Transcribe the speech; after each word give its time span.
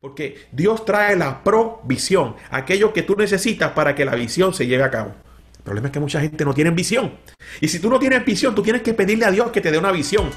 Porque 0.00 0.46
Dios 0.52 0.84
trae 0.84 1.16
la 1.16 1.42
provisión, 1.42 2.36
aquello 2.50 2.92
que 2.92 3.02
tú 3.02 3.16
necesitas 3.16 3.72
para 3.72 3.94
que 3.94 4.04
la 4.04 4.14
visión 4.14 4.52
se 4.52 4.66
lleve 4.66 4.84
a 4.84 4.90
cabo. 4.90 5.14
El 5.56 5.62
problema 5.62 5.88
es 5.88 5.92
que 5.92 6.00
mucha 6.00 6.20
gente 6.20 6.44
no 6.44 6.52
tiene 6.52 6.70
visión. 6.70 7.14
Y 7.62 7.68
si 7.68 7.78
tú 7.78 7.88
no 7.88 7.98
tienes 7.98 8.22
visión, 8.22 8.54
tú 8.54 8.62
tienes 8.62 8.82
que 8.82 8.92
pedirle 8.92 9.24
a 9.24 9.30
Dios 9.30 9.50
que 9.50 9.62
te 9.62 9.70
dé 9.70 9.78
una 9.78 9.92
visión. 9.92 10.28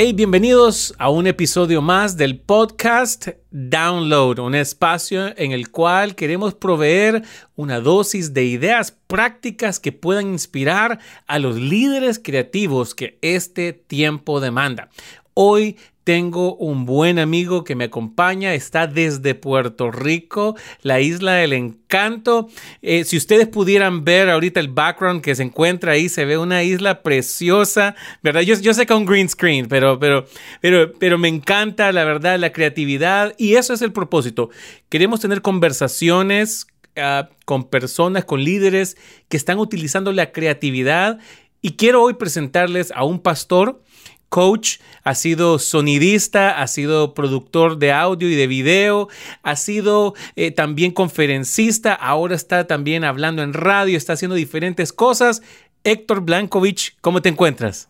Hey, 0.00 0.12
bienvenidos 0.12 0.94
a 0.98 1.10
un 1.10 1.26
episodio 1.26 1.82
más 1.82 2.16
del 2.16 2.38
podcast 2.38 3.30
Download, 3.50 4.38
un 4.38 4.54
espacio 4.54 5.36
en 5.36 5.50
el 5.50 5.72
cual 5.72 6.14
queremos 6.14 6.54
proveer 6.54 7.24
una 7.56 7.80
dosis 7.80 8.32
de 8.32 8.44
ideas 8.44 8.92
prácticas 9.08 9.80
que 9.80 9.90
puedan 9.90 10.28
inspirar 10.28 11.00
a 11.26 11.40
los 11.40 11.56
líderes 11.56 12.20
creativos 12.22 12.94
que 12.94 13.18
este 13.22 13.72
tiempo 13.72 14.38
demanda. 14.38 14.88
Hoy 15.34 15.76
tengo 16.08 16.56
un 16.56 16.86
buen 16.86 17.18
amigo 17.18 17.64
que 17.64 17.74
me 17.74 17.84
acompaña, 17.84 18.54
está 18.54 18.86
desde 18.86 19.34
Puerto 19.34 19.90
Rico, 19.90 20.56
la 20.80 21.02
isla 21.02 21.34
del 21.34 21.52
encanto. 21.52 22.48
Eh, 22.80 23.04
si 23.04 23.18
ustedes 23.18 23.46
pudieran 23.46 24.06
ver 24.06 24.30
ahorita 24.30 24.58
el 24.58 24.68
background 24.68 25.20
que 25.20 25.34
se 25.34 25.42
encuentra 25.42 25.92
ahí, 25.92 26.08
se 26.08 26.24
ve 26.24 26.38
una 26.38 26.62
isla 26.62 27.02
preciosa, 27.02 27.94
¿verdad? 28.22 28.40
Yo, 28.40 28.72
sé 28.72 28.86
que 28.86 28.94
un 28.94 29.04
green 29.04 29.28
screen, 29.28 29.66
pero, 29.68 29.98
pero, 29.98 30.24
pero, 30.62 30.94
pero 30.94 31.18
me 31.18 31.28
encanta, 31.28 31.92
la 31.92 32.04
verdad, 32.04 32.38
la 32.38 32.54
creatividad 32.54 33.34
y 33.36 33.56
eso 33.56 33.74
es 33.74 33.82
el 33.82 33.92
propósito. 33.92 34.48
Queremos 34.88 35.20
tener 35.20 35.42
conversaciones 35.42 36.68
ah, 36.96 37.28
con 37.44 37.68
personas, 37.68 38.24
con 38.24 38.42
líderes 38.42 38.96
que 39.28 39.36
están 39.36 39.58
utilizando 39.58 40.10
la 40.12 40.32
creatividad 40.32 41.18
y 41.60 41.72
quiero 41.72 42.02
hoy 42.02 42.14
presentarles 42.14 42.92
a 42.92 43.04
un 43.04 43.20
pastor 43.20 43.82
coach, 44.28 44.78
ha 45.04 45.14
sido 45.14 45.58
sonidista, 45.58 46.60
ha 46.60 46.66
sido 46.66 47.14
productor 47.14 47.78
de 47.78 47.92
audio 47.92 48.28
y 48.28 48.34
de 48.34 48.46
video, 48.46 49.08
ha 49.42 49.56
sido 49.56 50.14
eh, 50.36 50.50
también 50.50 50.92
conferencista, 50.92 51.94
ahora 51.94 52.34
está 52.34 52.66
también 52.66 53.04
hablando 53.04 53.42
en 53.42 53.52
radio, 53.52 53.96
está 53.96 54.14
haciendo 54.14 54.34
diferentes 54.34 54.92
cosas. 54.92 55.42
Héctor 55.84 56.22
Blankovich, 56.22 56.96
¿cómo 57.00 57.22
te 57.22 57.28
encuentras? 57.28 57.88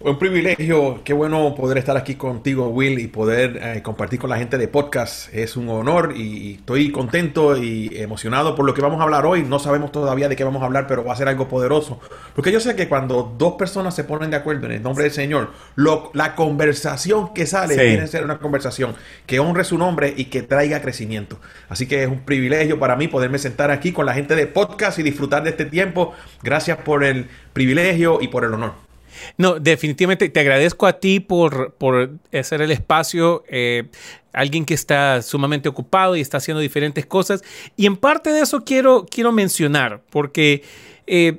Un 0.00 0.16
privilegio, 0.16 1.00
qué 1.02 1.12
bueno 1.12 1.56
poder 1.56 1.76
estar 1.76 1.96
aquí 1.96 2.14
contigo, 2.14 2.68
Will, 2.68 3.00
y 3.00 3.08
poder 3.08 3.58
eh, 3.60 3.82
compartir 3.82 4.20
con 4.20 4.30
la 4.30 4.38
gente 4.38 4.56
de 4.56 4.68
podcast. 4.68 5.34
Es 5.34 5.56
un 5.56 5.68
honor 5.68 6.14
y, 6.16 6.54
estoy 6.54 6.92
contento 6.92 7.56
y 7.56 7.90
emocionado 7.96 8.54
por 8.54 8.64
lo 8.64 8.74
que 8.74 8.80
vamos 8.80 9.00
a 9.00 9.02
hablar 9.02 9.26
hoy. 9.26 9.42
No 9.42 9.58
sabemos 9.58 9.90
todavía 9.90 10.28
de 10.28 10.36
qué 10.36 10.44
vamos 10.44 10.62
a 10.62 10.66
hablar, 10.66 10.86
pero 10.86 11.02
va 11.04 11.14
a 11.14 11.16
ser 11.16 11.26
algo 11.26 11.48
poderoso. 11.48 11.98
Porque 12.36 12.52
yo 12.52 12.60
sé 12.60 12.76
que 12.76 12.88
cuando 12.88 13.34
dos 13.36 13.54
personas 13.54 13.92
se 13.96 14.04
ponen 14.04 14.30
de 14.30 14.36
acuerdo 14.36 14.66
en 14.66 14.72
el 14.72 14.82
nombre 14.84 15.02
del 15.02 15.12
Señor, 15.12 15.50
la 15.74 16.36
conversación 16.36 17.34
que 17.34 17.46
sale 17.46 17.74
tiene 17.74 17.98
que 17.98 18.06
ser 18.06 18.22
una 18.22 18.38
conversación 18.38 18.94
que 19.26 19.40
honre 19.40 19.64
su 19.64 19.78
nombre 19.78 20.14
y 20.16 20.26
que 20.26 20.42
traiga 20.42 20.80
crecimiento. 20.80 21.40
Así 21.68 21.88
que 21.88 22.04
es 22.04 22.08
un 22.08 22.20
privilegio 22.20 22.78
para 22.78 22.94
mí 22.94 23.08
poderme 23.08 23.38
sentar 23.38 23.72
aquí 23.72 23.90
con 23.90 24.06
la 24.06 24.14
gente 24.14 24.36
de 24.36 24.46
podcast 24.46 25.00
y 25.00 25.02
disfrutar 25.02 25.42
de 25.42 25.50
este 25.50 25.64
tiempo. 25.64 26.14
Gracias 26.44 26.78
por 26.78 27.02
el 27.02 27.26
privilegio 27.52 28.20
y 28.20 28.28
por 28.28 28.44
el 28.44 28.54
honor. 28.54 28.87
No, 29.36 29.58
definitivamente 29.58 30.28
te 30.28 30.40
agradezco 30.40 30.86
a 30.86 31.00
ti 31.00 31.20
por, 31.20 31.74
por 31.74 32.10
hacer 32.32 32.62
el 32.62 32.70
espacio. 32.70 33.44
Eh, 33.48 33.84
alguien 34.32 34.64
que 34.64 34.74
está 34.74 35.20
sumamente 35.22 35.68
ocupado 35.68 36.16
y 36.16 36.20
está 36.20 36.36
haciendo 36.36 36.60
diferentes 36.60 37.06
cosas. 37.06 37.42
Y 37.76 37.86
en 37.86 37.96
parte 37.96 38.30
de 38.30 38.40
eso 38.40 38.64
quiero, 38.64 39.06
quiero 39.10 39.32
mencionar, 39.32 40.02
porque 40.10 40.62
eh, 41.06 41.38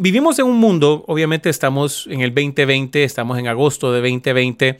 vivimos 0.00 0.38
en 0.38 0.46
un 0.46 0.58
mundo, 0.58 1.04
obviamente 1.06 1.48
estamos 1.48 2.06
en 2.10 2.20
el 2.20 2.34
2020, 2.34 3.04
estamos 3.04 3.38
en 3.38 3.48
agosto 3.48 3.92
de 3.92 4.00
2020, 4.00 4.78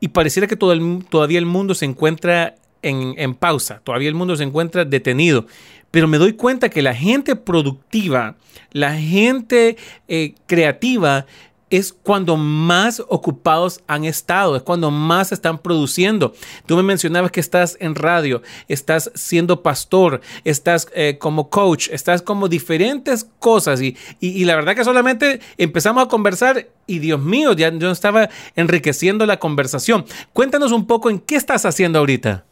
y 0.00 0.08
pareciera 0.08 0.46
que 0.46 0.56
todo 0.56 0.76
todavía 1.08 1.38
el 1.38 1.46
mundo 1.46 1.74
se 1.74 1.84
encuentra 1.84 2.56
en, 2.82 3.34
pausa, 3.34 3.80
todavía 3.82 4.08
el 4.08 4.14
mundo 4.14 4.36
se 4.36 4.44
encuentra 4.44 4.84
detenido. 4.84 5.46
Pero 5.90 6.06
me 6.06 6.18
doy 6.18 6.34
cuenta 6.34 6.68
que 6.68 6.82
la 6.82 6.94
gente 6.94 7.34
productiva, 7.34 8.36
la 8.72 8.94
gente 8.94 9.78
eh, 10.06 10.34
creativa, 10.46 11.24
es 11.70 11.92
cuando 11.92 12.36
más 12.36 13.02
ocupados 13.08 13.80
han 13.86 14.04
estado, 14.04 14.56
es 14.56 14.62
cuando 14.62 14.90
más 14.90 15.32
están 15.32 15.58
produciendo. 15.58 16.34
Tú 16.66 16.76
me 16.76 16.82
mencionabas 16.82 17.30
que 17.30 17.40
estás 17.40 17.76
en 17.80 17.94
radio, 17.94 18.42
estás 18.68 19.10
siendo 19.14 19.62
pastor, 19.62 20.20
estás 20.44 20.88
eh, 20.94 21.18
como 21.18 21.50
coach, 21.50 21.88
estás 21.90 22.22
como 22.22 22.48
diferentes 22.48 23.26
cosas 23.38 23.80
y, 23.80 23.96
y, 24.20 24.44
la 24.44 24.56
verdad 24.56 24.74
que 24.74 24.84
solamente 24.84 25.40
empezamos 25.58 26.04
a 26.04 26.08
conversar 26.08 26.68
y 26.86 26.98
Dios 27.00 27.20
mío, 27.20 27.52
ya 27.52 27.70
yo 27.70 27.90
estaba 27.90 28.28
enriqueciendo 28.56 29.26
la 29.26 29.38
conversación. 29.38 30.06
Cuéntanos 30.32 30.72
un 30.72 30.86
poco 30.86 31.10
en 31.10 31.18
qué 31.18 31.36
estás 31.36 31.64
haciendo 31.66 31.98
ahorita. 31.98 32.44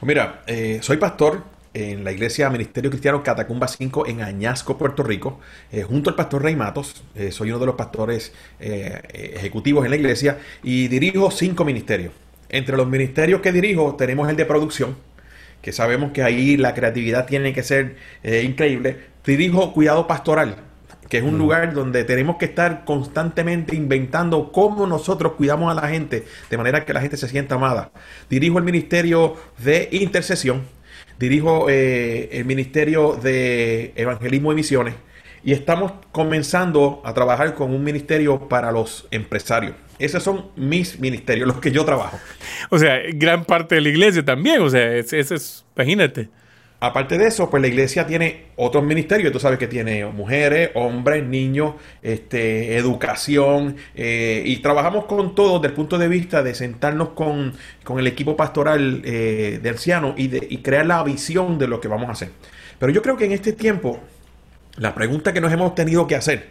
Mira, 0.00 0.42
eh, 0.46 0.80
soy 0.82 0.96
pastor, 0.96 1.44
en 1.74 2.04
la 2.04 2.12
iglesia 2.12 2.50
Ministerio 2.50 2.90
Cristiano 2.90 3.22
Catacumba 3.22 3.68
5 3.68 4.06
en 4.06 4.22
Añasco, 4.22 4.76
Puerto 4.76 5.02
Rico, 5.02 5.40
eh, 5.70 5.82
junto 5.82 6.10
al 6.10 6.16
pastor 6.16 6.42
Rey 6.42 6.56
Matos. 6.56 7.02
Eh, 7.14 7.32
soy 7.32 7.50
uno 7.50 7.58
de 7.58 7.66
los 7.66 7.74
pastores 7.76 8.32
eh, 8.60 9.00
ejecutivos 9.34 9.84
en 9.84 9.90
la 9.90 9.96
iglesia 9.96 10.38
y 10.62 10.88
dirijo 10.88 11.30
cinco 11.30 11.64
ministerios. 11.64 12.12
Entre 12.48 12.76
los 12.76 12.86
ministerios 12.86 13.40
que 13.40 13.52
dirijo 13.52 13.96
tenemos 13.96 14.28
el 14.28 14.36
de 14.36 14.44
producción, 14.44 14.96
que 15.62 15.72
sabemos 15.72 16.12
que 16.12 16.22
ahí 16.22 16.56
la 16.56 16.74
creatividad 16.74 17.26
tiene 17.26 17.54
que 17.54 17.62
ser 17.62 17.96
increíble. 18.24 18.98
Dirijo 19.24 19.72
cuidado 19.72 20.06
pastoral, 20.06 20.56
que 21.08 21.18
es 21.18 21.24
un 21.24 21.36
mm. 21.36 21.38
lugar 21.38 21.72
donde 21.72 22.04
tenemos 22.04 22.36
que 22.36 22.44
estar 22.44 22.84
constantemente 22.84 23.74
inventando 23.74 24.52
cómo 24.52 24.86
nosotros 24.86 25.32
cuidamos 25.32 25.70
a 25.70 25.80
la 25.80 25.88
gente 25.88 26.26
de 26.50 26.56
manera 26.58 26.84
que 26.84 26.92
la 26.92 27.00
gente 27.00 27.16
se 27.16 27.28
sienta 27.28 27.54
amada. 27.54 27.90
Dirijo 28.28 28.58
el 28.58 28.64
ministerio 28.64 29.36
de 29.58 29.88
intercesión 29.92 30.62
dirijo 31.22 31.70
eh, 31.70 32.30
el 32.32 32.44
Ministerio 32.44 33.14
de 33.14 33.92
Evangelismo 33.94 34.50
y 34.50 34.56
Misiones 34.56 34.94
y 35.44 35.52
estamos 35.52 35.92
comenzando 36.10 37.00
a 37.04 37.14
trabajar 37.14 37.54
con 37.54 37.72
un 37.72 37.84
ministerio 37.84 38.48
para 38.48 38.72
los 38.72 39.06
empresarios. 39.12 39.74
Esos 40.00 40.22
son 40.22 40.50
mis 40.56 40.98
ministerios, 40.98 41.46
los 41.52 41.58
que 41.58 41.70
yo 41.70 41.84
trabajo. 41.84 42.18
O 42.70 42.78
sea, 42.78 42.98
gran 43.14 43.44
parte 43.44 43.76
de 43.76 43.82
la 43.82 43.88
iglesia 43.88 44.24
también, 44.24 44.62
o 44.62 44.68
sea, 44.68 44.96
eso 44.96 45.16
es, 45.16 45.64
imagínate. 45.76 46.28
Aparte 46.84 47.16
de 47.16 47.28
eso, 47.28 47.48
pues 47.48 47.60
la 47.60 47.68
iglesia 47.68 48.08
tiene 48.08 48.46
otros 48.56 48.82
ministerios. 48.82 49.30
Tú 49.30 49.38
sabes 49.38 49.56
que 49.56 49.68
tiene 49.68 50.04
mujeres, 50.04 50.72
hombres, 50.74 51.24
niños, 51.24 51.74
este, 52.02 52.76
educación. 52.76 53.76
Eh, 53.94 54.42
y 54.44 54.56
trabajamos 54.56 55.04
con 55.04 55.36
todo 55.36 55.60
desde 55.60 55.68
el 55.68 55.74
punto 55.74 55.96
de 55.96 56.08
vista 56.08 56.42
de 56.42 56.56
sentarnos 56.56 57.10
con, 57.10 57.54
el 57.96 58.06
equipo 58.08 58.36
pastoral 58.36 59.00
eh, 59.04 59.60
de 59.62 59.68
ancianos 59.68 60.14
y, 60.16 60.26
de, 60.26 60.60
crear 60.60 60.84
la 60.84 61.04
visión 61.04 61.56
de 61.56 61.68
lo 61.68 61.80
que 61.80 61.86
vamos 61.86 62.08
a 62.08 62.12
hacer. 62.14 62.30
Pero 62.80 62.90
yo 62.90 63.00
creo 63.00 63.16
que 63.16 63.26
en 63.26 63.32
este 63.32 63.52
tiempo, 63.52 64.00
la 64.76 64.92
pregunta 64.92 65.32
que 65.32 65.40
nos 65.40 65.52
hemos 65.52 65.76
tenido 65.76 66.08
que 66.08 66.16
hacer 66.16 66.48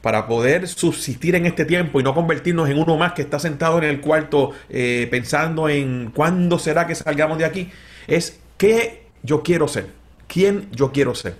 para 0.00 0.28
poder 0.28 0.68
subsistir 0.68 1.34
en 1.34 1.44
este 1.44 1.64
tiempo 1.64 1.98
y 1.98 2.04
no 2.04 2.14
convertirnos 2.14 2.68
en 2.70 2.78
uno 2.78 2.96
más 2.96 3.14
que 3.14 3.22
está 3.22 3.40
sentado 3.40 3.78
en 3.78 3.84
el 3.84 4.00
cuarto 4.00 4.52
eh, 4.70 5.08
pensando 5.10 5.68
en 5.68 6.12
cuándo 6.14 6.60
será 6.60 6.86
que 6.86 6.94
salgamos 6.94 7.36
de 7.38 7.46
aquí, 7.46 7.68
es 8.06 8.38
qué 8.58 9.01
yo 9.22 9.42
quiero 9.42 9.68
ser? 9.68 9.88
¿Quién 10.26 10.68
yo 10.72 10.92
quiero 10.92 11.14
ser? 11.14 11.36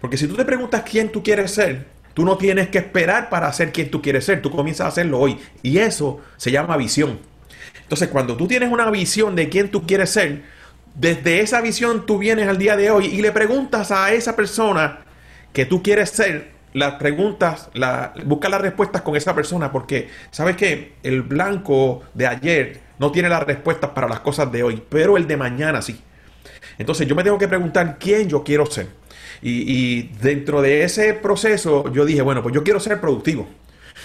Porque 0.00 0.16
si 0.16 0.26
tú 0.26 0.34
te 0.34 0.44
preguntas 0.44 0.82
quién 0.88 1.10
tú 1.10 1.22
quieres 1.22 1.52
ser, 1.52 1.86
tú 2.14 2.24
no 2.24 2.36
tienes 2.36 2.68
que 2.68 2.78
esperar 2.78 3.30
para 3.30 3.52
ser 3.52 3.72
quien 3.72 3.90
tú 3.90 4.02
quieres 4.02 4.24
ser, 4.24 4.42
tú 4.42 4.50
comienzas 4.50 4.86
a 4.86 4.88
hacerlo 4.88 5.18
hoy. 5.18 5.38
Y 5.62 5.78
eso 5.78 6.20
se 6.36 6.50
llama 6.50 6.76
visión. 6.76 7.20
Entonces, 7.82 8.08
cuando 8.08 8.36
tú 8.36 8.46
tienes 8.46 8.70
una 8.72 8.90
visión 8.90 9.36
de 9.36 9.48
quién 9.48 9.70
tú 9.70 9.86
quieres 9.86 10.10
ser, 10.10 10.42
desde 10.94 11.40
esa 11.40 11.60
visión 11.60 12.04
tú 12.04 12.18
vienes 12.18 12.48
al 12.48 12.58
día 12.58 12.76
de 12.76 12.90
hoy 12.90 13.06
y 13.06 13.22
le 13.22 13.32
preguntas 13.32 13.90
a 13.90 14.12
esa 14.12 14.36
persona 14.36 15.00
que 15.52 15.64
tú 15.66 15.82
quieres 15.82 16.10
ser, 16.10 16.52
las 16.74 16.94
preguntas, 16.94 17.68
la, 17.74 18.14
busca 18.24 18.48
las 18.48 18.60
respuestas 18.60 19.02
con 19.02 19.14
esa 19.14 19.34
persona, 19.34 19.70
porque 19.70 20.08
sabes 20.30 20.56
que 20.56 20.94
el 21.02 21.22
blanco 21.22 22.02
de 22.14 22.26
ayer 22.26 22.80
no 22.98 23.12
tiene 23.12 23.28
las 23.28 23.42
respuestas 23.42 23.90
para 23.90 24.08
las 24.08 24.20
cosas 24.20 24.50
de 24.50 24.62
hoy, 24.62 24.82
pero 24.88 25.16
el 25.16 25.26
de 25.26 25.36
mañana 25.36 25.82
sí. 25.82 26.00
Entonces 26.82 27.06
yo 27.06 27.14
me 27.14 27.22
tengo 27.22 27.38
que 27.38 27.46
preguntar 27.46 27.96
quién 28.00 28.28
yo 28.28 28.42
quiero 28.42 28.66
ser. 28.66 28.88
Y, 29.40 30.02
dentro 30.20 30.60
de 30.60 30.82
ese 30.82 31.14
proceso 31.14 31.92
yo 31.92 32.04
dije, 32.04 32.22
bueno, 32.22 32.42
pues 32.42 32.52
yo 32.52 32.64
quiero 32.64 32.80
ser 32.80 33.00
productivo. 33.00 33.48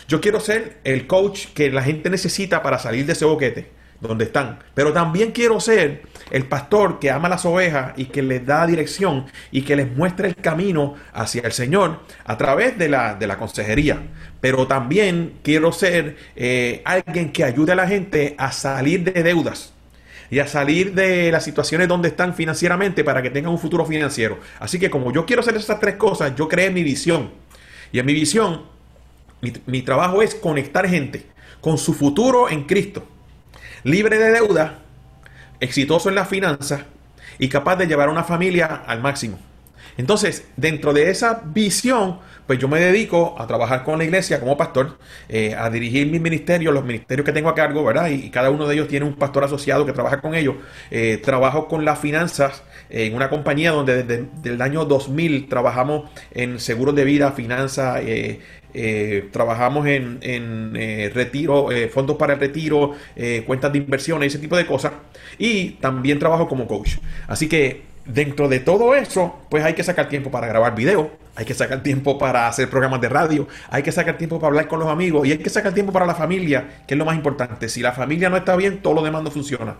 Yo 0.08 0.22
quiero 0.22 0.40
ser 0.40 0.78
el 0.84 1.08
coach 1.08 1.48
que 1.56 1.72
la 1.72 1.82
gente 1.82 2.12
necesita 2.12 2.62
para 2.62 2.78
salir 2.78 3.08
de 3.08 3.14
ese 3.14 3.26
boquete 3.26 3.72
donde 4.00 4.26
están. 4.26 4.60
Pero 4.76 4.94
también 4.94 5.32
quiero 5.32 5.60
ser 5.60 6.04
el 6.30 6.46
pastor 6.46 7.00
que 7.00 7.10
ama 7.10 7.30
las 7.30 7.46
ovejas 7.46 7.94
y 7.98 8.06
que 8.06 8.22
les 8.22 8.46
da 8.46 8.68
dirección 8.68 9.26
y 9.52 9.64
que 9.64 9.76
les 9.76 9.92
muestra 9.92 10.28
el 10.28 10.36
camino 10.36 10.94
hacia 11.14 11.42
el 11.42 11.54
Señor 11.54 12.02
a 12.26 12.38
través 12.38 12.78
de 12.78 12.90
la, 12.90 13.16
de 13.16 13.26
la 13.26 13.38
consejería. 13.38 14.04
Pero 14.40 14.68
también 14.68 15.40
quiero 15.42 15.72
ser 15.72 16.16
eh, 16.36 16.84
alguien 16.86 17.32
que 17.32 17.44
ayude 17.44 17.72
a 17.72 17.76
la 17.76 17.88
gente 17.88 18.36
a 18.38 18.52
salir 18.52 19.04
de 19.04 19.24
deudas 19.24 19.74
y 20.30 20.40
a 20.40 20.48
salir 20.48 20.94
de 20.94 21.32
las 21.32 21.44
situaciones 21.44 21.88
donde 21.88 22.10
están 22.10 22.34
financieramente 22.34 23.04
para 23.04 23.22
que 23.22 23.30
tengan 23.30 23.52
un 23.52 23.60
futuro 23.60 23.86
financiero. 23.86 24.40
Así 24.60 24.80
que 24.80 24.90
como 24.90 25.12
yo 25.12 25.26
quiero 25.26 25.42
hacer 25.42 25.56
esas 25.56 25.80
tres 25.80 25.96
cosas, 25.96 26.36
yo 26.36 26.48
creé 26.48 26.70
mi 26.70 26.84
visión. 26.84 27.32
Y 27.92 28.00
en 28.00 28.06
mi 28.06 28.14
visión, 28.14 28.64
mi, 29.42 29.54
mi 29.66 29.82
trabajo 29.82 30.22
es 30.22 30.36
conectar 30.36 30.88
gente 30.88 31.26
con 31.62 31.78
su 31.78 31.94
futuro 31.94 32.50
en 32.50 32.64
Cristo, 32.64 33.08
libre 33.84 34.18
de 34.20 34.32
deuda, 34.32 34.80
exitoso 35.60 36.10
en 36.10 36.16
las 36.16 36.28
finanzas 36.28 36.82
y 37.40 37.50
capaz 37.50 37.78
de 37.78 37.88
llevar 37.88 38.10
a 38.10 38.12
una 38.12 38.24
familia 38.24 38.84
al 38.86 39.02
máximo. 39.02 39.40
Entonces, 39.98 40.48
dentro 40.56 40.94
de 40.94 41.10
esa 41.10 41.42
visión, 41.46 42.20
pues 42.48 42.60
yo 42.60 42.68
me 42.70 42.80
dedico 42.80 43.36
a 43.38 43.46
trabajar 43.46 43.84
con 43.84 43.98
la 43.98 44.06
iglesia 44.06 44.40
como 44.40 44.56
pastor, 44.56 44.98
eh, 45.28 45.54
a 45.56 45.70
dirigir 45.70 46.08
mis 46.08 46.22
ministerios, 46.22 46.74
los 46.74 46.86
ministerios 46.86 47.26
que 47.26 47.34
tengo 47.34 47.50
a 47.50 47.56
cargo, 47.56 47.84
¿verdad? 47.84 48.10
Y, 48.10 48.30
cada 48.30 48.50
uno 48.50 48.68
de 48.68 48.76
ellos 48.76 48.88
tiene 48.88 49.06
un 49.06 49.16
pastor 49.16 49.44
asociado 49.44 49.86
que 49.86 49.92
trabaja 49.92 50.22
con 50.22 50.34
ellos. 50.34 50.56
Eh, 50.92 51.20
trabajo 51.22 51.68
con 51.68 51.84
las 51.84 52.00
finanzas 52.00 52.64
en 52.90 53.16
una 53.16 53.30
compañía 53.30 53.72
donde 53.72 54.04
desde, 54.04 54.28
el 54.46 54.62
año 54.62 54.86
2000 54.86 55.50
trabajamos 55.50 56.10
en 56.32 56.60
seguros 56.60 56.96
de 56.96 57.04
vida, 57.04 57.32
finanzas, 57.34 58.02
eh, 58.04 58.40
trabajamos 59.32 59.88
en, 59.88 60.20
en 60.22 60.74
retiro, 61.14 61.70
fondos 61.92 62.16
para 62.16 62.34
el 62.34 62.40
retiro, 62.40 62.94
cuentas 63.48 63.72
de 63.72 63.80
inversiones, 63.80 64.28
ese 64.28 64.40
tipo 64.40 64.56
de 64.56 64.68
cosas. 64.68 64.94
Y 65.40 65.72
también 65.82 66.20
trabajo 66.20 66.48
como 66.48 66.68
coach. 66.68 66.98
Así 67.28 67.50
que 67.50 67.97
dentro 68.07 68.48
de 68.48 68.59
todo 68.59 68.95
eso, 68.95 69.39
pues 69.50 69.63
hay 69.63 69.74
que 69.74 69.83
sacar 69.83 70.09
tiempo 70.09 70.31
para 70.31 70.48
grabar 70.48 70.75
video, 70.75 71.12
hay 71.36 71.45
que 71.45 71.54
sacar 71.54 71.83
tiempo 71.83 72.18
para 72.18 72.48
hacer 72.48 72.69
programas 72.69 73.01
de 73.01 73.09
radio, 73.09 73.48
hay 73.69 73.83
que 73.83 73.92
sacar 73.92 74.18
tiempo 74.18 74.39
para 74.39 74.48
hablar 74.48 74.68
con 74.68 74.80
los 74.80 74.88
amigos 74.88 75.27
y 75.27 75.31
hay 75.31 75.38
que 75.38 75.50
sacar 75.50 75.74
tiempo 75.74 75.92
para 75.92 76.06
la 76.06 76.15
familia, 76.15 76.83
que 76.88 76.94
es 76.94 76.98
lo 76.98 77.06
más 77.06 77.15
importante. 77.15 77.69
Si 77.69 77.81
la 77.81 77.92
familia 77.92 78.30
no 78.30 78.38
está 78.38 78.56
bien, 78.56 78.81
todo 78.81 78.94
lo 78.94 79.04
demás 79.04 79.24
no 79.24 79.31
funciona. 79.31 79.75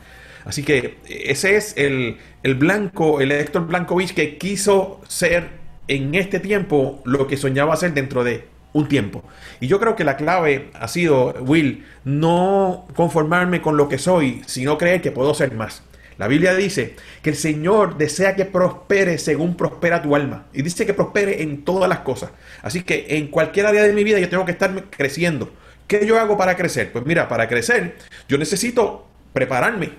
Así 0.45 0.63
que 0.63 0.97
ese 1.07 1.56
es 1.56 1.74
el, 1.77 2.18
el 2.44 2.56
blanco, 2.56 3.21
el 3.21 3.31
Héctor 3.31 3.68
Blankovich 3.68 4.13
que 4.13 4.38
quiso 4.38 5.01
ser 5.07 5.50
en 5.88 6.15
este 6.15 6.39
tiempo 6.39 7.01
lo 7.06 7.27
que 7.27 7.38
soñaba 7.38 7.74
hacer 7.74 7.94
dentro 7.94 8.24
de 8.24 8.45
un 8.74 8.88
tiempo. 8.88 9.24
Y 9.59 9.68
yo 9.68 9.79
creo 9.79 9.95
que 9.95 10.03
la 10.03 10.18
clave 10.18 10.69
ha 10.74 10.88
sido, 10.88 11.33
Will, 11.41 11.85
no 12.03 12.88
conformarme 12.95 13.62
con 13.62 13.77
lo 13.77 13.89
que 13.89 13.97
soy, 13.97 14.41
sino 14.45 14.77
creer 14.77 15.01
que 15.01 15.12
puedo 15.12 15.33
ser 15.33 15.53
más. 15.53 15.83
La 16.18 16.28
Biblia 16.28 16.56
dice 16.56 16.96
que 17.22 17.30
el 17.30 17.36
Señor 17.36 17.98
desea 17.98 18.36
que 18.36 18.46
prospere 18.46 19.18
según 19.18 19.56
prospera 19.56 20.02
tu 20.02 20.16
alma. 20.16 20.48
Y 20.54 20.62
dice 20.64 20.86
que 20.86 20.94
prospere 20.94 21.44
en 21.44 21.64
todas 21.64 21.88
las 21.88 22.00
cosas. 22.00 22.31
Así 22.62 22.84
que 22.84 23.06
en 23.10 23.28
cualquier 23.28 23.68
área 23.68 23.84
de 23.84 23.94
mi 23.94 24.04
vida 24.04 24.19
yo 24.19 24.30
tengo 24.30 24.46
que 24.46 24.52
estar 24.52 24.86
creciendo. 24.90 25.52
¿Qué 25.88 26.06
yo 26.06 26.19
hago 26.19 26.38
para 26.38 26.58
crecer? 26.58 26.92
Pues 26.92 27.06
mira, 27.06 27.28
para 27.30 27.48
crecer 27.48 27.96
yo 28.28 28.38
necesito 28.38 29.08
prepararme. 29.34 29.92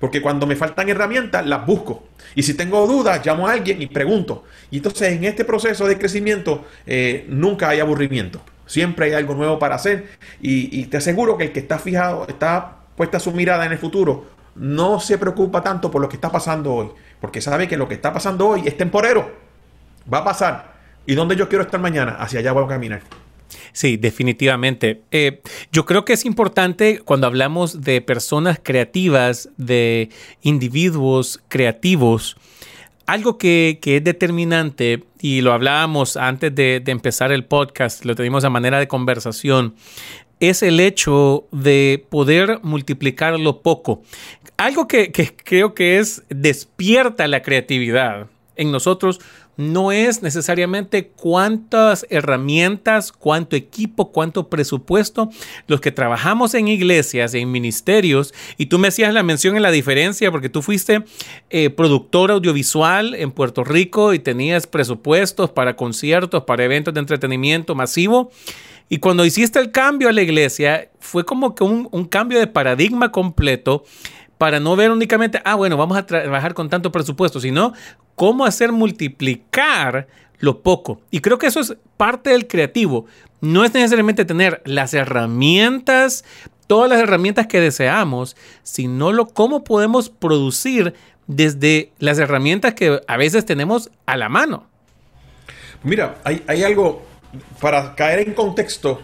Porque 0.00 0.22
cuando 0.22 0.46
me 0.46 0.56
faltan 0.56 0.88
herramientas, 0.88 1.44
las 1.44 1.66
busco. 1.66 2.08
Y 2.34 2.44
si 2.44 2.54
tengo 2.54 2.86
dudas, 2.86 3.24
llamo 3.26 3.48
a 3.48 3.52
alguien 3.52 3.82
y 3.82 3.88
pregunto. 3.88 4.44
Y 4.70 4.78
entonces 4.78 5.12
en 5.12 5.24
este 5.24 5.44
proceso 5.44 5.86
de 5.86 5.98
crecimiento 5.98 6.66
eh, 6.86 7.26
nunca 7.28 7.68
hay 7.68 7.80
aburrimiento. 7.80 8.40
Siempre 8.66 9.06
hay 9.06 9.12
algo 9.14 9.34
nuevo 9.34 9.58
para 9.58 9.74
hacer. 9.74 10.06
Y, 10.40 10.80
y 10.80 10.86
te 10.86 10.98
aseguro 10.98 11.36
que 11.36 11.44
el 11.44 11.52
que 11.52 11.60
está 11.60 11.78
fijado, 11.78 12.26
está 12.28 12.76
puesta 12.96 13.20
su 13.20 13.32
mirada 13.32 13.64
en 13.64 13.72
el 13.72 13.78
futuro, 13.78 14.26
no 14.58 15.00
se 15.00 15.18
preocupa 15.18 15.62
tanto 15.62 15.90
por 15.90 16.02
lo 16.02 16.08
que 16.08 16.16
está 16.16 16.30
pasando 16.30 16.74
hoy, 16.74 16.88
porque 17.20 17.40
sabe 17.40 17.68
que 17.68 17.76
lo 17.76 17.88
que 17.88 17.94
está 17.94 18.12
pasando 18.12 18.48
hoy 18.48 18.62
es 18.66 18.76
temporero, 18.76 19.30
va 20.12 20.18
a 20.18 20.24
pasar. 20.24 20.78
¿Y 21.06 21.14
dónde 21.14 21.36
yo 21.36 21.48
quiero 21.48 21.64
estar 21.64 21.80
mañana? 21.80 22.16
Hacia 22.18 22.40
allá 22.40 22.52
voy 22.52 22.64
a 22.64 22.68
caminar. 22.68 23.02
Sí, 23.72 23.96
definitivamente. 23.96 25.02
Eh, 25.10 25.40
yo 25.72 25.86
creo 25.86 26.04
que 26.04 26.12
es 26.12 26.24
importante 26.24 27.00
cuando 27.04 27.26
hablamos 27.26 27.80
de 27.82 28.00
personas 28.00 28.60
creativas, 28.62 29.48
de 29.56 30.10
individuos 30.42 31.40
creativos, 31.48 32.36
algo 33.06 33.38
que, 33.38 33.78
es 33.82 34.04
determinante, 34.04 35.04
y 35.20 35.40
lo 35.40 35.54
hablábamos 35.54 36.18
antes 36.18 36.54
de, 36.54 36.80
de, 36.84 36.92
empezar 36.92 37.32
el 37.32 37.44
podcast, 37.44 38.04
lo 38.04 38.14
tenemos 38.14 38.44
a 38.44 38.50
manera 38.50 38.78
de 38.78 38.86
conversación, 38.86 39.74
es 40.40 40.62
el 40.62 40.80
hecho 40.80 41.46
de 41.50 42.04
poder 42.08 42.60
multiplicar 42.62 43.38
lo 43.38 43.62
poco. 43.62 44.02
Algo 44.56 44.88
que, 44.88 45.12
creo 45.44 45.74
que 45.74 45.98
es 45.98 46.22
despierta 46.28 47.28
la 47.28 47.42
creatividad 47.42 48.28
en 48.56 48.72
nosotros 48.72 49.20
no 49.56 49.90
es 49.90 50.22
necesariamente 50.22 51.08
cuántas 51.08 52.06
herramientas, 52.10 53.10
cuánto 53.10 53.56
equipo, 53.56 54.12
cuánto 54.12 54.48
presupuesto. 54.48 55.30
Los 55.66 55.80
que 55.80 55.90
trabajamos 55.90 56.54
en 56.54 56.68
iglesias, 56.68 57.34
en 57.34 57.50
ministerios, 57.50 58.32
y 58.56 58.66
tú 58.66 58.78
me 58.78 58.86
hacías 58.86 59.12
la 59.12 59.24
mención 59.24 59.56
en 59.56 59.62
la 59.62 59.72
diferencia 59.72 60.30
porque 60.30 60.48
tú 60.48 60.62
fuiste 60.62 61.02
eh, 61.50 61.70
productor 61.70 62.30
audiovisual 62.30 63.16
en 63.16 63.32
Puerto 63.32 63.64
Rico 63.64 64.14
y 64.14 64.20
tenías 64.20 64.68
presupuestos 64.68 65.50
para 65.50 65.74
conciertos, 65.74 66.44
para 66.44 66.64
eventos 66.64 66.94
de 66.94 67.00
entretenimiento 67.00 67.74
masivo. 67.74 68.30
Y 68.88 68.98
cuando 68.98 69.24
hiciste 69.24 69.58
el 69.58 69.70
cambio 69.70 70.08
a 70.08 70.12
la 70.12 70.22
iglesia, 70.22 70.88
fue 70.98 71.24
como 71.24 71.54
que 71.54 71.64
un, 71.64 72.04
cambio 72.06 72.38
de 72.38 72.46
paradigma 72.46 73.12
completo 73.12 73.84
para 74.38 74.60
no 74.60 74.76
ver 74.76 74.90
únicamente, 74.90 75.42
ah, 75.44 75.56
bueno, 75.56 75.76
vamos 75.76 75.98
a 75.98 76.06
trabajar 76.06 76.54
con 76.54 76.70
tanto 76.70 76.90
presupuesto, 76.90 77.40
sino 77.40 77.74
cómo 78.14 78.44
hacer 78.44 78.72
multiplicar 78.72 80.06
lo 80.38 80.62
poco. 80.62 81.00
Y 81.10 81.20
creo 81.20 81.38
que 81.38 81.48
eso 81.48 81.60
es 81.60 81.76
parte 81.96 82.30
del 82.30 82.46
creativo. 82.46 83.06
No 83.40 83.64
es 83.64 83.74
necesariamente 83.74 84.24
tener 84.24 84.62
las 84.64 84.94
herramientas, 84.94 86.24
todas 86.66 86.88
las 86.88 87.00
herramientas 87.00 87.46
que 87.46 87.60
deseamos, 87.60 88.36
sino 88.62 89.12
lo, 89.12 89.26
cómo 89.26 89.64
podemos 89.64 90.08
producir 90.08 90.94
desde 91.26 91.92
las 91.98 92.18
herramientas 92.18 92.74
que 92.74 93.00
a 93.06 93.16
veces 93.16 93.44
tenemos 93.44 93.90
a 94.06 94.16
la 94.16 94.28
mano. 94.28 94.66
Mira, 95.82 96.16
hay, 96.24 96.42
hay 96.46 96.64
algo 96.64 97.07
para 97.60 97.94
caer 97.94 98.20
en 98.20 98.34
contexto, 98.34 99.00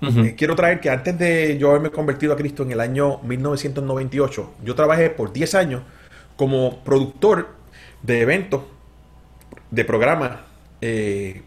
eh, 0.00 0.34
quiero 0.36 0.54
traer 0.54 0.80
que 0.80 0.90
antes 0.90 1.18
de 1.18 1.58
yo 1.58 1.70
haberme 1.70 1.90
convertido 1.90 2.32
a 2.32 2.36
Cristo 2.36 2.62
en 2.62 2.72
el 2.72 2.80
año 2.80 3.18
1998, 3.22 4.54
yo 4.64 4.74
trabajé 4.74 5.10
por 5.10 5.32
10 5.32 5.54
años 5.54 5.82
como 6.36 6.82
productor 6.84 7.48
de 8.02 8.20
eventos, 8.20 8.62
de 9.70 9.84
programas, 9.84 10.38
eh, 10.80 11.42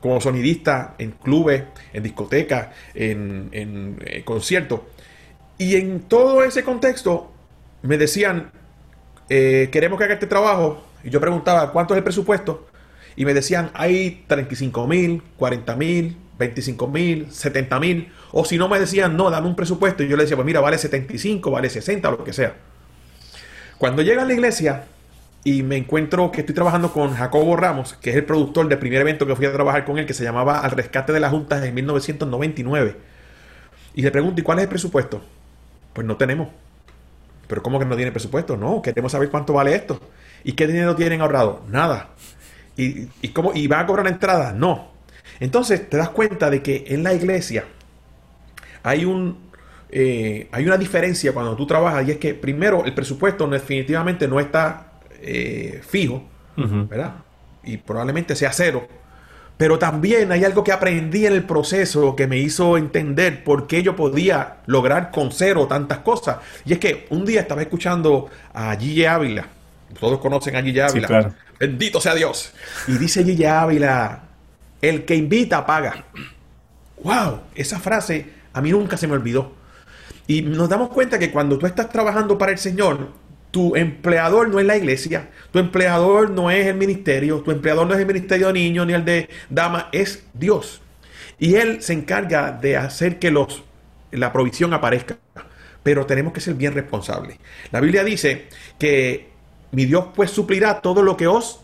como 0.00 0.20
sonidista 0.20 0.94
en 0.98 1.12
clubes, 1.12 1.64
en 1.92 2.02
discotecas, 2.02 2.68
en, 2.94 3.50
eh, 3.52 4.22
conciertos. 4.24 4.80
Y 5.58 5.76
en 5.76 6.00
todo 6.00 6.44
ese 6.44 6.62
contexto 6.62 7.32
me 7.82 7.96
decían, 7.96 8.50
queremos 9.28 9.98
que 9.98 10.04
haga 10.04 10.14
este 10.14 10.26
trabajo. 10.26 10.84
Y 11.02 11.10
yo 11.10 11.20
preguntaba, 11.20 11.72
¿cuánto 11.72 11.94
es 11.94 11.98
el 11.98 12.04
presupuesto? 12.04 12.66
Y 13.16 13.24
me 13.24 13.34
decían, 13.34 13.70
hay 13.74 14.24
35 14.26 14.86
mil, 14.86 15.22
40 15.36 15.76
mil, 15.76 16.16
25 16.38 16.88
mil, 16.88 17.30
70 17.30 17.80
mil. 17.80 18.12
O 18.32 18.44
si 18.44 18.58
no 18.58 18.68
me 18.68 18.80
decían, 18.80 19.16
no, 19.16 19.30
dame 19.30 19.46
un 19.46 19.56
presupuesto. 19.56 20.02
Y 20.02 20.08
yo 20.08 20.16
le 20.16 20.24
decía, 20.24 20.36
pues 20.36 20.46
mira, 20.46 20.60
vale 20.60 20.78
75, 20.78 21.50
vale 21.50 21.70
60, 21.70 22.10
lo 22.10 22.24
que 22.24 22.32
sea. 22.32 22.54
Cuando 23.78 24.02
llega 24.02 24.22
a 24.22 24.24
la 24.24 24.32
iglesia 24.32 24.84
y 25.44 25.62
me 25.62 25.76
encuentro 25.76 26.32
que 26.32 26.40
estoy 26.40 26.54
trabajando 26.54 26.92
con 26.92 27.14
Jacobo 27.14 27.56
Ramos, 27.56 27.94
que 27.94 28.10
es 28.10 28.16
el 28.16 28.24
productor 28.24 28.66
del 28.68 28.78
primer 28.78 29.00
evento 29.02 29.26
que 29.26 29.36
fui 29.36 29.46
a 29.46 29.52
trabajar 29.52 29.84
con 29.84 29.98
él, 29.98 30.06
que 30.06 30.14
se 30.14 30.24
llamaba 30.24 30.60
Al 30.60 30.72
Rescate 30.72 31.12
de 31.12 31.20
las 31.20 31.30
Juntas 31.30 31.62
en 31.62 31.74
1999. 31.74 32.96
Y 33.94 34.02
le 34.02 34.10
pregunto, 34.10 34.40
¿y 34.40 34.44
cuál 34.44 34.58
es 34.58 34.64
el 34.64 34.68
presupuesto? 34.68 35.22
Pues 35.92 36.06
no 36.06 36.16
tenemos. 36.16 36.48
¿Pero 37.46 37.62
cómo 37.62 37.78
que 37.78 37.84
no 37.84 37.94
tiene 37.94 38.10
presupuesto? 38.10 38.56
No, 38.56 38.82
queremos 38.82 39.12
saber 39.12 39.30
cuánto 39.30 39.52
vale 39.52 39.74
esto. 39.74 40.00
¿Y 40.42 40.52
qué 40.52 40.66
dinero 40.66 40.96
tienen 40.96 41.20
ahorrado? 41.20 41.62
Nada. 41.68 42.10
¿Y, 42.76 43.08
y, 43.22 43.28
cómo, 43.28 43.52
¿Y 43.54 43.66
va 43.66 43.80
a 43.80 43.86
cobrar 43.86 44.06
la 44.06 44.12
entrada? 44.12 44.52
No. 44.52 44.92
Entonces 45.40 45.88
te 45.88 45.96
das 45.96 46.10
cuenta 46.10 46.50
de 46.50 46.62
que 46.62 46.84
en 46.88 47.02
la 47.02 47.12
iglesia 47.14 47.64
hay, 48.82 49.04
un, 49.04 49.38
eh, 49.90 50.48
hay 50.52 50.66
una 50.66 50.76
diferencia 50.76 51.32
cuando 51.32 51.56
tú 51.56 51.66
trabajas 51.66 52.06
y 52.06 52.12
es 52.12 52.18
que 52.18 52.34
primero 52.34 52.84
el 52.84 52.94
presupuesto 52.94 53.46
definitivamente 53.48 54.28
no 54.28 54.38
está 54.38 54.92
eh, 55.20 55.80
fijo, 55.86 56.22
¿verdad? 56.56 57.14
Y 57.64 57.78
probablemente 57.78 58.36
sea 58.36 58.52
cero. 58.52 58.86
Pero 59.56 59.78
también 59.78 60.32
hay 60.32 60.44
algo 60.44 60.64
que 60.64 60.72
aprendí 60.72 61.26
en 61.26 61.32
el 61.32 61.44
proceso 61.44 62.16
que 62.16 62.26
me 62.26 62.38
hizo 62.38 62.76
entender 62.76 63.44
por 63.44 63.66
qué 63.66 63.82
yo 63.82 63.94
podía 63.94 64.58
lograr 64.66 65.10
con 65.10 65.30
cero 65.30 65.66
tantas 65.68 65.98
cosas. 65.98 66.38
Y 66.64 66.72
es 66.72 66.78
que 66.78 67.06
un 67.10 67.24
día 67.24 67.40
estaba 67.40 67.62
escuchando 67.62 68.28
a 68.52 68.76
Gigi 68.76 69.04
Ávila. 69.04 69.46
Todos 69.98 70.20
conocen 70.20 70.56
a 70.56 70.62
Gigi 70.62 70.80
Ávila. 70.80 71.34
Bendito 71.58 72.00
sea 72.00 72.14
Dios. 72.14 72.52
Y 72.88 72.98
dice 72.98 73.24
Gigi 73.24 73.44
Ávila, 73.44 74.24
el 74.82 75.04
que 75.04 75.14
invita 75.14 75.64
paga. 75.64 76.04
¡Wow! 77.02 77.40
Esa 77.54 77.78
frase 77.78 78.26
a 78.52 78.60
mí 78.60 78.70
nunca 78.70 78.96
se 78.96 79.06
me 79.06 79.14
olvidó. 79.14 79.52
Y 80.26 80.42
nos 80.42 80.68
damos 80.68 80.88
cuenta 80.88 81.18
que 81.18 81.30
cuando 81.30 81.58
tú 81.58 81.66
estás 81.66 81.90
trabajando 81.90 82.38
para 82.38 82.52
el 82.52 82.58
Señor, 82.58 83.10
tu 83.50 83.76
empleador 83.76 84.48
no 84.48 84.58
es 84.58 84.66
la 84.66 84.76
iglesia, 84.76 85.28
tu 85.52 85.58
empleador 85.58 86.30
no 86.30 86.50
es 86.50 86.66
el 86.66 86.74
ministerio, 86.74 87.40
tu 87.40 87.50
empleador 87.50 87.86
no 87.86 87.94
es 87.94 88.00
el 88.00 88.06
ministerio 88.06 88.48
de 88.48 88.54
niños 88.54 88.86
ni 88.86 88.94
el 88.94 89.04
de 89.04 89.28
dama, 89.50 89.88
es 89.92 90.24
Dios. 90.32 90.80
Y 91.38 91.56
Él 91.56 91.82
se 91.82 91.92
encarga 91.92 92.52
de 92.52 92.76
hacer 92.76 93.18
que 93.18 93.30
los, 93.30 93.62
la 94.12 94.32
provisión 94.32 94.72
aparezca. 94.72 95.18
Pero 95.82 96.06
tenemos 96.06 96.32
que 96.32 96.40
ser 96.40 96.54
bien 96.54 96.72
responsables. 96.72 97.36
La 97.70 97.80
Biblia 97.80 98.04
dice 98.04 98.48
que 98.78 99.33
mi 99.74 99.84
Dios 99.86 100.06
pues 100.14 100.30
suplirá 100.30 100.80
todo 100.80 101.02
lo 101.02 101.16
que 101.16 101.26
os 101.26 101.60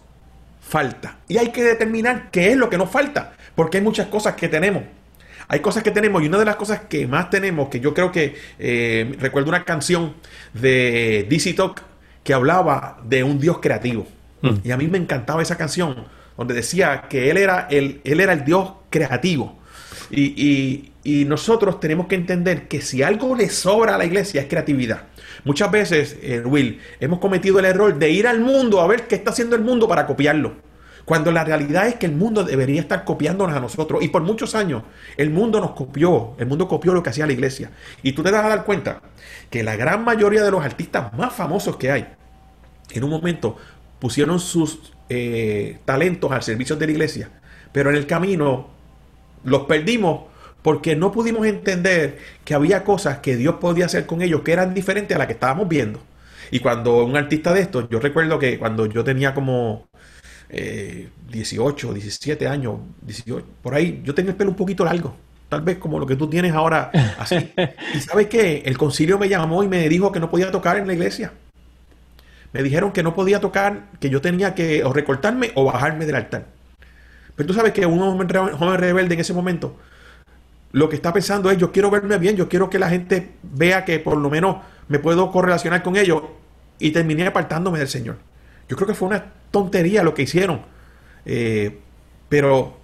falta. 0.61 1.19
Y 1.29 1.39
hay 1.39 1.51
que 1.51 1.63
determinar 1.63 2.31
qué 2.31 2.51
es 2.51 2.57
lo 2.57 2.69
que 2.69 2.79
nos 2.79 2.91
falta. 2.91 3.33
Porque 3.55 3.79
hay 3.79 3.85
muchas 3.85 4.09
cosas 4.09 4.35
que 4.35 4.49
tenemos. 4.49 4.83
Hay 5.49 5.61
cosas 5.61 5.83
que 5.83 5.91
tenemos 5.91 6.23
y 6.23 6.27
una 6.27 6.39
de 6.39 6.45
las 6.45 6.57
cosas 6.57 6.83
que 6.89 7.09
más 7.09 7.29
tenemos, 7.29 7.69
que 7.69 7.81
yo 7.81 7.93
creo 7.93 8.13
que 8.13 8.37
eh, 8.59 9.17
recuerdo 9.19 9.49
una 9.49 9.65
canción 9.65 10.15
de 10.55 11.27
DC 11.29 11.55
Talk 11.55 11.83
que 12.23 12.33
hablaba 12.33 13.01
de 13.05 13.25
un 13.25 13.41
Dios 13.41 13.59
creativo. 13.59 14.07
Mm. 14.43 14.55
Y 14.63 14.71
a 14.71 14.77
mí 14.77 14.87
me 14.87 14.99
encantaba 14.99 15.43
esa 15.43 15.57
canción, 15.57 16.05
donde 16.37 16.55
decía 16.55 17.07
que 17.09 17.31
Él 17.31 17.37
era 17.37 17.67
el, 17.69 18.01
él 18.05 18.21
era 18.21 18.33
el 18.33 18.45
Dios 18.45 18.73
creativo. 18.91 19.59
Y, 20.11 20.87
nosotros 21.27 21.81
tenemos 21.81 22.07
que 22.07 22.15
entender 22.15 22.69
que 22.69 22.81
si 22.81 23.03
algo 23.03 23.35
le 23.35 23.49
sobra 23.49 23.95
a 23.95 23.99
la 23.99 24.05
iglesia 24.05 24.43
es 24.43 24.49
creatividad. 24.49 25.05
Muchas 25.45 25.71
veces, 25.71 26.19
eh, 26.23 26.43
Will, 26.45 26.81
hemos 27.01 27.19
cometido 27.21 27.59
el 27.59 27.65
error 27.65 27.99
de 27.99 28.11
ir 28.11 28.27
al 28.27 28.41
mundo 28.41 28.81
a 28.81 28.87
ver 28.87 29.07
qué 29.07 29.15
está 29.15 29.31
haciendo 29.31 29.57
el 29.57 29.63
mundo 29.63 29.89
para 29.89 30.07
copiarlo. 30.07 30.55
Cuando 31.05 31.33
la 31.33 31.43
realidad 31.43 31.89
es 31.89 31.97
que 31.97 32.07
el 32.07 32.13
mundo 32.13 32.45
debería 32.45 32.81
estar 32.81 33.05
copiándonos 33.05 33.57
a 33.57 33.61
nosotros. 33.61 34.03
Y 34.03 34.09
por 34.09 34.23
muchos 34.23 34.55
años 34.55 34.83
el 35.17 35.31
mundo 35.31 35.61
nos 35.61 35.73
copió. 35.73 36.35
El 36.39 36.47
mundo 36.47 36.69
copió 36.69 36.93
lo 36.93 37.03
que 37.03 37.11
hacía 37.11 37.27
la 37.27 37.33
iglesia. 37.33 37.71
Y 38.03 38.13
tú 38.13 38.23
te 38.23 38.31
vas 38.31 38.45
a 38.45 38.49
dar 38.49 38.65
cuenta 38.65 39.03
que 39.51 39.63
la 39.63 39.77
gran 39.77 40.05
mayoría 40.05 40.43
de 40.43 40.51
los 40.51 40.65
artistas 40.65 41.13
más 41.15 41.33
famosos 41.33 41.77
que 41.77 41.91
hay, 41.91 42.07
en 42.93 43.05
un 43.05 43.11
momento 43.11 43.57
pusieron 43.99 44.39
sus 44.39 44.93
eh, 45.09 45.79
talentos 45.85 46.31
al 46.31 46.43
servicio 46.43 46.77
de 46.77 46.87
la 46.87 46.93
iglesia. 46.93 47.31
Pero 47.73 47.91
en 47.91 47.97
el 47.97 48.07
camino 48.07 48.69
los 49.45 49.63
perdimos 49.63 50.31
porque 50.63 50.97
no 50.97 51.13
pudimos 51.13 51.47
entender 51.47 52.19
que 52.45 52.55
había 52.55 52.85
cosas 52.85 53.19
que 53.19 53.37
Dios 53.37 53.57
podía 53.61 53.87
hacer 53.87 54.07
con 54.07 54.23
ellos 54.23 54.43
que 54.43 54.53
eran 54.53 54.75
diferentes 54.75 55.15
a 55.15 55.19
las 55.19 55.27
que 55.27 55.35
estábamos 55.35 55.69
viendo. 55.69 56.01
Y 56.51 56.61
cuando 56.61 57.05
un 57.05 57.17
artista 57.17 57.53
de 57.53 57.61
estos, 57.61 57.89
yo 57.89 58.01
recuerdo 58.01 58.39
que 58.39 58.59
cuando 58.59 58.87
yo 58.87 59.05
tenía 59.05 59.35
como 59.35 59.89
18, 60.51 61.91
eh, 61.91 61.95
17 61.95 62.49
años, 62.49 62.79
18, 63.03 63.47
por 63.63 63.75
ahí, 63.75 64.03
yo 64.05 64.15
tenía 64.15 64.33
el 64.33 64.37
pelo 64.37 64.51
un 64.51 64.57
poquito 64.57 64.85
largo, 64.85 65.15
tal 65.49 65.63
vez 65.63 65.79
como 65.79 65.99
lo 65.99 66.07
que 66.07 66.17
tú 66.17 66.29
tienes 66.29 66.53
ahora, 66.53 66.91
así. 67.19 67.53
y 67.95 68.01
sabes 68.01 68.27
qué, 68.27 68.63
el 68.67 68.77
concilio 68.77 69.19
me 69.19 69.29
llamó 69.29 69.63
y 69.63 69.69
me 69.69 69.89
dijo 69.89 70.11
que 70.11 70.21
no 70.21 70.31
podía 70.31 70.51
tocar 70.51 70.77
en 70.77 70.87
la 70.87 70.93
iglesia. 70.93 71.33
Me 72.53 72.65
dijeron 72.65 72.91
que 72.91 73.05
no 73.05 73.15
podía 73.15 73.41
tocar, 73.41 73.91
que 74.01 74.11
yo 74.11 74.21
tenía 74.21 74.57
que 74.57 74.83
o 74.83 74.93
recortarme 74.93 75.53
o 75.55 75.65
bajarme 75.65 76.05
del 76.05 76.17
altar. 76.17 76.47
Pero 77.37 77.47
tú 77.47 77.55
sabes 77.55 77.73
que 77.73 77.87
un 77.87 77.99
joven 77.99 78.79
rebelde 78.79 79.15
en 79.15 79.21
ese 79.21 79.33
momento 79.33 79.77
lo 80.73 80.89
que 80.89 80.97
está 80.97 81.13
pensando 81.13 81.51
es 81.51 81.59
yo 81.59 81.73
quiero 81.73 81.91
verme 81.91 82.19
bien, 82.19 82.37
yo 82.37 82.49
quiero 82.49 82.71
que 82.71 82.79
la 82.79 82.89
gente 82.89 83.33
vea 83.43 83.85
que 83.85 83.99
por 83.99 84.17
lo 84.17 84.31
menos 84.31 84.57
me 84.89 84.99
puedo 84.99 85.31
correlacionar 85.31 85.83
con 85.83 85.97
ellos 85.97 86.23
y 86.79 86.91
terminé 86.93 87.27
apartándome 87.27 87.79
del 87.79 87.89
Señor. 87.89 88.19
Yo 88.69 88.77
creo 88.77 88.87
que 88.87 88.95
fue 88.95 89.09
una 89.09 89.25
tontería 89.51 90.03
lo 90.03 90.15
que 90.15 90.23
hicieron, 90.23 90.63
eh, 91.27 91.79
pero 92.29 92.79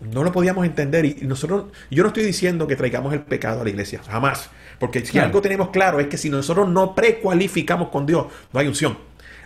no 0.00 0.22
lo 0.22 0.30
podíamos 0.30 0.64
entender 0.66 1.04
y 1.04 1.14
nosotros, 1.22 1.66
yo 1.90 2.02
no 2.02 2.08
estoy 2.08 2.24
diciendo 2.24 2.66
que 2.66 2.76
traigamos 2.76 3.12
el 3.12 3.22
pecado 3.22 3.60
a 3.60 3.64
la 3.64 3.70
iglesia, 3.70 4.00
jamás, 4.06 4.50
porque 4.78 5.04
si 5.04 5.18
algo 5.18 5.40
tenemos 5.40 5.70
claro 5.70 5.98
es 5.98 6.06
que 6.06 6.18
si 6.18 6.30
nosotros 6.30 6.68
no 6.68 6.94
precualificamos 6.94 7.88
con 7.88 8.06
Dios, 8.06 8.26
no 8.52 8.60
hay 8.60 8.68
unción. 8.68 8.98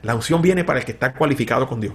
La 0.03 0.15
unción 0.15 0.43
viene 0.43 0.65
para 0.65 0.81
el 0.81 0.85
que 0.85 0.93
está 0.93 1.13
cualificado 1.15 1.67
con 1.67 1.81
Dios. 1.81 1.95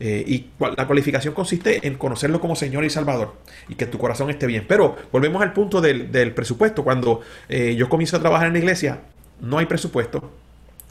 Eh, 0.00 0.24
y 0.26 0.46
la 0.76 0.86
cualificación 0.86 1.34
consiste 1.34 1.86
en 1.86 1.94
conocerlo 1.94 2.40
como 2.40 2.56
Señor 2.56 2.84
y 2.84 2.90
Salvador 2.90 3.34
y 3.68 3.74
que 3.74 3.86
tu 3.86 3.98
corazón 3.98 4.30
esté 4.30 4.46
bien. 4.46 4.64
Pero 4.68 4.96
volvemos 5.12 5.42
al 5.42 5.52
punto 5.52 5.80
del, 5.80 6.32
presupuesto. 6.34 6.84
Cuando 6.84 7.20
eh, 7.48 7.74
yo 7.76 7.88
comienzo 7.88 8.16
a 8.16 8.20
trabajar 8.20 8.48
en 8.48 8.54
la 8.54 8.58
iglesia, 8.58 9.00
no 9.40 9.58
hay 9.58 9.66
presupuesto, 9.66 10.30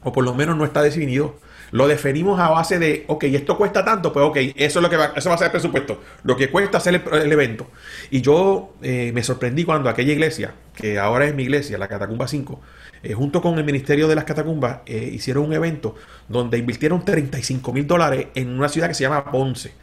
o 0.03 0.11
por 0.11 0.23
lo 0.23 0.33
menos 0.33 0.57
no 0.57 0.65
está 0.65 0.81
definido. 0.81 1.35
Lo 1.71 1.87
definimos 1.87 2.39
a 2.39 2.49
base 2.49 2.77
de, 2.77 3.03
ok, 3.07 3.23
esto 3.23 3.57
cuesta 3.57 3.83
tanto, 3.83 4.13
pues 4.13 4.23
ok, 4.23 4.37
eso 4.55 4.79
es 4.79 4.83
lo 4.83 4.91
que 4.91 4.97
va, 4.97 5.11
eso 5.15 5.29
va 5.29 5.35
a 5.35 5.37
ser 5.39 5.45
el 5.45 5.51
presupuesto, 5.51 5.99
lo 6.23 6.35
que 6.37 6.51
cuesta 6.51 6.77
hacer 6.77 7.01
el, 7.11 7.31
evento. 7.31 7.67
Y 8.11 8.21
yo 8.21 8.75
eh, 8.83 9.11
me 9.11 9.23
sorprendí 9.23 9.63
cuando 9.63 9.89
aquella 9.89 10.13
iglesia, 10.13 10.53
que 10.75 10.99
ahora 10.99 11.25
es 11.25 11.33
mi 11.33 11.41
iglesia, 11.41 11.79
la 11.79 11.87
Catacumba 11.87 12.27
5, 12.27 12.61
eh, 13.03 13.13
junto 13.13 13.41
con 13.41 13.57
el 13.57 13.65
Ministerio 13.65 14.07
de 14.07 14.15
las 14.15 14.23
Catacumbas, 14.23 14.79
eh, 14.85 15.09
hicieron 15.13 15.45
un 15.45 15.53
evento 15.53 15.95
donde 16.29 16.57
invirtieron 16.57 17.03
35 17.03 17.73
mil 17.73 17.85
dólares 17.85 18.27
en 18.33 18.49
una 18.49 18.69
ciudad 18.69 18.87
que 18.87 18.93
se 18.93 19.03
llama 19.03 19.29
Ponce. 19.29 19.73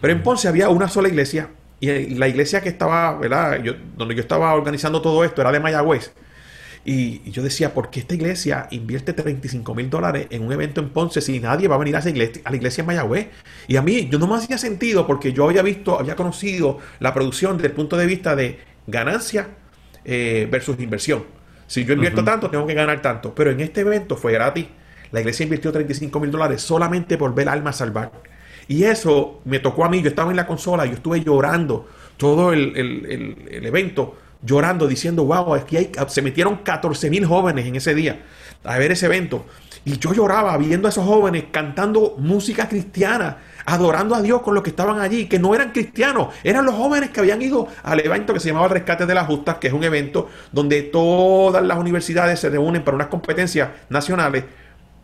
Pero 0.00 0.12
en 0.12 0.22
Ponce 0.22 0.48
había 0.48 0.70
una 0.70 0.88
sola 0.88 1.08
iglesia 1.08 1.50
y 1.78 2.14
la 2.14 2.28
iglesia 2.28 2.62
que 2.62 2.70
estaba, 2.70 3.18
¿verdad? 3.18 3.62
Yo, 3.62 3.74
donde 3.96 4.14
yo 4.14 4.22
estaba 4.22 4.54
organizando 4.54 5.02
todo 5.02 5.22
esto 5.24 5.42
era 5.42 5.52
de 5.52 5.60
Mayagüez. 5.60 6.12
Y, 6.86 7.30
yo 7.30 7.42
decía, 7.42 7.74
¿por 7.74 7.90
qué 7.90 8.00
esta 8.00 8.14
iglesia 8.14 8.68
invierte 8.70 9.12
35 9.12 9.74
mil 9.74 9.90
dólares 9.90 10.28
en 10.30 10.42
un 10.42 10.52
evento 10.52 10.80
en 10.80 10.90
Ponce 10.90 11.20
si 11.20 11.40
nadie 11.40 11.68
va 11.68 11.74
a 11.74 11.78
venir 11.78 11.96
a, 11.96 11.98
esa 11.98 12.10
iglesia, 12.10 12.40
a 12.44 12.50
la 12.50 12.56
iglesia 12.56 12.82
en 12.82 12.86
Mayagüez? 12.86 13.28
Y 13.66 13.76
a 13.76 13.82
mí, 13.82 14.08
yo 14.08 14.18
no 14.18 14.26
me 14.26 14.36
hacía 14.36 14.56
sentido 14.56 15.06
porque 15.06 15.32
yo 15.32 15.44
había 15.44 15.62
visto, 15.62 15.98
había 15.98 16.16
conocido 16.16 16.78
la 17.00 17.12
producción 17.12 17.56
desde 17.56 17.68
el 17.68 17.74
punto 17.74 17.96
de 17.96 18.06
vista 18.06 18.36
de 18.36 18.60
ganancia 18.86 19.48
eh, 20.04 20.48
versus 20.50 20.78
inversión. 20.78 21.35
Si 21.66 21.84
yo 21.84 21.94
invierto 21.94 22.22
tanto, 22.24 22.50
tengo 22.50 22.66
que 22.66 22.74
ganar 22.74 23.02
tanto. 23.02 23.34
Pero 23.34 23.50
en 23.50 23.60
este 23.60 23.80
evento 23.80 24.16
fue 24.16 24.32
gratis. 24.32 24.66
La 25.12 25.20
iglesia 25.20 25.44
invirtió 25.44 25.72
35 25.72 26.20
mil 26.20 26.30
dólares 26.30 26.62
solamente 26.62 27.16
por 27.16 27.34
ver 27.34 27.48
alma 27.48 27.72
salvar. 27.72 28.12
Y 28.68 28.84
eso 28.84 29.40
me 29.44 29.58
tocó 29.58 29.84
a 29.84 29.88
mí. 29.88 30.02
Yo 30.02 30.08
estaba 30.08 30.30
en 30.30 30.36
la 30.36 30.46
consola, 30.46 30.86
yo 30.86 30.94
estuve 30.94 31.22
llorando 31.22 31.88
todo 32.16 32.52
el, 32.52 32.76
el 32.76 33.66
evento 33.66 34.16
llorando, 34.42 34.86
diciendo, 34.86 35.24
wow, 35.24 35.54
aquí 35.54 35.76
hay, 35.76 35.92
se 36.08 36.22
metieron 36.22 36.58
14 36.58 37.10
mil 37.10 37.26
jóvenes 37.26 37.66
en 37.66 37.76
ese 37.76 37.94
día 37.94 38.20
a 38.64 38.78
ver 38.78 38.92
ese 38.92 39.06
evento. 39.06 39.46
Y 39.84 39.98
yo 39.98 40.12
lloraba 40.12 40.56
viendo 40.58 40.88
a 40.88 40.90
esos 40.90 41.04
jóvenes 41.04 41.44
cantando 41.50 42.16
música 42.18 42.68
cristiana, 42.68 43.38
adorando 43.66 44.14
a 44.14 44.22
Dios 44.22 44.42
con 44.42 44.54
los 44.54 44.62
que 44.62 44.70
estaban 44.70 45.00
allí, 45.00 45.26
que 45.26 45.38
no 45.38 45.54
eran 45.54 45.72
cristianos, 45.72 46.28
eran 46.44 46.64
los 46.64 46.74
jóvenes 46.76 47.10
que 47.10 47.20
habían 47.20 47.42
ido 47.42 47.66
al 47.82 48.00
evento 48.00 48.32
que 48.32 48.40
se 48.40 48.48
llamaba 48.48 48.68
Rescate 48.68 49.06
de 49.06 49.14
las 49.14 49.26
Justas, 49.26 49.56
que 49.56 49.66
es 49.66 49.72
un 49.72 49.82
evento 49.82 50.28
donde 50.52 50.82
todas 50.82 51.62
las 51.64 51.76
universidades 51.76 52.38
se 52.38 52.48
reúnen 52.48 52.84
para 52.84 52.94
unas 52.94 53.08
competencias 53.08 53.70
nacionales. 53.88 54.44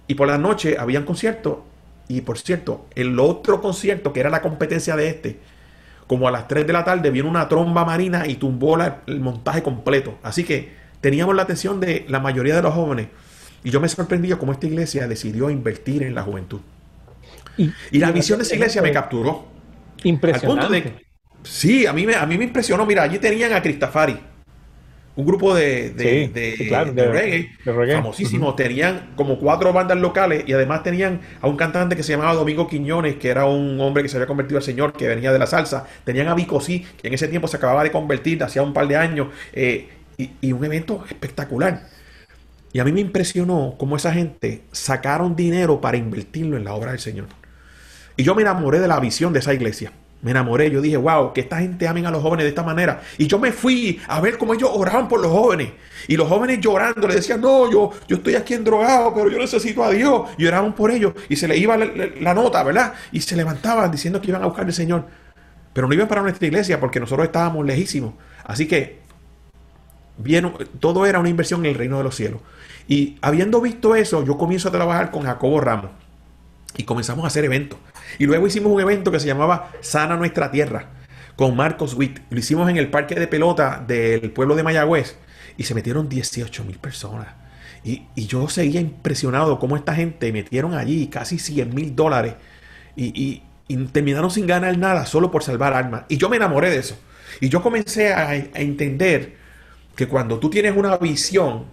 Y 0.06 0.14
por 0.14 0.28
la 0.28 0.38
noche 0.38 0.76
habían 0.78 1.04
conciertos. 1.04 1.58
Y 2.08 2.20
por 2.20 2.38
cierto, 2.38 2.86
el 2.94 3.18
otro 3.18 3.60
concierto, 3.60 4.12
que 4.12 4.20
era 4.20 4.30
la 4.30 4.42
competencia 4.42 4.96
de 4.96 5.08
este, 5.08 5.40
como 6.06 6.28
a 6.28 6.30
las 6.30 6.46
3 6.46 6.66
de 6.66 6.72
la 6.72 6.84
tarde 6.84 7.10
viene 7.10 7.28
una 7.28 7.48
tromba 7.48 7.84
marina 7.84 8.26
y 8.26 8.36
tumbó 8.36 8.76
el 9.06 9.20
montaje 9.20 9.62
completo. 9.62 10.18
Así 10.22 10.44
que 10.44 10.72
teníamos 11.00 11.34
la 11.34 11.42
atención 11.42 11.80
de 11.80 12.04
la 12.08 12.20
mayoría 12.20 12.54
de 12.54 12.62
los 12.62 12.74
jóvenes. 12.74 13.08
Y 13.64 13.70
yo 13.70 13.80
me 13.80 13.88
sorprendía 13.88 14.38
cómo 14.38 14.52
esta 14.52 14.66
iglesia 14.66 15.08
decidió 15.08 15.50
invertir 15.50 16.02
en 16.02 16.14
la 16.14 16.22
juventud. 16.22 16.60
Y, 17.56 17.98
la 17.98 18.12
misión 18.12 18.38
de 18.38 18.44
esa 18.44 18.54
iglesia 18.54 18.82
me 18.82 18.92
capturó. 18.92 19.46
Impresionante. 20.04 20.94
sí, 21.42 21.86
a 21.86 21.92
mí, 21.92 22.06
me, 22.06 22.14
a 22.14 22.26
mí 22.26 22.38
me 22.38 22.44
impresionó. 22.44 22.86
Mira, 22.86 23.02
allí 23.02 23.18
tenían 23.18 23.52
a 23.52 23.62
Cristafari 23.62 24.18
un 25.14 25.26
grupo 25.26 25.54
de, 25.54 25.90
de, 25.90 26.28
de, 26.28 27.06
reggae, 27.06 27.50
famosísimo. 27.64 28.54
Tenían 28.54 29.10
como 29.14 29.38
cuatro 29.38 29.72
bandas 29.72 29.98
locales 29.98 30.44
y 30.46 30.52
además 30.52 30.82
tenían 30.82 31.20
a 31.40 31.48
un 31.48 31.56
cantante 31.56 31.96
que 31.96 32.02
se 32.02 32.12
llamaba 32.12 32.34
Domingo 32.34 32.66
Quiñones, 32.66 33.16
que 33.16 33.28
era 33.28 33.44
un 33.44 33.78
hombre 33.80 34.02
que 34.02 34.08
se 34.08 34.16
había 34.16 34.26
convertido 34.26 34.58
al 34.58 34.64
Señor, 34.64 34.92
que 34.94 35.08
venía 35.08 35.32
de 35.32 35.38
la 35.38 35.46
salsa. 35.46 35.86
Tenían 36.04 36.28
a 36.28 36.34
Vico 36.34 36.60
que 36.60 36.84
en 37.02 37.14
ese 37.14 37.28
tiempo 37.28 37.48
se 37.48 37.56
acababa 37.56 37.82
de 37.82 37.90
convertir, 37.90 38.42
hacía 38.42 38.62
un 38.62 38.72
par 38.72 38.88
de 38.88 38.96
años, 38.96 39.28
eh, 39.52 39.88
y, 40.16 40.52
un 40.52 40.64
evento 40.64 41.04
espectacular. 41.08 41.88
Y 42.72 42.78
a 42.78 42.84
mí 42.84 42.92
me 42.92 43.00
impresionó 43.00 43.74
cómo 43.78 43.96
esa 43.96 44.12
gente 44.12 44.62
sacaron 44.72 45.36
dinero 45.36 45.80
para 45.80 45.98
invertirlo 45.98 46.56
en 46.56 46.64
la 46.64 46.74
obra 46.74 46.92
del 46.92 47.00
Señor. 47.00 47.26
Y 48.16 48.22
yo 48.22 48.34
me 48.34 48.42
enamoré 48.42 48.80
de 48.80 48.88
la 48.88 49.00
visión 49.00 49.32
de 49.32 49.38
esa 49.40 49.54
iglesia 49.54 49.92
me 50.22 50.30
enamoré. 50.30 50.70
Yo 50.70 50.80
dije, 50.80 50.96
wow, 50.96 51.32
que 51.32 51.42
esta 51.42 51.58
gente 51.58 51.86
amen 51.86 52.06
a 52.06 52.10
los 52.10 52.22
jóvenes 52.22 52.44
de 52.44 52.50
esta 52.50 52.62
manera. 52.62 53.02
Y 53.18 53.26
yo 53.26 53.38
me 53.38 53.52
fui 53.52 54.00
a 54.06 54.20
ver 54.20 54.38
cómo 54.38 54.54
ellos 54.54 54.70
oraban 54.72 55.08
por 55.08 55.20
los 55.20 55.30
jóvenes. 55.30 55.72
Y 56.08 56.16
los 56.16 56.28
jóvenes 56.28 56.60
llorando 56.60 57.06
le 57.06 57.16
decían, 57.16 57.40
no, 57.40 57.70
yo, 57.70 57.90
yo 58.08 58.16
estoy 58.16 58.36
aquí 58.36 58.54
drogado, 58.56 59.12
pero 59.14 59.28
yo 59.28 59.38
necesito 59.38 59.84
a 59.84 59.90
Dios. 59.90 60.30
Y 60.38 60.46
oraban 60.46 60.74
por 60.74 60.90
ellos. 60.90 61.12
Y 61.28 61.36
se 61.36 61.48
les 61.48 61.58
iba 61.58 61.76
la, 61.76 62.34
nota, 62.34 62.62
¿verdad? 62.62 62.94
Y 63.10 63.20
se 63.20 63.36
levantaban 63.36 63.90
diciendo 63.90 64.20
que 64.20 64.28
iban 64.28 64.42
a 64.42 64.46
buscar 64.46 64.64
al 64.64 64.72
Señor. 64.72 65.06
Pero 65.72 65.88
no 65.88 65.94
iban 65.94 66.08
para 66.08 66.22
nuestra 66.22 66.46
iglesia 66.46 66.78
porque 66.78 67.00
nosotros 67.00 67.26
estábamos 67.26 67.66
lejísimos. 67.66 68.14
Así 68.44 68.68
que 68.68 69.00
bien, 70.18 70.52
todo 70.78 71.04
era 71.04 71.18
una 71.18 71.28
inversión 71.28 71.64
en 71.64 71.72
el 71.72 71.78
reino 71.78 71.98
de 71.98 72.04
los 72.04 72.14
cielos. 72.14 72.40
Y 72.86 73.18
habiendo 73.22 73.60
visto 73.60 73.96
eso, 73.96 74.24
yo 74.24 74.38
comienzo 74.38 74.68
a 74.68 74.72
trabajar 74.72 75.10
con 75.10 75.22
Jacobo 75.22 75.60
Ramos. 75.60 75.90
Y 76.76 76.84
comenzamos 76.84 77.24
a 77.24 77.26
hacer 77.26 77.44
eventos. 77.44 77.78
Y 78.18 78.26
luego 78.26 78.46
hicimos 78.46 78.72
un 78.72 78.80
evento 78.80 79.10
que 79.10 79.20
se 79.20 79.26
llamaba 79.26 79.72
Sana 79.80 80.16
Nuestra 80.16 80.50
Tierra 80.50 80.90
con 81.36 81.56
Marcos 81.56 81.94
Witt. 81.94 82.20
Lo 82.30 82.38
hicimos 82.38 82.68
en 82.68 82.76
el 82.76 82.88
parque 82.88 83.14
de 83.14 83.26
pelota 83.26 83.82
del 83.86 84.30
pueblo 84.30 84.54
de 84.54 84.62
Mayagüez 84.62 85.16
y 85.56 85.64
se 85.64 85.74
metieron 85.74 86.08
18 86.08 86.64
mil 86.64 86.78
personas. 86.78 87.28
Y, 87.84 88.06
yo 88.14 88.48
seguía 88.48 88.80
impresionado 88.80 89.58
cómo 89.58 89.76
esta 89.76 89.94
gente 89.94 90.32
metieron 90.32 90.74
allí 90.74 91.08
casi 91.08 91.38
100 91.38 91.74
mil 91.74 91.96
dólares 91.96 92.34
y, 92.96 93.42
terminaron 93.92 94.30
sin 94.30 94.46
ganar 94.46 94.76
nada 94.76 95.06
solo 95.06 95.30
por 95.30 95.42
salvar 95.42 95.72
almas. 95.72 96.04
Y 96.08 96.18
yo 96.18 96.28
me 96.28 96.36
enamoré 96.36 96.70
de 96.70 96.78
eso. 96.78 96.98
Y 97.40 97.48
yo 97.48 97.62
comencé 97.62 98.12
a 98.12 98.34
entender 98.36 99.36
que 99.96 100.06
cuando 100.06 100.38
tú 100.38 100.50
tienes 100.50 100.76
una 100.76 100.96
visión 100.98 101.64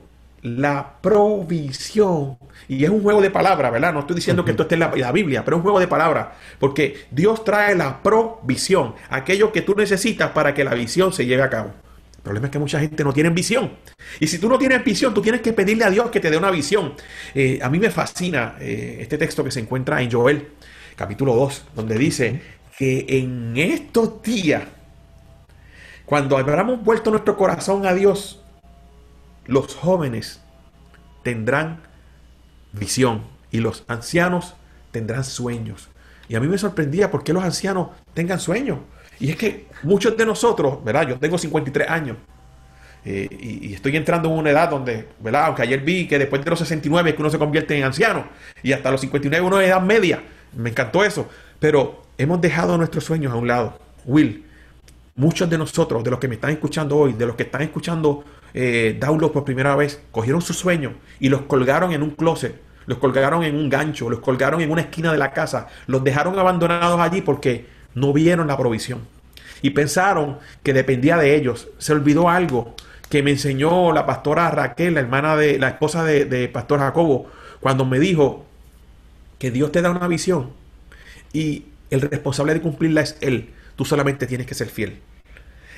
la 0.41 0.96
provisión. 1.01 2.38
Y 2.67 2.84
es 2.84 2.89
un 2.89 3.01
juego 3.01 3.22
de 3.22 3.31
palabras, 3.31 3.72
¿verdad? 3.72 3.93
No 3.93 4.01
estoy 4.01 4.15
diciendo 4.15 4.46
que 4.46 4.51
esto 4.51 4.63
esté 4.63 4.75
en 4.75 4.81
la, 4.81 5.12
Biblia, 5.12 5.43
pero 5.43 5.58
es 5.58 5.60
un 5.60 5.63
juego 5.63 5.79
de 5.79 5.88
palabras. 5.88 6.29
Porque 6.60 7.05
Dios 7.12 7.43
trae 7.43 7.75
la 7.75 8.01
provisión, 8.01 8.96
aquello 9.10 9.51
que 9.51 9.62
tú 9.62 9.75
necesitas 9.75 10.31
para 10.31 10.53
que 10.53 10.63
la 10.63 10.74
visión 10.74 11.13
se 11.13 11.25
lleve 11.25 11.43
a 11.43 11.50
cabo. 11.50 11.74
El 12.17 12.24
problema 12.24 12.48
es 12.48 12.51
que 12.51 12.60
mucha 12.60 12.79
gente 12.79 13.03
no 13.03 13.13
tiene 13.13 13.29
visión. 13.29 13.72
Y 14.19 14.27
si 14.27 14.39
tú 14.39 14.50
no 14.50 14.58
tienes 14.58 14.84
visión, 14.84 15.13
tú 15.13 15.22
tienes 15.22 15.41
que 15.41 15.53
pedirle 15.53 15.86
a 15.86 15.89
Dios 15.89 16.10
que 16.10 16.19
te 16.19 16.29
dé 16.29 16.38
una 16.38 16.51
visión. 16.51 16.93
Eh, 17.34 17.60
a 17.62 17.69
mí 17.69 17.79
me 17.79 17.89
fascina 17.89 18.55
eh, 18.60 18.98
este 19.00 19.17
texto 19.17 19.43
que 19.43 19.51
se 19.51 19.62
encuentra 19.62 20.01
en 20.01 20.12
Joel, 20.12 20.50
capítulo 20.96 21.34
2, 21.36 21.65
donde 21.75 21.98
dice 21.98 22.41
que 22.77 23.05
en 23.08 23.58
estos 23.58 24.22
días, 24.22 24.63
cuando 26.05 26.38
habramos 26.38 26.84
vuelto 26.84 27.10
nuestro 27.10 27.38
corazón 27.38 27.86
a 27.86 27.93
Dios, 27.93 28.41
los 29.50 29.75
jóvenes 29.75 30.41
tendrán 31.24 31.82
visión 32.72 33.24
y 33.51 33.60
los 33.60 33.84
ancianos 33.88 34.53
tendrán 34.91 35.24
sueños. 35.24 35.89
Y 36.27 36.36
a 36.36 36.39
mí 36.39 36.48
me 36.48 36.60
sorprendía 36.60 37.10
por 37.10 37.24
qué 37.24 37.34
los 37.34 37.44
ancianos 37.44 37.89
tengan 38.13 38.39
sueños. 38.39 38.77
Y 39.20 39.32
es 39.32 39.36
que 39.36 39.65
muchos 39.82 40.15
de 40.15 40.25
nosotros, 40.25 40.84
¿verdad? 40.84 41.10
Yo 41.10 41.20
tengo 41.20 41.38
53 41.38 41.89
años 41.89 42.18
eh, 43.03 43.27
y, 43.32 43.74
estoy 43.74 43.98
entrando 43.98 44.29
en 44.29 44.36
una 44.36 44.51
edad 44.51 44.70
donde, 44.70 45.08
¿verdad? 45.20 45.46
Aunque 45.46 45.63
ayer 45.63 45.79
vi 45.79 46.08
que 46.08 46.20
después 46.20 46.44
de 46.44 46.50
los 46.51 46.60
69 46.60 47.10
es 47.10 47.15
que 47.15 47.22
uno 47.22 47.32
se 47.32 47.39
convierte 47.39 47.75
en 47.75 47.84
anciano 47.84 48.27
y 48.62 48.72
hasta 48.72 48.91
los 48.91 49.01
59 49.01 49.46
uno 49.46 49.60
es 49.60 49.70
edad 49.70 49.82
media. 49.82 50.22
Me 50.56 50.70
encantó 50.70 51.03
eso. 51.03 51.27
Pero 51.60 52.03
hemos 52.20 52.39
dejado 52.39 52.77
nuestros 52.77 53.03
sueños 53.03 53.34
a 53.34 53.36
un 53.36 53.48
lado. 53.48 53.79
Will, 54.06 54.46
muchos 55.15 55.50
de 55.50 55.58
nosotros, 55.58 56.03
de 56.03 56.12
los 56.12 56.20
que 56.20 56.27
me 56.27 56.36
están 56.36 56.51
escuchando 56.51 56.98
hoy, 56.98 57.13
de 57.13 57.25
los 57.25 57.36
que 57.36 57.44
están 57.44 57.63
escuchando 57.63 58.24
eh, 58.53 59.00
por 59.34 59.44
primera 59.44 59.75
vez, 59.75 60.01
cogieron 60.12 60.41
sus 60.41 60.58
sueños 60.58 60.94
y 61.20 61.29
los 61.29 61.44
colgaron 61.44 61.91
en 61.91 62.03
un 62.03 62.12
closet, 62.12 62.60
los 62.86 62.98
colgaron 62.98 63.44
en 63.44 63.56
un 63.56 63.70
gancho, 63.70 64.10
los 64.10 64.20
colgaron 64.20 64.62
en 64.62 64.72
una 64.72 64.82
esquina 64.82 65.12
de 65.12 65.18
la 65.18 65.32
casa, 65.32 65.68
los 65.88 66.03
dejaron 66.03 66.38
abandonados 66.39 67.00
allí 67.00 67.22
porque 67.22 67.68
no 67.96 68.13
vieron 68.13 68.48
la 68.48 68.58
provisión. 68.58 69.01
Y 69.62 69.72
pensaron 69.72 70.39
que 70.63 70.74
dependía 70.74 71.18
de 71.18 71.36
ellos. 71.36 71.68
Se 71.79 71.91
olvidó 71.91 72.29
algo 72.29 72.75
que 73.10 73.24
me 73.24 73.32
enseñó 73.32 73.91
la 73.91 74.06
pastora 74.06 74.50
Raquel, 74.51 74.94
la 74.94 75.01
hermana 75.01 75.36
de 75.36 75.60
la 75.60 75.70
esposa 75.70 76.03
de, 76.03 76.25
de 76.25 76.48
Pastor 76.48 76.79
Jacobo, 76.79 77.29
cuando 77.60 77.84
me 77.84 78.00
dijo 78.00 78.46
que 79.38 79.51
Dios 79.51 79.72
te 79.72 79.82
da 79.82 79.89
una 79.91 80.08
visión 80.08 80.51
y 81.34 81.65
el 81.89 82.01
responsable 82.01 82.53
de 82.53 82.62
cumplirla 82.62 83.01
es 83.01 83.18
Él. 83.22 83.50
Tú 83.75 83.86
solamente 83.86 84.27
tienes 84.27 84.48
que 84.48 84.56
ser 84.56 84.68
fiel. 84.68 85.00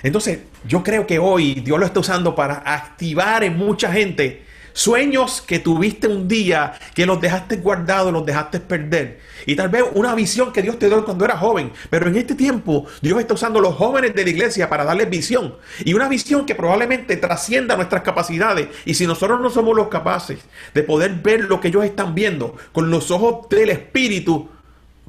Entonces, 0.04 0.40
yo 0.66 0.84
creo 0.84 1.06
que 1.06 1.20
hoy 1.20 1.56
Dios 1.56 1.80
lo 1.80 1.86
está 1.86 2.00
usando 2.00 2.36
para 2.36 2.64
activar 2.66 3.44
en 3.44 3.58
mucha 3.58 3.92
gente 3.92 4.46
Sueños 4.74 5.44
que 5.46 5.60
tuviste 5.60 6.08
un 6.08 6.28
día, 6.28 6.74
que 6.94 7.06
los 7.06 7.20
dejaste 7.20 7.58
guardados, 7.58 8.14
los 8.14 8.26
dejaste 8.26 8.60
perder. 8.60 9.20
Y 9.46 9.56
tal 9.56 9.70
vez 9.70 9.84
una 9.94 10.16
visión 10.16 10.54
que 10.54 10.62
Dios 10.62 10.80
te 10.80 10.88
dio 10.88 11.04
cuando 11.04 11.26
eras 11.26 11.40
joven. 11.40 11.72
Pero 11.90 12.08
en 12.08 12.16
este 12.16 12.36
tiempo 12.36 12.86
Dios 13.02 13.20
está 13.20 13.34
usando 13.34 13.60
a 13.60 13.62
los 13.62 13.76
jóvenes 13.76 14.16
de 14.16 14.24
la 14.24 14.30
iglesia 14.30 14.70
para 14.70 14.86
darles 14.86 15.10
visión. 15.10 15.56
Y 15.84 15.94
una 15.94 16.08
visión 16.08 16.46
que 16.46 16.56
probablemente 16.56 17.18
trascienda 17.18 17.76
nuestras 17.76 18.04
capacidades. 18.04 18.70
Y 18.86 18.94
si 18.94 19.06
nosotros 19.06 19.42
no 19.42 19.50
somos 19.50 19.76
los 19.76 19.90
capaces 19.90 20.40
de 20.74 20.84
poder 20.84 21.16
ver 21.16 21.46
lo 21.46 21.60
que 21.60 21.68
ellos 21.68 21.84
están 21.84 22.16
viendo 22.16 22.56
con 22.72 22.90
los 22.90 23.12
ojos 23.12 23.50
del 23.50 23.70
Espíritu, 23.70 24.50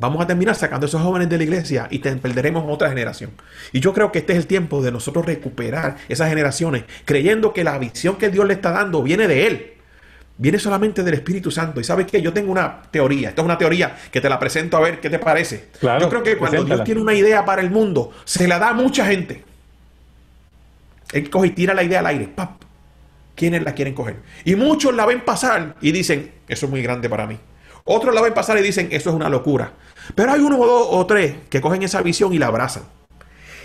vamos 0.03 0.21
a 0.21 0.27
terminar 0.27 0.57
sacando 0.57 0.85
a 0.85 0.89
esos 0.89 1.01
jóvenes 1.01 1.29
de 1.29 1.39
la 1.39 1.45
iglesia 1.45 1.87
y 1.89 2.01
te 2.01 2.15
perderemos 2.17 2.65
otra 2.67 2.89
generación. 2.89 3.31
Y 3.73 3.79
yo 3.79 3.95
creo 3.95 4.11
que 4.11 4.19
este 4.19 4.33
es 4.33 4.39
el 4.41 4.47
tiempo 4.49 4.83
de 4.83 4.91
nosotros 4.91 5.25
recuperar 5.25 5.97
esas 6.09 6.29
generaciones, 6.29 6.85
creyendo 7.05 7.53
que 7.53 7.63
la 7.63 7.79
visión 7.79 8.17
que 8.17 8.29
Dios 8.29 8.45
le 8.47 8.55
está 8.55 8.73
dando 8.73 9.01
viene 9.03 9.29
de 9.29 9.47
Él. 9.47 9.73
Viene 10.39 10.59
solamente 10.59 11.05
del 11.05 11.15
Espíritu 11.15 11.53
Santo. 11.53 11.81
Y 11.81 11.85
sabes 11.85 12.07
qué, 12.07 12.21
yo 12.21 12.33
tengo 12.33 12.51
una 12.51 12.83
teoría. 12.91 13.29
Esto 13.29 13.43
es 13.43 13.45
una 13.45 13.57
teoría 13.57 13.97
que 14.11 14.21
te 14.21 14.29
la 14.29 14.41
presento 14.41 14.77
a 14.77 14.81
ver 14.81 14.99
qué 14.99 15.09
te 15.09 15.21
parece. 15.21 15.69
yo 15.81 16.09
creo 16.09 16.23
que 16.25 16.37
cuando 16.37 16.65
Dios 16.65 16.83
tiene 16.83 17.01
una 17.01 17.15
idea 17.15 17.45
para 17.45 17.63
el 17.63 17.71
mundo, 17.71 18.11
se 18.25 18.49
la 18.49 18.59
da 18.59 18.71
a 18.71 18.75
mucha 18.75 19.07
gente. 19.07 19.45
Él 21.13 21.31
coge 21.31 21.49
y 21.49 21.51
tira 21.51 21.75
la 21.75 21.85
idea 21.85 22.01
al 22.01 22.07
aire. 22.07 22.27
¡Pap! 22.27 22.63
¿Quiénes 23.37 23.63
la 23.63 23.73
quieren 23.75 23.95
coger? 23.95 24.17
Y 24.45 24.57
muchos 24.57 24.93
la 24.95 25.07
ven 25.07 25.21
pasar 25.21 25.77
y 25.81 25.93
dicen, 25.93 26.33
eso 26.49 26.67
es 26.67 26.71
muy 26.73 26.83
grande 26.83 27.09
para 27.09 27.29
mí. 27.29 27.39
Otros 27.85 28.15
la 28.15 28.21
ven 28.21 28.35
pasar 28.35 28.59
y 28.59 28.63
dicen, 28.63 28.89
eso 28.91 29.11
es 29.11 29.17
una 29.17 29.29
locura. 29.29 29.73
Pero 30.15 30.33
hay 30.33 30.41
uno 30.41 30.59
o 30.59 30.67
dos 30.67 30.89
o 30.91 31.07
tres 31.07 31.35
que 31.49 31.61
cogen 31.61 31.83
esa 31.83 32.03
visión 32.03 32.33
y 32.33 32.39
la 32.39 32.47
abrazan. 32.49 32.85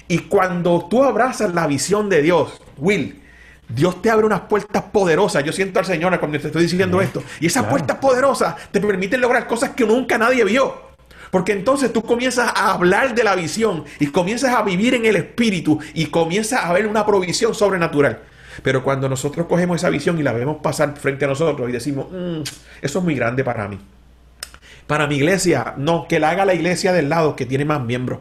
Y 0.07 0.19
cuando 0.19 0.87
tú 0.89 1.03
abrazas 1.03 1.53
la 1.53 1.67
visión 1.67 2.09
de 2.09 2.21
Dios, 2.21 2.61
Will, 2.77 3.21
Dios 3.67 4.01
te 4.01 4.09
abre 4.09 4.25
unas 4.25 4.41
puertas 4.41 4.83
poderosas. 4.83 5.43
Yo 5.43 5.51
siento 5.51 5.79
al 5.79 5.85
Señor 5.85 6.17
cuando 6.19 6.39
te 6.39 6.47
estoy 6.47 6.63
diciendo 6.63 7.01
esto. 7.01 7.21
Y 7.39 7.47
esas 7.47 7.65
puertas 7.65 7.97
poderosas 7.97 8.55
te 8.71 8.79
permiten 8.79 9.19
lograr 9.19 9.47
cosas 9.47 9.71
que 9.71 9.85
nunca 9.85 10.17
nadie 10.17 10.43
vio. 10.45 10.87
Porque 11.31 11.51
entonces 11.51 11.91
tú 11.91 12.01
comienzas 12.01 12.51
a 12.55 12.71
hablar 12.71 13.13
de 13.13 13.23
la 13.23 13.35
visión 13.35 13.83
y 13.99 14.07
comienzas 14.07 14.55
a 14.55 14.61
vivir 14.61 14.93
en 14.93 15.05
el 15.05 15.17
espíritu 15.17 15.79
y 15.93 16.05
comienzas 16.05 16.63
a 16.63 16.71
ver 16.71 16.87
una 16.87 17.05
provisión 17.05 17.53
sobrenatural. 17.53 18.21
Pero 18.63 18.81
cuando 18.81 19.09
nosotros 19.09 19.45
cogemos 19.47 19.75
esa 19.75 19.89
visión 19.89 20.17
y 20.17 20.23
la 20.23 20.31
vemos 20.31 20.57
pasar 20.63 20.95
frente 20.97 21.25
a 21.25 21.27
nosotros 21.27 21.69
y 21.69 21.73
decimos, 21.73 22.07
mm, 22.09 22.41
eso 22.81 22.99
es 22.99 23.03
muy 23.05 23.15
grande 23.15 23.43
para 23.43 23.67
mí. 23.67 23.77
Para 24.87 25.05
mi 25.07 25.17
iglesia, 25.17 25.73
no, 25.77 26.07
que 26.07 26.19
la 26.19 26.29
haga 26.29 26.45
la 26.45 26.53
iglesia 26.53 26.93
del 26.93 27.09
lado 27.09 27.35
que 27.35 27.45
tiene 27.45 27.65
más 27.65 27.83
miembros. 27.83 28.19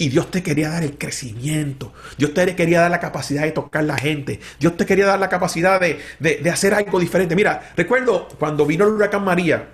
Y 0.00 0.08
Dios 0.10 0.30
te 0.30 0.44
quería 0.44 0.70
dar 0.70 0.84
el 0.84 0.96
crecimiento. 0.96 1.92
Dios 2.16 2.32
te 2.32 2.54
quería 2.54 2.80
dar 2.80 2.90
la 2.92 3.00
capacidad 3.00 3.42
de 3.42 3.50
tocar 3.50 3.82
la 3.82 3.98
gente. 3.98 4.38
Dios 4.60 4.76
te 4.76 4.86
quería 4.86 5.06
dar 5.06 5.18
la 5.18 5.28
capacidad 5.28 5.80
de, 5.80 6.50
hacer 6.50 6.72
algo 6.72 7.00
diferente. 7.00 7.34
Mira, 7.34 7.72
recuerdo 7.76 8.28
cuando 8.38 8.64
vino 8.64 8.86
el 8.86 8.92
huracán 8.92 9.24
María, 9.24 9.70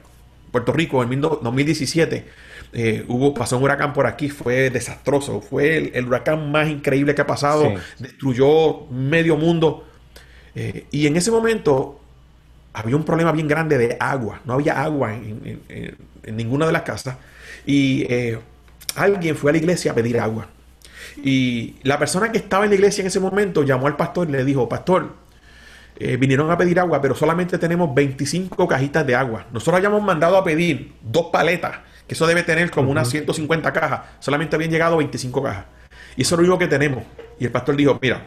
Puerto 0.51 0.73
Rico, 0.73 1.03
en 1.03 1.21
2017, 1.21 2.25
eh, 2.73 3.05
hubo, 3.07 3.35
pasó 3.35 3.59
un 3.59 3.65
huracán 3.65 3.93
por 3.93 4.07
aquí, 4.07 4.31
fue 4.31 4.71
desastroso. 4.71 5.43
Fue 5.43 5.93
el, 5.95 6.07
huracán 6.07 6.51
más 6.51 6.71
increíble 6.71 7.15
que 7.15 7.21
ha 7.21 7.27
pasado. 7.27 7.75
Destruyó 7.99 8.87
medio 8.87 9.37
mundo. 9.37 9.87
Eh, 10.55 10.87
y 10.91 11.07
en 11.07 11.17
ese 11.19 11.31
momento 11.31 12.01
había 12.75 12.97
un 12.97 13.05
problema 13.05 13.33
bien 13.33 13.49
grande 13.49 13.79
de 13.79 13.97
agua. 13.99 14.41
No 14.45 14.55
había 14.55 14.83
agua 14.83 15.15
en, 15.15 15.97
ninguna 16.37 16.67
de 16.67 16.73
las 16.73 16.83
casas. 16.83 17.17
Y 17.65 18.05
eh, 18.13 18.39
alguien 18.97 19.37
fue 19.37 19.51
a 19.51 19.53
la 19.53 19.59
iglesia 19.59 19.93
a 19.93 19.95
pedir 19.95 20.19
agua. 20.19 20.49
Y 21.23 21.77
la 21.85 21.99
persona 21.99 22.33
que 22.33 22.39
estaba 22.39 22.65
en 22.65 22.71
la 22.71 22.75
iglesia 22.75 23.03
en 23.03 23.07
ese 23.07 23.21
momento 23.21 23.63
llamó 23.63 23.87
al 23.87 23.97
pastor 23.97 24.29
y 24.29 24.33
le 24.33 24.45
dijo, 24.45 24.69
pastor, 24.69 25.15
eh, 25.97 26.17
vinieron 26.17 26.51
a 26.51 26.59
pedir 26.59 26.81
agua, 26.81 27.01
pero 27.01 27.15
solamente 27.15 27.57
tenemos 27.59 27.95
25 27.95 28.67
cajitas 28.67 29.07
de 29.07 29.15
agua. 29.15 29.47
Nosotros 29.53 29.77
habíamos 29.77 30.03
mandado 30.03 30.37
a 30.37 30.43
pedir 30.43 30.95
dos 31.01 31.27
paletas, 31.33 31.79
que 32.09 32.15
eso 32.15 32.27
debe 32.27 32.43
tener 32.43 32.73
como 32.73 32.91
unas 32.91 33.09
150 33.09 33.73
cajas. 33.73 34.01
Solamente 34.19 34.57
habían 34.57 34.73
llegado 34.73 34.97
25 34.97 35.43
cajas. 35.43 35.67
Y 36.17 36.23
eso 36.23 36.35
es 36.35 36.39
lo 36.39 36.43
único 36.43 36.59
que 36.59 36.67
tenemos. 36.67 37.05
Y 37.39 37.45
el 37.45 37.53
pastor 37.53 37.77
dijo, 37.77 37.97
mira, 38.03 38.27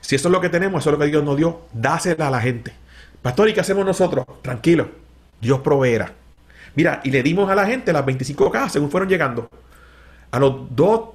si 0.00 0.16
eso 0.16 0.28
es 0.28 0.32
lo 0.32 0.40
que 0.40 0.48
tenemos, 0.48 0.82
eso 0.82 0.90
es 0.90 0.98
lo 0.98 1.04
que 1.04 1.10
Dios 1.10 1.22
nos 1.22 1.36
dio, 1.36 1.66
dásela 1.74 2.28
a 2.28 2.30
la 2.30 2.40
gente. 2.40 2.72
Pastor, 3.26 3.48
¿y 3.48 3.54
qué 3.54 3.58
hacemos 3.58 3.84
nosotros? 3.84 4.24
Tranquilo, 4.40 4.88
Dios 5.40 5.58
proveerá. 5.58 6.12
Mira, 6.76 7.00
y 7.02 7.10
le 7.10 7.24
dimos 7.24 7.50
a 7.50 7.56
la 7.56 7.66
gente 7.66 7.92
las 7.92 8.06
25 8.06 8.52
cajas 8.52 8.74
según 8.74 8.88
fueron 8.88 9.08
llegando. 9.08 9.50
A 10.30 10.38
los 10.38 10.54
dos, 10.76 11.08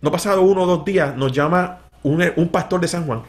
no 0.00 0.10
pasado 0.10 0.42
uno 0.42 0.62
o 0.62 0.66
dos 0.66 0.84
días, 0.84 1.16
nos 1.16 1.30
llama 1.30 1.82
un, 2.02 2.48
pastor 2.48 2.80
de 2.80 2.88
San 2.88 3.06
Juan 3.06 3.22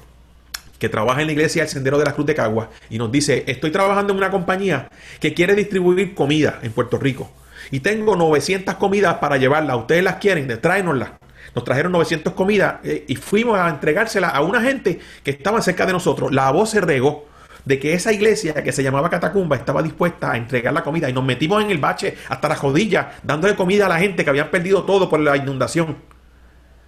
que 0.79 0.89
trabaja 0.89 1.21
en 1.21 1.27
la 1.27 1.33
iglesia 1.33 1.61
del 1.61 1.69
Sendero 1.69 1.99
de 1.99 2.05
la 2.05 2.13
Cruz 2.13 2.25
de 2.25 2.33
Cagua 2.33 2.71
y 2.89 2.97
nos 2.97 3.11
dice, 3.11 3.43
estoy 3.45 3.69
trabajando 3.69 4.13
en 4.13 4.17
una 4.17 4.31
compañía 4.31 4.89
que 5.19 5.35
quiere 5.35 5.53
distribuir 5.53 6.15
comida 6.15 6.57
en 6.63 6.71
Puerto 6.71 6.97
Rico 6.97 7.29
y 7.69 7.81
tengo 7.81 8.15
900 8.15 8.77
comidas 8.77 9.17
para 9.17 9.37
llevarlas. 9.37 9.77
Ustedes 9.77 10.03
las 10.03 10.15
quieren, 10.15 10.59
tráenoslas. 10.59 11.11
Nos 11.53 11.63
trajeron 11.63 11.91
900 11.91 12.33
comidas 12.33 12.77
eh, 12.83 13.05
y 13.07 13.15
fuimos 13.15 13.59
a 13.59 13.69
entregárselas 13.69 14.33
a 14.33 14.41
una 14.41 14.59
gente 14.63 14.99
que 15.23 15.29
estaba 15.29 15.61
cerca 15.61 15.85
de 15.85 15.93
nosotros. 15.93 16.31
La 16.31 16.49
voz 16.49 16.71
se 16.71 16.81
regó 16.81 17.26
de 17.67 17.79
que 17.79 17.93
esa 17.93 18.13
iglesia 18.13 18.53
que 18.63 18.71
se 18.71 18.81
llamaba 18.81 19.09
Catacumba 19.09 19.57
estaba 19.57 19.83
dispuesta 19.83 20.31
a 20.31 20.37
entregar 20.37 20.73
la 20.73 20.83
comida 20.83 21.09
y 21.09 21.13
nos 21.13 21.25
metimos 21.25 21.61
en 21.61 21.69
el 21.69 21.79
bache 21.79 22.15
hasta 22.29 22.47
la 22.47 22.55
jodilla 22.55 23.17
dándole 23.23 23.57
comida 23.57 23.87
a 23.87 23.89
la 23.89 23.99
gente 23.99 24.23
que 24.23 24.29
habían 24.29 24.49
perdido 24.49 24.83
todo 24.83 25.09
por 25.09 25.19
la 25.19 25.35
inundación. 25.35 25.97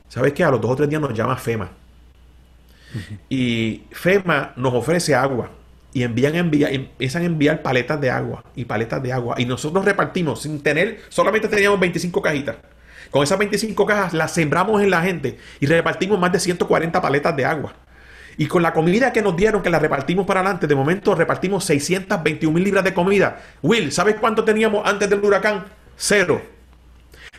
¿Sabes 0.07 0.31
qué? 0.31 0.45
A 0.45 0.51
los 0.51 0.61
dos 0.61 0.71
o 0.71 0.75
tres 0.77 0.89
días 0.89 1.01
nos 1.01 1.13
llama 1.13 1.35
FEMA. 1.35 1.69
Y 3.27 3.83
FEMA 3.91 4.53
nos 4.55 4.73
ofrece 4.73 5.13
agua 5.13 5.51
y 5.91 6.03
envían 6.03 6.35
envía, 6.35 6.69
empiezan 6.69 7.23
a 7.23 7.25
enviar 7.25 7.61
paletas 7.61 7.99
de 7.99 8.09
agua 8.09 8.45
y 8.55 8.63
paletas 8.63 9.03
de 9.03 9.11
agua. 9.11 9.35
Y 9.37 9.45
nosotros 9.45 9.83
repartimos 9.83 10.43
sin 10.43 10.63
tener, 10.63 11.01
solamente 11.09 11.49
teníamos 11.49 11.79
25 11.81 12.21
cajitas. 12.21 12.55
Con 13.11 13.23
esas 13.23 13.37
25 13.37 13.85
cajas 13.85 14.13
las 14.13 14.33
sembramos 14.33 14.81
en 14.81 14.91
la 14.91 15.01
gente 15.01 15.37
y 15.59 15.65
repartimos 15.65 16.17
más 16.17 16.31
de 16.31 16.39
140 16.39 17.01
paletas 17.01 17.35
de 17.35 17.43
agua. 17.43 17.73
Y 18.39 18.47
con 18.47 18.63
la 18.63 18.71
comida 18.71 19.12
que 19.12 19.21
nos 19.21 19.36
dieron, 19.36 19.62
que 19.62 19.69
la 19.69 19.80
repartimos 19.80 20.25
para 20.25 20.39
adelante, 20.39 20.65
de 20.65 20.73
momento 20.73 21.13
repartimos 21.13 21.65
621 21.65 22.54
mil 22.54 22.63
libras 22.63 22.86
de 22.86 22.93
comida. 22.93 23.38
Will, 23.62 23.91
¿sabes 23.91 24.15
cuánto 24.15 24.45
teníamos 24.45 24.88
antes 24.88 25.10
del 25.10 25.19
huracán? 25.19 25.65
Cero. 25.97 26.41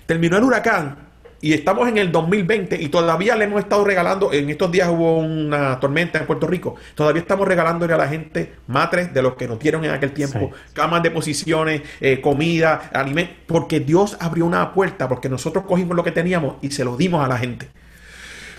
Terminó 0.05 0.37
el 0.37 0.45
huracán 0.45 0.99
y 1.41 1.55
estamos 1.55 1.89
en 1.89 1.97
el 1.97 2.13
2020 2.13 2.83
y 2.83 2.91
todavía 2.91 3.35
le 3.35 3.47
hemos 3.47 3.61
estado 3.61 3.83
regalando, 3.83 4.31
en 4.31 4.51
estos 4.51 4.71
días 4.71 4.91
hubo 4.91 5.17
una 5.21 5.81
tormenta 5.81 6.19
en 6.19 6.27
Puerto 6.27 6.47
Rico, 6.47 6.75
todavía 6.95 7.23
estamos 7.23 7.49
regalándole 7.49 7.95
a 7.95 7.97
la 7.97 8.07
gente 8.07 8.57
matres 8.67 9.15
de 9.15 9.23
los 9.23 9.37
que 9.37 9.49
nos 9.49 9.59
dieron 9.59 9.83
en 9.87 9.93
aquel 9.93 10.13
tiempo, 10.13 10.51
camas 10.75 11.03
de 11.03 11.11
posiciones, 11.11 11.81
eh, 12.03 12.21
comida, 12.21 12.91
alimentos, 12.93 13.37
porque 13.47 13.81
Dios 13.81 14.19
abrió 14.21 14.45
una 14.45 14.75
puerta, 14.75 15.09
porque 15.09 15.31
nosotros 15.31 15.65
cogimos 15.65 15.97
lo 15.97 16.05
que 16.05 16.13
teníamos 16.13 16.57
y 16.61 16.73
se 16.73 16.85
lo 16.85 16.99
dimos 16.99 17.25
a 17.25 17.29
la 17.29 17.39
gente. 17.39 17.71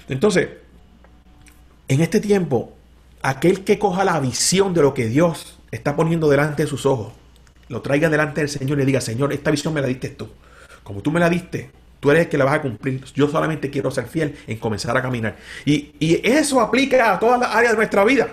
Entonces, 0.09 0.47
en 1.93 2.01
este 2.01 2.19
tiempo, 2.19 2.73
aquel 3.21 3.63
que 3.63 3.77
coja 3.77 4.03
la 4.03 4.19
visión 4.19 4.73
de 4.73 4.81
lo 4.81 4.93
que 4.93 5.07
Dios 5.07 5.59
está 5.71 5.95
poniendo 5.95 6.29
delante 6.29 6.63
de 6.63 6.69
sus 6.69 6.85
ojos, 6.85 7.13
lo 7.67 7.81
traiga 7.81 8.09
delante 8.09 8.41
del 8.41 8.49
Señor 8.49 8.77
y 8.77 8.81
le 8.81 8.85
diga, 8.85 9.01
Señor, 9.01 9.33
esta 9.33 9.51
visión 9.51 9.73
me 9.73 9.81
la 9.81 9.87
diste 9.87 10.09
tú. 10.09 10.29
Como 10.83 11.01
tú 11.01 11.11
me 11.11 11.19
la 11.19 11.29
diste, 11.29 11.69
Tú 12.01 12.09
eres 12.09 12.23
el 12.23 12.29
que 12.29 12.37
la 12.37 12.45
vas 12.45 12.55
a 12.55 12.61
cumplir. 12.63 13.03
Yo 13.13 13.27
solamente 13.27 13.69
quiero 13.69 13.91
ser 13.91 14.07
fiel 14.07 14.35
en 14.47 14.57
comenzar 14.57 14.97
a 14.97 15.03
caminar. 15.03 15.37
Y, 15.65 15.93
eso 16.23 16.59
aplica 16.59 17.13
a 17.13 17.19
todas 17.19 17.39
las 17.39 17.55
áreas 17.55 17.73
de 17.73 17.77
nuestra 17.77 18.03
vida. 18.03 18.27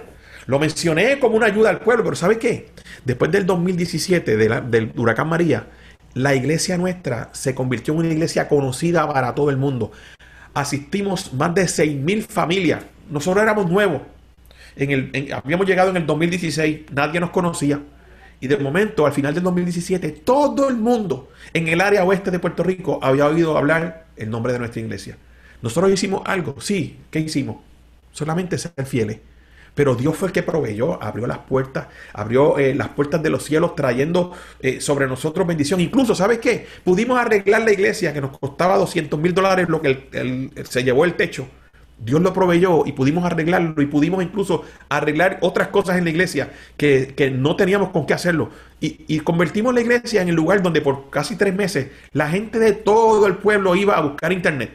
Lo 0.47 0.59
mencioné 0.59 1.19
como 1.19 1.37
una 1.37 1.47
ayuda 1.47 1.69
al 1.69 1.81
pueblo, 1.81 2.03
pero 2.03 2.17
¿sabe 2.17 2.39
qué? 2.39 2.71
Después 3.05 3.31
del 3.31 3.45
2017, 3.45 4.39
del 4.39 4.93
huracán 4.97 5.29
María, 5.29 5.67
la 6.15 6.35
iglesia 6.35 6.79
nuestra 6.79 7.29
se 7.33 7.55
convirtió 7.55 7.93
en 7.93 8.01
una 8.01 8.09
iglesia 8.09 8.49
conocida 8.49 9.07
para 9.07 9.35
todo 9.35 9.51
el 9.51 9.59
mundo. 9.59 9.93
Asistimos 10.55 11.35
más 11.35 11.55
de 11.55 11.65
6.000 11.65 12.27
familias. 12.27 12.83
Nosotros 13.11 13.43
éramos 13.43 13.71
nuevos. 13.71 14.03
En 14.77 14.91
el, 14.91 15.33
habíamos 15.33 15.67
llegado 15.67 15.91
en 15.91 15.97
el 15.97 16.07
2016, 16.07 16.93
nadie 16.93 17.21
nos 17.21 17.31
conocía. 17.31 17.81
Y 18.41 18.47
de 18.47 18.57
momento, 18.59 19.05
al 19.05 19.13
final 19.13 19.35
del 19.35 19.43
2017, 19.43 20.11
todo 20.25 20.69
el 20.69 20.77
mundo 20.77 21.31
en 21.53 21.67
el 21.69 21.81
área 21.81 22.05
oeste 22.05 22.31
de 22.31 22.39
Puerto 22.39 22.63
Rico 22.63 23.01
había 23.03 23.27
oído 23.27 23.57
hablar 23.59 24.07
el 24.17 24.31
nombre 24.31 24.53
de 24.53 24.61
nuestra 24.61 24.81
iglesia. 24.81 25.17
Nosotros 25.61 25.91
hicimos 25.93 26.23
algo, 26.25 26.61
sí, 26.61 26.99
¿qué 27.11 27.19
hicimos? 27.19 27.57
Solamente 28.13 28.57
ser 28.57 28.73
fieles. 28.87 29.19
Pero 29.75 29.95
Dios 29.95 30.17
fue 30.17 30.29
el 30.29 30.33
que 30.33 30.43
proveyó, 30.43 31.03
abrió 31.03 31.27
las 31.27 31.39
puertas, 31.39 31.89
abrió 32.13 32.59
eh, 32.59 32.75
las 32.75 32.89
puertas 32.89 33.23
de 33.23 33.31
los 33.31 33.45
cielos, 33.45 33.75
trayendo 33.75 34.33
eh, 34.61 34.81
sobre 34.81 35.07
nosotros 35.07 35.47
bendición. 35.47 35.81
Incluso, 35.81 36.15
¿sabes 36.15 36.39
qué? 36.39 36.67
Pudimos 36.85 37.19
arreglar 37.19 37.63
la 37.63 37.73
iglesia 37.73 38.13
que 38.13 38.21
nos 38.21 38.37
costaba 38.39 38.77
200 38.77 39.19
mil 39.21 39.35
dólares 39.35 39.69
lo 39.69 39.81
que 39.81 40.51
se 40.69 40.85
llevó 40.85 41.05
el 41.05 41.15
techo 41.15 41.49
Dios 42.01 42.21
lo 42.21 42.33
proveyó 42.33 42.87
y 42.87 42.93
pudimos 42.93 43.25
arreglarlo 43.25 43.83
y 43.83 43.87
pudimos 43.87 44.23
incluso 44.23 44.65
arreglar 44.89 45.39
otras 45.41 45.69
cosas 45.69 45.99
en 45.99 46.05
la 46.05 46.11
iglesia 46.11 46.51
que, 46.77 47.33
no 47.35 47.57
teníamos 47.57 47.91
con 47.91 48.07
qué 48.07 48.15
hacerlo. 48.15 48.51
Y, 48.81 49.19
convertimos 49.21 49.75
la 49.75 49.81
iglesia 49.81 50.23
en 50.23 50.29
el 50.29 50.37
lugar 50.37 50.63
donde 50.63 50.81
por 50.81 51.11
casi 51.11 51.35
tres 51.35 51.55
meses 51.55 51.89
la 52.13 52.29
gente 52.31 52.61
de 52.61 52.73
todo 52.73 53.27
el 53.27 53.35
pueblo 53.37 53.75
iba 53.75 53.97
a 53.97 54.01
buscar 54.01 54.33
internet, 54.33 54.71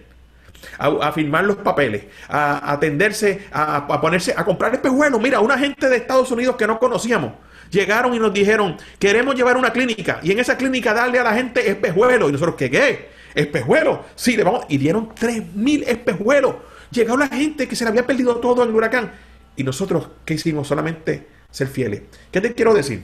a, 0.78 1.12
firmar 1.14 1.46
los 1.46 1.56
papeles, 1.58 2.04
a, 2.28 2.74
atenderse, 2.74 3.48
a, 3.54 4.02
ponerse, 4.02 4.34
a 4.36 4.44
comprar 4.44 4.74
espejuelos. 4.74 5.22
Mira, 5.22 5.40
una 5.40 5.58
gente 5.58 5.88
de 5.88 5.96
Estados 5.96 6.30
Unidos 6.32 6.58
que 6.58 6.68
no 6.68 6.78
conocíamos. 6.78 7.32
Llegaron 7.72 8.14
y 8.14 8.20
nos 8.20 8.34
dijeron, 8.34 8.78
queremos 9.00 9.34
llevar 9.34 9.58
una 9.58 9.72
clínica 9.72 10.20
y 10.22 10.32
en 10.32 10.40
esa 10.40 10.58
clínica 10.58 10.94
darle 10.94 11.20
a 11.20 11.24
la 11.24 11.34
gente 11.34 11.72
espejuelos. 11.72 12.30
Y 12.30 12.34
nosotros, 12.34 12.56
¿qué 12.58 12.70
qué? 12.70 13.10
¿Espejuelos? 13.34 14.00
Sí, 14.14 14.36
le 14.36 14.44
vamos. 14.44 14.66
Y 14.68 14.78
dieron 14.78 15.10
tres 15.16 15.42
mil 15.56 15.84
espejuelos 15.84 16.56
Llegó 16.94 17.18
la 17.18 17.28
gente 17.28 17.68
que 17.68 17.76
se 17.76 17.84
le 17.84 17.90
había 17.90 18.06
perdido 18.06 18.38
todo 18.38 18.64
en 18.64 18.70
el 18.70 18.76
huracán. 18.76 19.12
Y 19.56 19.64
nosotros, 19.64 20.10
¿qué 20.26 20.36
hicimos? 20.36 20.68
Solamente 20.68 21.28
ser 21.50 21.68
fieles. 21.68 22.04
¿Qué 22.32 22.40
te 22.40 22.54
quiero 22.54 22.74
decir? 22.74 23.04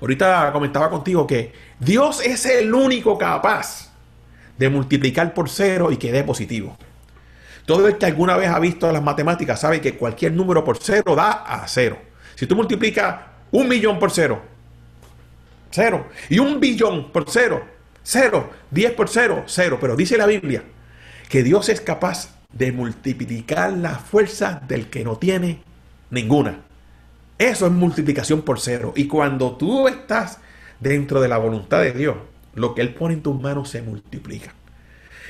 Ahorita 0.00 0.52
comentaba 0.52 0.88
contigo 0.88 1.26
que 1.26 1.52
Dios 1.80 2.24
es 2.24 2.46
el 2.46 2.72
único 2.72 3.18
capaz 3.18 3.92
de 4.56 4.68
multiplicar 4.68 5.34
por 5.34 5.48
cero 5.48 5.90
y 5.90 5.96
que 5.96 6.12
dé 6.12 6.22
positivo. 6.22 6.76
Todo 7.66 7.88
el 7.88 7.98
que 7.98 8.06
alguna 8.06 8.36
vez 8.36 8.48
ha 8.48 8.58
visto 8.60 8.90
las 8.92 9.02
matemáticas 9.02 9.60
sabe 9.60 9.80
que 9.80 9.96
cualquier 9.96 10.32
número 10.32 10.64
por 10.64 10.78
cero 10.78 11.16
da 11.16 11.44
a 11.44 11.66
cero. 11.66 11.98
Si 12.36 12.46
tú 12.46 12.54
multiplicas 12.54 13.16
un 13.50 13.68
millón 13.68 13.98
por 13.98 14.12
cero, 14.12 14.40
cero. 15.70 16.08
Y 16.28 16.38
un 16.38 16.60
billón 16.60 17.10
por 17.10 17.28
cero, 17.28 17.64
cero. 18.02 18.50
Diez 18.70 18.92
por 18.92 19.08
cero, 19.08 19.44
cero. 19.46 19.78
Pero 19.80 19.96
dice 19.96 20.16
la 20.16 20.26
Biblia 20.26 20.62
que 21.28 21.42
Dios 21.42 21.68
es 21.68 21.80
capaz 21.80 22.37
de 22.52 22.72
multiplicar 22.72 23.72
la 23.74 23.96
fuerza 23.96 24.62
del 24.66 24.88
que 24.88 25.04
no 25.04 25.16
tiene 25.16 25.62
ninguna. 26.10 26.60
Eso 27.36 27.66
es 27.66 27.72
multiplicación 27.72 28.42
por 28.42 28.58
cero. 28.58 28.92
Y 28.96 29.06
cuando 29.06 29.56
tú 29.56 29.86
estás 29.86 30.38
dentro 30.80 31.20
de 31.20 31.28
la 31.28 31.38
voluntad 31.38 31.80
de 31.82 31.92
Dios, 31.92 32.16
lo 32.54 32.74
que 32.74 32.80
Él 32.80 32.94
pone 32.94 33.14
en 33.14 33.22
tus 33.22 33.40
manos 33.40 33.68
se 33.68 33.82
multiplica. 33.82 34.54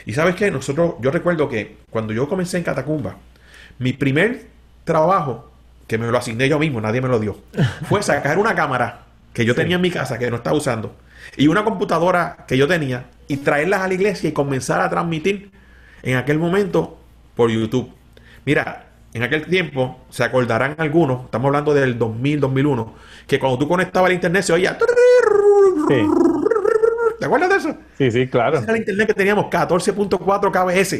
Y 0.06 0.14
sabes 0.14 0.36
que 0.36 0.50
nosotros, 0.50 0.94
yo 1.00 1.10
recuerdo 1.10 1.48
que 1.48 1.78
cuando 1.90 2.12
yo 2.12 2.28
comencé 2.28 2.56
en 2.56 2.64
Catacumba, 2.64 3.16
mi 3.78 3.92
primer 3.92 4.46
trabajo, 4.84 5.52
que 5.86 5.98
me 5.98 6.06
lo 6.06 6.16
asigné 6.16 6.48
yo 6.48 6.58
mismo, 6.58 6.80
nadie 6.80 7.00
me 7.00 7.08
lo 7.08 7.18
dio, 7.18 7.36
fue 7.88 8.02
sacar 8.02 8.38
una 8.38 8.54
cámara 8.54 9.06
que 9.34 9.44
yo 9.44 9.54
tenía 9.54 9.76
en 9.76 9.82
mi 9.82 9.90
casa, 9.90 10.18
que 10.18 10.30
no 10.30 10.36
estaba 10.36 10.56
usando, 10.56 10.96
y 11.36 11.48
una 11.48 11.64
computadora 11.64 12.44
que 12.46 12.56
yo 12.56 12.66
tenía, 12.66 13.06
y 13.26 13.38
traerlas 13.38 13.82
a 13.82 13.88
la 13.88 13.94
iglesia 13.94 14.30
y 14.30 14.32
comenzar 14.32 14.80
a 14.80 14.88
transmitir 14.88 15.50
en 16.02 16.16
aquel 16.16 16.38
momento 16.38 16.97
por 17.38 17.50
YouTube. 17.52 17.88
Mira, 18.44 18.86
en 19.14 19.22
aquel 19.22 19.46
tiempo, 19.46 20.00
se 20.10 20.24
acordarán 20.24 20.74
algunos, 20.78 21.26
estamos 21.26 21.46
hablando 21.46 21.72
del 21.72 21.96
2000, 21.96 22.40
2001, 22.40 22.94
que 23.28 23.38
cuando 23.38 23.60
tú 23.60 23.68
conectabas 23.68 24.08
al 24.08 24.14
internet 24.14 24.42
se 24.42 24.52
oía... 24.52 24.76
¿Te 27.20 27.24
acuerdas 27.24 27.48
de 27.48 27.56
eso? 27.56 27.78
Sí, 27.96 28.10
sí, 28.10 28.26
claro. 28.26 28.56
Ese 28.56 28.64
era 28.64 28.72
el 28.72 28.80
internet 28.80 29.06
que 29.06 29.14
teníamos, 29.14 29.44
14.4 29.44 30.50
KBS. 30.50 30.92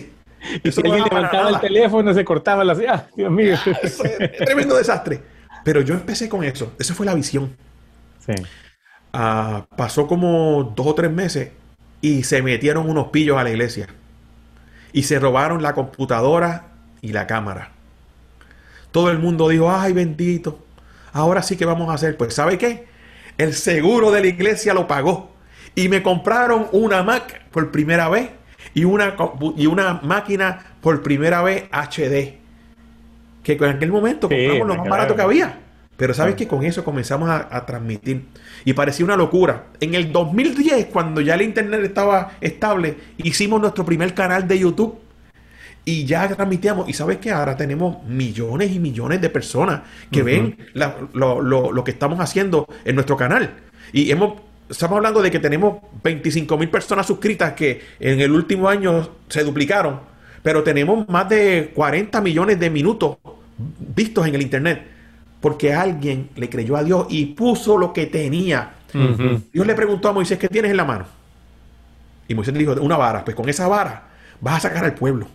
Y 0.62 0.70
si 0.70 0.80
alguien 0.80 1.02
levantaba 1.10 1.50
el 1.50 1.58
teléfono, 1.58 2.14
se 2.14 2.24
cortaba 2.24 2.62
la... 2.62 2.76
¡Ah, 2.88 3.06
Dios 3.16 3.32
mío! 3.32 3.56
tremendo 4.38 4.76
desastre. 4.76 5.20
Pero 5.64 5.80
yo 5.80 5.94
empecé 5.94 6.28
con 6.28 6.44
eso. 6.44 6.72
Esa 6.78 6.94
fue 6.94 7.04
la 7.04 7.14
visión. 7.14 7.56
Sí. 8.24 8.34
Ah, 9.12 9.66
pasó 9.76 10.06
como 10.06 10.72
dos 10.76 10.86
o 10.86 10.94
tres 10.94 11.10
meses 11.10 11.50
y 12.00 12.22
se 12.22 12.42
metieron 12.42 12.88
unos 12.88 13.08
pillos 13.08 13.36
a 13.38 13.42
la 13.42 13.50
iglesia 13.50 13.88
y 14.92 15.02
se 15.04 15.18
robaron 15.18 15.62
la 15.62 15.74
computadora 15.74 16.68
y 17.00 17.12
la 17.12 17.26
cámara. 17.26 17.72
Todo 18.90 19.10
el 19.10 19.18
mundo 19.18 19.48
dijo, 19.48 19.70
ay 19.70 19.92
bendito, 19.92 20.64
ahora 21.12 21.42
sí 21.42 21.56
que 21.56 21.64
vamos 21.64 21.90
a 21.90 21.94
hacer. 21.94 22.16
Pues 22.16 22.34
¿sabe 22.34 22.58
qué? 22.58 22.86
El 23.36 23.54
seguro 23.54 24.10
de 24.10 24.20
la 24.20 24.26
iglesia 24.26 24.74
lo 24.74 24.86
pagó 24.86 25.32
y 25.74 25.88
me 25.88 26.02
compraron 26.02 26.68
una 26.72 27.02
Mac 27.02 27.48
por 27.50 27.70
primera 27.70 28.08
vez 28.08 28.30
y 28.74 28.84
una, 28.84 29.14
y 29.56 29.66
una 29.66 30.00
máquina 30.02 30.74
por 30.80 31.02
primera 31.02 31.42
vez 31.42 31.64
HD. 31.70 32.38
Que 33.42 33.52
en 33.52 33.64
aquel 33.64 33.92
momento 33.92 34.28
compramos 34.28 34.68
lo 34.68 34.74
más 34.76 34.88
barato 34.88 35.14
que 35.14 35.22
había. 35.22 35.58
Pero 35.98 36.14
sabes 36.14 36.36
que 36.36 36.46
con 36.46 36.62
eso 36.62 36.84
comenzamos 36.84 37.28
a, 37.28 37.66
transmitir. 37.66 38.22
Y 38.64 38.72
parecía 38.72 39.04
una 39.04 39.16
locura. 39.16 39.66
En 39.80 39.96
el 39.96 40.12
2010, 40.12 40.86
cuando 40.86 41.20
ya 41.20 41.34
el 41.34 41.42
internet 41.42 41.80
estaba 41.82 42.36
estable, 42.40 42.96
hicimos 43.16 43.60
nuestro 43.60 43.84
primer 43.84 44.14
canal 44.14 44.46
de 44.46 44.60
YouTube. 44.60 44.96
Y 45.84 46.04
ya 46.04 46.28
transmitíamos. 46.28 46.88
Y 46.88 46.92
sabes 46.92 47.16
que 47.18 47.32
ahora 47.32 47.56
tenemos 47.56 48.04
millones 48.04 48.70
y 48.70 48.78
millones 48.78 49.20
de 49.20 49.28
personas 49.28 49.80
que 50.12 50.22
ven 50.22 50.56
lo, 51.14 51.82
que 51.82 51.90
estamos 51.90 52.20
haciendo 52.20 52.68
en 52.84 52.94
nuestro 52.94 53.16
canal. 53.16 53.54
Y 53.92 54.12
hemos, 54.12 54.40
estamos 54.70 54.98
hablando 54.98 55.20
de 55.20 55.32
que 55.32 55.40
tenemos 55.40 55.78
25 56.04 56.56
mil 56.58 56.70
personas 56.70 57.08
suscritas 57.08 57.54
que 57.54 57.82
en 57.98 58.20
el 58.20 58.30
último 58.30 58.68
año 58.68 59.08
se 59.28 59.42
duplicaron. 59.42 59.98
Pero 60.44 60.62
tenemos 60.62 61.08
más 61.08 61.28
de 61.28 61.72
40 61.74 62.20
millones 62.20 62.60
de 62.60 62.70
minutos 62.70 63.16
vistos 63.96 64.24
en 64.28 64.36
el 64.36 64.42
internet 64.42 64.97
porque 65.40 65.74
alguien 65.74 66.30
le 66.36 66.48
creyó 66.48 66.76
a 66.76 66.84
Dios 66.84 67.06
y 67.10 67.26
puso 67.26 67.78
lo 67.78 67.92
que 67.92 68.06
tenía. 68.06 68.74
Dios 69.52 69.66
le 69.66 69.74
preguntó 69.74 70.08
a 70.08 70.12
Moisés, 70.12 70.38
¿qué 70.38 70.48
tienes 70.48 70.70
en 70.70 70.76
la 70.76 70.84
mano? 70.84 71.06
Y 72.26 72.34
Moisés 72.34 72.54
le 72.54 72.60
dijo, 72.60 72.72
una 72.80 72.96
vara. 72.96 73.24
Pues 73.24 73.36
con 73.36 73.48
esa 73.48 73.68
vara 73.68 74.08
vas 74.40 74.56
a 74.56 74.68
sacar 74.68 74.84
al 74.84 74.94
pueblo. 74.94 75.26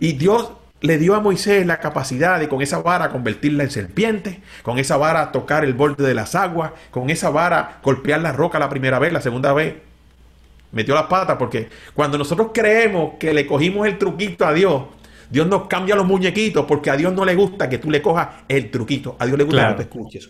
Y 0.00 0.12
Dios 0.12 0.52
le 0.80 0.98
dio 0.98 1.14
a 1.14 1.20
Moisés 1.20 1.64
la 1.64 1.78
capacidad 1.78 2.40
de 2.40 2.48
con 2.48 2.60
esa 2.60 2.78
vara 2.78 3.10
convertirla 3.10 3.62
en 3.62 3.70
serpiente, 3.70 4.42
con 4.62 4.78
esa 4.78 4.96
vara 4.96 5.30
tocar 5.30 5.64
el 5.64 5.74
borde 5.74 6.06
de 6.06 6.14
las 6.14 6.34
aguas, 6.34 6.72
con 6.90 7.08
esa 7.08 7.30
vara 7.30 7.78
golpear 7.82 8.20
la 8.20 8.32
roca 8.32 8.58
la 8.58 8.68
primera 8.68 8.98
vez, 8.98 9.12
la 9.12 9.20
segunda 9.20 9.52
vez 9.52 9.76
metió 10.72 10.94
las 10.94 11.04
patas, 11.04 11.36
porque 11.36 11.68
cuando 11.94 12.18
nosotros 12.18 12.48
creemos 12.52 13.12
que 13.20 13.32
le 13.32 13.46
cogimos 13.46 13.86
el 13.86 13.98
truquito 13.98 14.44
a 14.44 14.52
Dios, 14.52 14.84
Dios 15.32 15.46
nos 15.46 15.66
cambia 15.66 15.96
los 15.96 16.06
muñequitos 16.06 16.66
porque 16.66 16.90
a 16.90 16.96
Dios 16.96 17.10
no 17.14 17.24
le 17.24 17.34
gusta 17.34 17.66
que 17.70 17.78
tú 17.78 17.90
le 17.90 18.02
cojas 18.02 18.28
el 18.46 18.70
truquito. 18.70 19.16
A 19.18 19.24
Dios 19.24 19.38
le 19.38 19.44
gusta 19.44 19.68
que 19.70 19.74
te 19.76 19.82
escuches. 19.84 20.28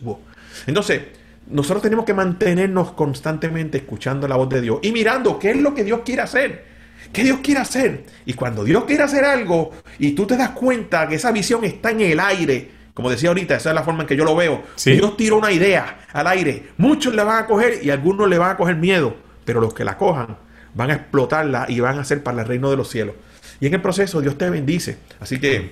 Entonces, 0.69 1.03
nosotros 1.49 1.83
tenemos 1.83 2.05
que 2.05 2.15
mantenernos 2.15 2.93
constantemente 2.93 3.79
escuchando 3.79 4.29
la 4.29 4.37
voz 4.37 4.49
de 4.49 4.61
Dios 4.61 4.79
y 4.81 4.93
mirando 4.93 5.41
qué 5.41 5.51
es 5.51 5.57
lo 5.57 5.75
que 5.75 5.83
Dios 5.83 6.03
quiere 6.05 6.23
hacer. 6.23 6.65
¿Qué 7.13 7.25
Dios 7.25 7.41
quiere 7.43 7.61
hacer? 7.61 8.05
Y 8.25 8.35
cuando 8.35 8.63
Dios 8.63 8.85
quiere 8.85 9.03
hacer 9.03 9.25
algo 9.25 9.73
y 9.99 10.13
tú 10.13 10.25
te 10.25 10.37
das 10.37 10.51
cuenta 10.51 11.09
que 11.09 11.17
esa 11.17 11.33
visión 11.33 11.65
está 11.65 11.91
en 11.91 12.01
el 12.03 12.21
aire, 12.21 12.71
como 12.95 13.11
decía 13.11 13.31
ahorita, 13.31 13.57
esa 13.57 13.71
es 13.71 13.75
la 13.75 13.83
forma 13.83 14.03
en 14.03 14.07
que 14.07 14.17
yo 14.17 14.25
lo 14.25 14.37
veo. 14.37 14.63
Dios 14.85 15.17
tira 15.17 15.35
una 15.35 15.51
idea 15.51 16.07
al 16.13 16.29
aire. 16.29 16.69
Muchos 16.77 17.13
le 17.13 17.25
van 17.25 17.43
a 17.43 17.47
coger 17.47 17.85
y 17.85 17.91
algunos 17.91 18.29
le 18.29 18.39
van 18.39 18.53
a 18.53 18.57
coger 18.57 18.77
miedo, 18.77 19.17
pero 19.45 19.61
los 19.61 19.75
que 19.75 19.85
la 19.85 19.99
cojan 19.99 20.37
van 20.75 20.91
a 20.91 20.95
explotarla 20.95 21.67
y 21.69 21.81
van 21.81 21.99
a 21.99 22.05
ser 22.05 22.23
para 22.23 22.43
el 22.43 22.47
reino 22.47 22.71
de 22.71 22.77
los 22.77 22.89
cielos. 22.89 23.17
Y 23.63 23.67
en 23.69 23.75
el 23.75 23.81
proceso 23.81 24.21
Dios 24.21 24.37
te 24.37 24.51
bendice. 24.51 24.99
Así 25.21 25.39
que 25.39 25.71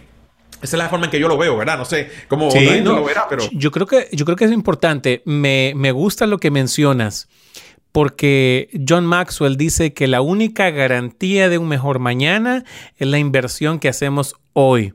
esa 0.63 0.77
es 0.77 0.79
la 0.79 0.89
forma 0.89 1.07
en 1.07 1.11
que 1.11 1.19
yo 1.19 1.27
lo 1.27 1.37
veo, 1.37 1.57
¿verdad? 1.57 1.77
No 1.77 1.85
sé 1.85 2.09
cómo 2.29 2.51
sí, 2.51 2.81
lo 2.83 3.05
verá, 3.05 3.27
pero... 3.29 3.43
Yo 3.53 3.73
creo, 3.73 3.87
que, 3.87 4.09
yo 4.13 4.25
creo 4.25 4.37
que 4.37 4.45
es 4.45 4.53
importante. 4.53 5.23
Me, 5.25 5.73
me 5.75 5.91
gusta 5.91 6.27
lo 6.27 6.39
que 6.39 6.53
mencionas 6.53 7.29
porque 7.93 8.71
John 8.89 9.07
Maxwell 9.07 9.57
dice 9.57 9.93
que 9.93 10.07
la 10.07 10.21
única 10.21 10.71
garantía 10.71 11.49
de 11.49 11.59
un 11.59 11.67
mejor 11.67 11.99
mañana 11.99 12.65
es 12.97 13.09
la 13.09 13.19
inversión 13.19 13.81
que 13.81 13.89
hacemos 13.89 14.37
hoy. 14.53 14.95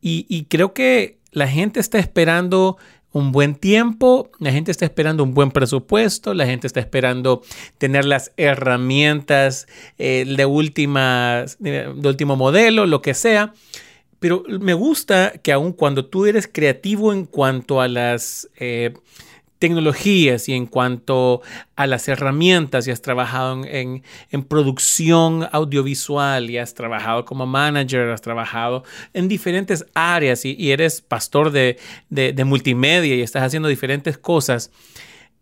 Y, 0.00 0.44
creo 0.44 0.72
que 0.72 1.18
la 1.32 1.48
gente 1.48 1.80
está 1.80 1.98
esperando 1.98 2.78
un 3.18 3.32
buen 3.32 3.54
tiempo, 3.54 4.30
la 4.38 4.52
gente 4.52 4.70
está 4.70 4.84
esperando 4.84 5.22
un 5.22 5.34
buen 5.34 5.50
presupuesto, 5.50 6.34
la 6.34 6.46
gente 6.46 6.66
está 6.66 6.80
esperando 6.80 7.42
tener 7.76 8.04
las 8.04 8.32
herramientas 8.36 9.66
eh, 9.98 10.24
de, 10.26 10.34
de 10.36 12.08
último 12.08 12.36
modelo, 12.36 12.86
lo 12.86 13.02
que 13.02 13.14
sea. 13.14 13.52
Pero 14.20 14.42
me 14.48 14.74
gusta 14.74 15.32
que 15.42 15.52
aun 15.52 15.72
cuando 15.72 16.06
tú 16.06 16.26
eres 16.26 16.48
creativo 16.48 17.12
en 17.12 17.24
cuanto 17.24 17.80
a 17.80 17.88
las 17.88 18.48
eh, 18.56 18.94
tecnologías 19.58 20.48
y 20.48 20.54
en 20.54 20.66
cuanto 20.66 21.42
a 21.76 21.86
las 21.86 22.08
herramientas 22.08 22.86
y 22.86 22.90
has 22.90 23.02
trabajado 23.02 23.64
en, 23.64 24.02
producción 24.48 25.48
audiovisual 25.52 26.50
y 26.50 26.58
has 26.58 26.74
trabajado 26.74 27.24
como 27.24 27.46
manager, 27.46 28.10
has 28.10 28.22
trabajado 28.22 28.84
en 29.12 29.28
diferentes 29.28 29.84
áreas 29.94 30.44
y, 30.44 30.70
eres 30.70 31.00
pastor 31.00 31.50
de, 31.50 31.78
multimedia 32.44 33.14
y 33.14 33.22
estás 33.22 33.42
haciendo 33.42 33.68
diferentes 33.68 34.16
cosas, 34.16 34.70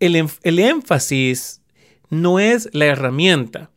el, 0.01 0.29
el 0.43 0.59
énfasis 0.59 1.61
no 2.09 2.39
es 2.39 2.69
la 2.73 2.87
herramienta, 2.87 3.71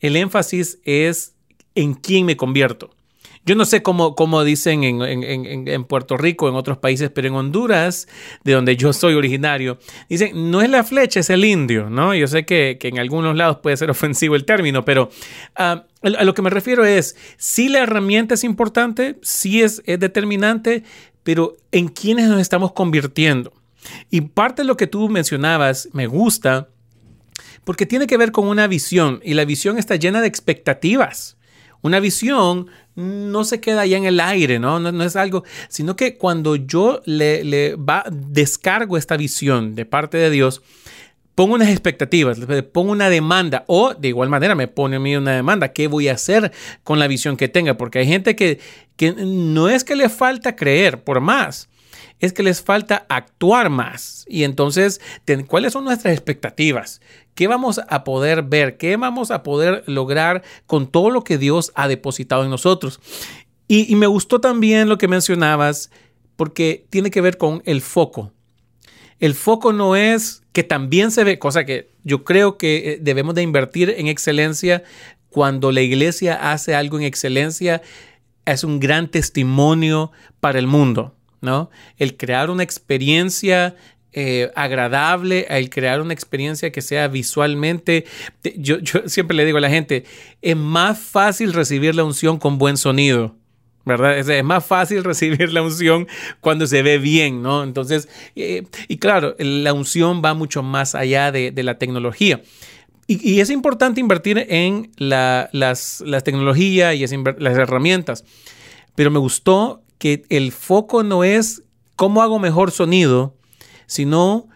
el 0.00 0.16
énfasis 0.16 0.78
es 0.84 1.34
en 1.74 1.94
quién 1.94 2.26
me 2.26 2.36
convierto. 2.36 2.90
Yo 3.46 3.54
no 3.54 3.64
sé 3.64 3.82
cómo, 3.82 4.14
cómo 4.14 4.42
dicen 4.42 4.84
en, 4.84 5.84
Puerto 5.84 6.16
Rico, 6.16 6.48
en 6.48 6.54
otros 6.54 6.78
países, 6.78 7.10
pero 7.10 7.28
en 7.28 7.34
Honduras, 7.34 8.08
de 8.42 8.52
donde 8.52 8.76
yo 8.76 8.92
soy 8.92 9.14
originario, 9.14 9.78
dicen, 10.08 10.50
no 10.50 10.62
es 10.62 10.70
la 10.70 10.82
flecha, 10.82 11.20
es 11.20 11.28
el 11.30 11.44
indio, 11.44 11.90
¿no? 11.90 12.14
Yo 12.14 12.26
sé 12.26 12.46
que, 12.46 12.78
en 12.80 12.98
algunos 12.98 13.36
lados 13.36 13.58
puede 13.62 13.76
ser 13.76 13.90
ofensivo 13.90 14.34
el 14.34 14.44
término, 14.44 14.84
pero 14.84 15.10
ah, 15.56 15.84
a 16.02 16.24
lo 16.24 16.34
que 16.34 16.42
me 16.42 16.50
refiero 16.50 16.84
es, 16.84 17.16
sí 17.36 17.68
la 17.68 17.80
herramienta 17.80 18.34
es 18.34 18.44
importante, 18.44 19.18
sí 19.22 19.62
es, 19.62 19.82
es 19.84 20.00
determinante, 20.00 20.84
pero 21.22 21.56
¿en 21.72 21.88
quiénes 21.88 22.28
nos 22.28 22.40
estamos 22.40 22.72
convirtiendo? 22.72 23.52
Y 24.10 24.22
parte 24.22 24.62
de 24.62 24.68
lo 24.68 24.76
que 24.76 24.86
tú 24.86 25.08
mencionabas 25.08 25.88
me 25.92 26.06
gusta 26.06 26.68
porque 27.64 27.86
tiene 27.86 28.06
que 28.06 28.16
ver 28.16 28.32
con 28.32 28.46
una 28.46 28.66
visión 28.66 29.20
y 29.24 29.34
la 29.34 29.44
visión 29.44 29.78
está 29.78 29.96
llena 29.96 30.20
de 30.20 30.28
expectativas. 30.28 31.36
Una 31.84 32.00
visión 32.00 32.68
no 32.94 33.44
se 33.44 33.60
queda 33.60 33.84
ya 33.84 33.98
en 33.98 34.06
el 34.06 34.18
aire, 34.18 34.58
¿no? 34.58 34.80
No, 34.80 35.04
es 35.04 35.16
algo, 35.16 35.44
sino 35.68 35.96
que 35.96 36.16
cuando 36.16 36.56
yo 36.56 37.02
le, 37.04 37.76
va, 37.76 38.04
descargo 38.10 38.96
esta 38.96 39.18
visión 39.18 39.74
de 39.74 39.84
parte 39.84 40.16
de 40.16 40.30
Dios, 40.30 40.62
pongo 41.34 41.56
unas 41.56 41.68
expectativas, 41.68 42.38
pongo 42.72 42.90
una 42.90 43.10
demanda 43.10 43.64
o 43.66 43.92
de 43.92 44.08
igual 44.08 44.30
manera 44.30 44.54
me 44.54 44.66
pone 44.66 44.96
a 44.96 44.98
mí 44.98 45.14
una 45.14 45.32
demanda, 45.32 45.74
¿qué 45.74 45.86
voy 45.86 46.08
a 46.08 46.14
hacer 46.14 46.52
con 46.84 46.98
la 46.98 47.06
visión 47.06 47.36
que 47.36 47.48
tenga? 47.48 47.76
Porque 47.76 47.98
hay 47.98 48.06
gente 48.06 48.34
que, 48.34 48.60
que 48.96 49.12
no 49.12 49.68
es 49.68 49.84
que 49.84 49.94
le 49.94 50.08
falta 50.08 50.56
creer 50.56 51.04
por 51.04 51.20
más, 51.20 51.68
es 52.18 52.32
que 52.32 52.42
les 52.42 52.62
falta 52.62 53.04
actuar 53.10 53.68
más. 53.68 54.24
Y 54.26 54.44
entonces, 54.44 55.02
¿cuáles 55.48 55.74
son 55.74 55.84
nuestras 55.84 56.14
expectativas? 56.14 57.02
¿Qué 57.34 57.48
vamos 57.48 57.80
a 57.88 58.04
poder 58.04 58.42
ver? 58.42 58.76
¿Qué 58.76 58.96
vamos 58.96 59.30
a 59.30 59.42
poder 59.42 59.82
lograr 59.86 60.42
con 60.66 60.86
todo 60.86 61.10
lo 61.10 61.24
que 61.24 61.38
Dios 61.38 61.72
ha 61.74 61.88
depositado 61.88 62.44
en 62.44 62.50
nosotros? 62.50 63.00
Y, 63.66 63.94
me 63.96 64.06
gustó 64.06 64.40
también 64.40 64.88
lo 64.88 64.98
que 64.98 65.08
mencionabas 65.08 65.90
porque 66.36 66.86
tiene 66.90 67.10
que 67.10 67.20
ver 67.20 67.38
con 67.38 67.62
el 67.64 67.80
foco. 67.80 68.32
El 69.20 69.34
foco 69.34 69.72
no 69.72 69.96
es 69.96 70.42
que 70.52 70.62
también 70.62 71.10
se 71.10 71.24
ve, 71.24 71.38
cosa 71.38 71.64
que 71.64 71.90
yo 72.04 72.24
creo 72.24 72.58
que 72.58 72.92
eh, 72.92 72.98
debemos 73.00 73.34
de 73.34 73.42
invertir 73.42 73.94
en 73.96 74.08
excelencia 74.08 74.84
cuando 75.30 75.72
la 75.72 75.80
iglesia 75.80 76.52
hace 76.52 76.74
algo 76.74 76.98
en 76.98 77.04
excelencia, 77.04 77.82
es 78.44 78.62
un 78.62 78.78
gran 78.78 79.10
testimonio 79.10 80.12
para 80.40 80.58
el 80.58 80.66
mundo. 80.66 81.14
¿no? 81.40 81.70
El 81.98 82.16
crear 82.16 82.50
una 82.50 82.62
experiencia 82.62 83.76
eh, 84.14 84.52
agradable, 84.54 85.46
el 85.50 85.70
crear 85.70 86.00
una 86.00 86.14
experiencia 86.14 86.70
que 86.70 86.82
sea 86.82 87.08
visualmente. 87.08 88.04
Yo, 88.56 88.76
siempre 89.06 89.36
le 89.36 89.44
digo 89.44 89.58
a 89.58 89.60
la 89.60 89.70
gente, 89.70 90.04
es 90.40 90.56
más 90.56 90.98
fácil 91.00 91.52
recibir 91.52 91.94
la 91.94 92.04
unción 92.04 92.38
con 92.38 92.56
buen 92.56 92.76
sonido. 92.76 93.34
¿verdad? 93.84 94.16
Es, 94.18 94.44
más 94.44 94.64
fácil 94.64 95.04
recibir 95.04 95.52
la 95.52 95.62
unción 95.62 96.06
cuando 96.40 96.66
se 96.66 96.82
ve 96.82 96.98
bien, 96.98 97.42
¿no? 97.42 97.64
Entonces, 97.64 98.08
eh, 98.36 98.62
y 98.88 98.98
claro, 98.98 99.34
la 99.38 99.72
unción 99.72 100.22
va 100.24 100.32
mucho 100.32 100.62
más 100.62 100.94
allá 100.94 101.32
de, 101.32 101.52
la 101.62 101.78
tecnología. 101.78 102.40
Y, 103.06 103.40
es 103.40 103.50
importante 103.50 104.00
invertir 104.00 104.46
en 104.48 104.92
la, 104.96 105.50
las, 105.52 106.02
tecnologías 106.24 106.94
y 106.94 107.04
las 107.38 107.58
herramientas. 107.58 108.24
Pero 108.94 109.10
me 109.10 109.18
gustó 109.18 109.82
que 109.98 110.22
el 110.28 110.52
foco 110.52 111.02
no 111.02 111.24
es 111.24 111.64
cómo 111.96 112.22
hago 112.22 112.38
mejor 112.38 112.70
sonido, 112.70 113.34
sino 113.86 114.48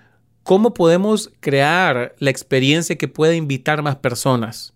cómo 0.42 0.72
podemos 0.72 1.30
crear 1.40 2.14
la 2.18 2.30
experiencia 2.30 2.96
que 2.96 3.08
pueda 3.08 3.34
invitar 3.34 3.82
más 3.82 3.96
personas. 3.96 4.74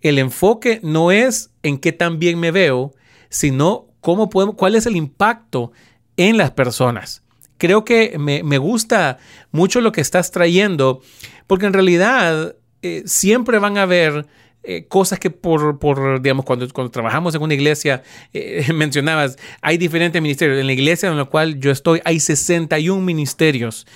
El 0.00 0.18
enfoque 0.18 0.80
no 0.82 1.10
es 1.10 1.50
en 1.62 1.78
qué 1.78 1.92
tan 1.92 2.18
bien 2.18 2.38
me 2.38 2.50
veo, 2.50 2.92
sino 3.28 3.86
cómo 4.00 4.28
podemos, 4.28 4.56
cuál 4.56 4.74
es 4.74 4.84
el 4.86 4.96
impacto 4.96 5.72
en 6.16 6.36
las 6.36 6.50
personas. 6.50 7.22
Creo 7.56 7.84
que 7.84 8.18
me, 8.18 8.58
gusta 8.58 9.18
mucho 9.52 9.80
lo 9.80 9.92
que 9.92 10.00
estás 10.00 10.32
trayendo, 10.32 11.00
porque 11.46 11.66
en 11.66 11.72
realidad 11.72 12.56
eh, 12.82 13.04
siempre 13.06 13.60
van 13.60 13.78
a 13.78 13.82
haber 13.82 14.26
eh, 14.64 14.86
cosas 14.86 15.18
que 15.18 15.30
por, 15.30 15.80
por, 15.80 16.22
digamos, 16.22 16.44
cuando, 16.44 16.68
cuando 16.68 16.90
trabajamos 16.90 17.34
en 17.34 17.42
una 17.42 17.54
iglesia, 17.54 18.02
eh, 18.32 18.64
mencionabas, 18.72 19.36
hay 19.60 19.76
diferentes 19.76 20.22
ministerios. 20.22 20.58
En 20.60 20.66
la 20.66 20.72
iglesia 20.72 21.08
en 21.08 21.16
la 21.16 21.24
cual 21.24 21.58
yo 21.58 21.70
estoy 21.72 22.00
hay 22.04 22.20
61 22.20 23.02
ministerios. 23.02 23.86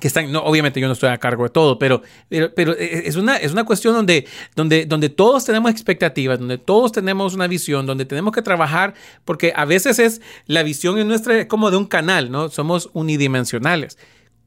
que 0.00 0.06
están, 0.08 0.32
no, 0.32 0.40
obviamente 0.40 0.80
yo 0.80 0.86
no 0.86 0.94
estoy 0.94 1.10
a 1.10 1.18
cargo 1.18 1.44
de 1.44 1.50
todo, 1.50 1.78
pero, 1.78 2.00
pero, 2.30 2.72
eh, 2.72 3.02
es, 3.04 3.16
una, 3.16 3.36
es 3.36 3.52
una 3.52 3.64
cuestión 3.64 3.94
donde, 3.94 4.26
donde, 4.56 4.86
donde 4.86 5.10
todos 5.10 5.44
tenemos 5.44 5.70
expectativas, 5.70 6.38
donde 6.38 6.56
todos 6.56 6.92
tenemos 6.92 7.34
una 7.34 7.46
visión, 7.46 7.84
donde 7.84 8.06
tenemos 8.06 8.32
que 8.32 8.40
trabajar, 8.40 8.94
porque 9.26 9.52
a 9.54 9.66
veces 9.66 9.98
es 9.98 10.22
la 10.46 10.62
visión 10.62 10.98
en 10.98 11.08
nuestra, 11.08 11.46
como 11.48 11.70
de 11.70 11.76
un 11.76 11.86
canal, 11.86 12.30
¿no? 12.30 12.48
Somos 12.48 12.88
unidimensionales. 12.94 13.98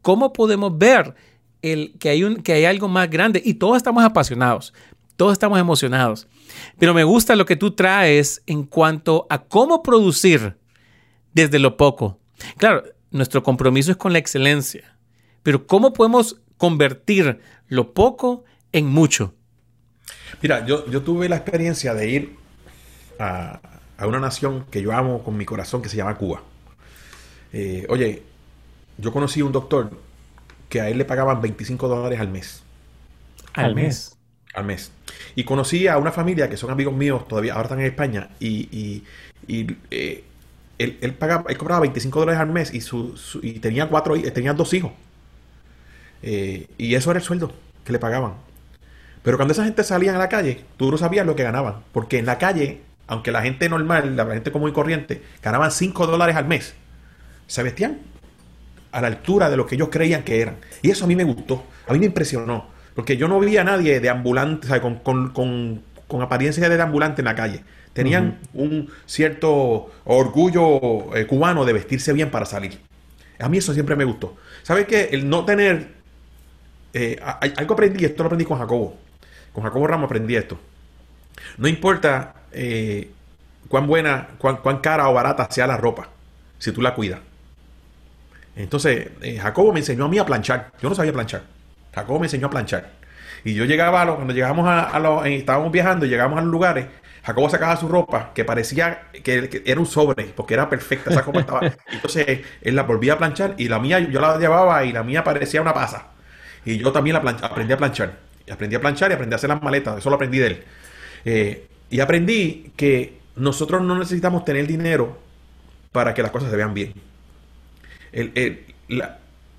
¿Cómo 0.02 0.34
podemos 0.34 0.76
ver 0.76 1.14
que, 2.00 2.10
hay 2.10 2.24
un, 2.24 2.38
que 2.38 2.54
hay 2.54 2.66
algo 2.66 2.88
más 2.88 3.10
grande 3.10 3.42
y 3.44 3.56
todos 3.56 3.78
estamos 3.78 4.04
apasionados, 4.04 4.74
todos 5.16 5.34
estamos 5.34 5.60
emocionados. 5.60 6.28
Pero 6.78 6.94
me 6.94 7.04
gusta 7.04 7.36
lo 7.36 7.46
que 7.46 7.56
tú 7.56 7.72
traes 7.72 8.44
en 8.46 8.64
cuanto 8.64 9.26
a 9.30 9.44
cómo 9.44 9.82
producir 9.82 10.58
desde 11.34 11.60
lo 11.60 11.76
poco. 11.78 12.20
Claro, 12.58 12.84
nuestro 13.12 13.42
compromiso 13.42 13.92
es 13.92 13.98
con 13.98 14.14
la 14.14 14.20
excelencia, 14.20 14.98
pero 15.42 15.66
¿cómo 15.66 15.94
podemos 15.94 16.42
convertir 16.58 17.40
lo 17.68 17.94
poco 17.94 18.44
en 18.72 18.88
mucho? 18.88 19.34
Mira, 20.42 20.66
yo, 20.66 20.88
yo 20.90 21.02
tuve 21.02 21.28
la 21.30 21.38
experiencia 21.38 21.94
de 21.94 22.10
ir 22.10 22.36
a, 23.18 23.60
una 24.06 24.20
nación 24.20 24.66
que 24.70 24.82
yo 24.82 24.92
amo 24.92 25.24
con 25.24 25.36
mi 25.38 25.46
corazón 25.46 25.82
que 25.82 25.90
se 25.90 25.98
llama 25.98 26.16
Cuba. 26.18 26.44
Eh, 27.54 27.86
oye, 27.90 28.22
yo 28.98 29.12
conocí 29.12 29.40
a 29.40 29.46
un 29.46 29.52
doctor 29.52 30.05
que 30.76 30.82
a 30.82 30.90
él 30.90 30.98
le 30.98 31.06
pagaban 31.06 31.40
25 31.40 31.88
dólares 31.88 32.20
al 32.20 32.28
mes. 32.28 32.62
¿Al 33.54 33.74
mes? 33.74 34.18
Al 34.54 34.66
mes. 34.66 34.92
Y 35.34 35.46
conocí 35.46 35.88
a 35.88 35.98
una 35.98 36.12
familia 36.12 36.50
que 36.50 36.58
son 36.58 36.70
amigos 36.70 36.94
míos, 36.94 37.26
todavía 37.30 37.54
ahora 37.54 37.68
están 37.68 37.80
en 37.80 37.86
España, 37.86 38.30
y, 38.42 39.06
eh, 39.48 40.26
él, 40.78 41.14
pagaba, 41.18 41.46
él 41.48 41.58
cobraba 41.58 41.80
25 41.80 42.20
dólares 42.20 42.42
al 42.42 42.50
mes 42.50 42.74
y, 42.74 42.82
su, 42.82 43.18
y 43.42 43.60
tenía, 43.60 43.88
cuatro, 43.88 44.22
tenía 44.34 44.52
dos 44.52 44.74
hijos. 44.74 44.92
Eh, 46.22 46.68
y 46.78 46.96
eso 46.96 47.10
era 47.10 47.22
el 47.22 47.26
sueldo 47.26 47.54
que 47.86 47.94
le 47.94 48.00
pagaban. 48.00 48.34
Pero 49.24 49.38
cuando 49.38 49.54
esa 49.54 49.64
gente 49.64 49.82
salía 49.86 50.14
a 50.14 50.18
la 50.18 50.28
calle, 50.28 50.66
tú 50.76 50.92
no 50.92 50.98
sabías 50.98 51.26
lo 51.26 51.38
que 51.38 51.44
ganaban. 51.44 51.76
Porque 51.94 52.20
en 52.20 52.26
la 52.26 52.38
calle, 52.38 52.82
aunque 53.08 53.32
la 53.32 53.44
gente 53.44 53.70
normal, 53.70 54.18
la 54.18 54.26
gente 54.26 54.52
común 54.52 54.72
y 54.72 54.74
corriente, 54.74 55.24
ganaban 55.42 55.72
5 55.72 56.06
dólares 56.06 56.36
al 56.36 56.50
mes, 56.50 56.76
se 57.48 57.64
vestían 57.64 58.00
a 58.96 59.02
la 59.02 59.08
altura 59.08 59.50
de 59.50 59.58
lo 59.58 59.66
que 59.68 59.76
ellos 59.76 59.90
creían 59.92 60.24
que 60.24 60.40
eran. 60.40 60.56
Y 60.82 60.90
eso 60.90 61.04
a 61.04 61.08
mí 61.08 61.18
me 61.18 61.26
gustó, 61.26 61.66
a 61.86 61.92
mí 61.92 62.00
me 62.00 62.06
impresionó, 62.06 62.68
porque 62.96 63.18
yo 63.18 63.28
no 63.28 63.42
veía 63.42 63.62
a 63.62 63.64
nadie 63.66 64.00
de 64.00 64.10
ambulante, 64.10 64.70
con, 65.04 65.84
apariencia 66.22 66.70
de 66.70 66.82
ambulante 66.82 67.22
en 67.22 67.26
la 67.26 67.36
calle. 67.36 67.64
Tenían 67.92 68.40
un 68.54 68.90
cierto 69.06 69.92
orgullo 70.06 71.14
eh, 71.14 71.28
cubano 71.28 71.66
de 71.66 71.74
vestirse 71.74 72.14
bien 72.14 72.32
para 72.32 72.46
salir. 72.46 72.80
A 73.40 73.50
mí 73.50 73.58
eso 73.58 73.74
siempre 73.74 73.98
me 73.98 74.06
gustó. 74.06 74.38
¿Sabes 74.64 74.86
qué? 74.86 75.10
El 75.12 75.30
no 75.30 75.44
tener... 75.44 75.94
Eh, 76.94 77.20
algo 77.58 77.74
aprendí, 77.74 78.06
esto 78.06 78.24
lo 78.24 78.28
aprendí 78.28 78.46
con 78.46 78.58
Jacobo, 78.58 78.98
con 79.52 79.66
Jacobo 79.66 79.88
Ramos 79.88 80.06
aprendí 80.06 80.38
esto. 80.38 80.58
No 81.58 81.68
importa 81.68 82.36
eh, 82.54 83.12
cuán 83.68 83.88
buena, 83.88 84.30
cuán, 84.38 84.58
cuán, 84.58 84.78
cara 84.78 85.10
o 85.10 85.14
barata 85.14 85.50
sea 85.52 85.68
la 85.68 85.76
ropa, 85.76 86.08
si 86.58 86.72
tú 86.72 86.82
la 86.82 86.96
cuidas. 86.96 87.20
Entonces, 88.56 89.10
eh, 89.22 89.38
Jacobo 89.38 89.74
me 89.74 89.80
enseñó 89.80 90.06
a 90.06 90.08
mí 90.08 90.18
a 90.18 90.26
planchar. 90.26 90.72
Yo 90.82 90.90
no 90.90 90.96
sabía 90.96 91.14
planchar. 91.14 91.44
Jacobo 91.94 92.20
me 92.20 92.26
enseñó 92.26 92.48
a 92.48 92.50
planchar. 92.50 92.92
Y 93.44 93.54
yo 93.54 93.66
llegaba 93.66 94.02
a 94.02 94.16
cuando 94.16 94.34
llegamos 94.34 94.68
a, 94.68 94.98
los, 95.00 95.26
eh, 95.26 95.36
estábamos 95.36 95.72
viajando 95.72 96.06
y 96.06 96.10
llegamos 96.10 96.40
a 96.40 96.42
los 96.42 96.50
lugares, 96.50 96.88
Jacobo 97.24 97.50
sacaba 97.50 97.76
su 97.76 97.88
ropa 97.88 98.32
que 98.34 98.46
parecía 98.46 99.04
que, 99.24 99.64
era 99.66 99.80
un 99.80 99.86
sobre, 99.86 100.26
porque 100.26 100.54
era 100.54 100.70
perfecta, 100.70 101.12
esa 101.12 101.24
como 101.24 101.40
estaba. 101.40 101.62
Entonces 101.92 102.42
él 102.62 102.76
la 102.76 102.84
volvía 102.84 103.14
a 103.14 103.18
planchar 103.18 103.56
y 103.58 103.68
la 103.68 103.80
mía 103.80 104.00
yo 104.00 104.20
la 104.20 104.38
llevaba 104.38 104.84
y 104.84 104.92
la 104.92 105.04
mía 105.04 105.24
parecía 105.24 105.62
una 105.62 105.74
pasa. 105.74 106.08
Y 106.66 106.78
yo 106.78 106.92
también 106.92 107.14
la 107.24 107.32
aprendí 107.32 107.74
a 107.74 107.78
planchar. 107.78 108.18
Y 108.48 108.52
aprendí 108.52 108.76
a 108.76 108.82
planchar 108.82 109.12
y 109.12 109.14
aprendí 109.14 109.34
a 109.34 109.38
hacer 109.38 109.50
las 109.50 109.62
maletas. 109.62 109.98
Eso 109.98 110.10
lo 110.10 110.16
aprendí 110.16 110.40
de 110.40 110.48
él. 110.48 110.64
Eh, 111.26 111.68
y 111.90 112.00
aprendí 112.00 112.72
que 112.76 113.20
nosotros 113.36 113.82
no 113.82 113.98
necesitamos 113.98 114.46
tener 114.46 114.68
dinero 114.68 115.18
para 115.92 116.14
que 116.14 116.22
las 116.22 116.32
cosas 116.32 116.50
se 116.50 116.58
vean 116.58 116.74
bien. 116.74 116.94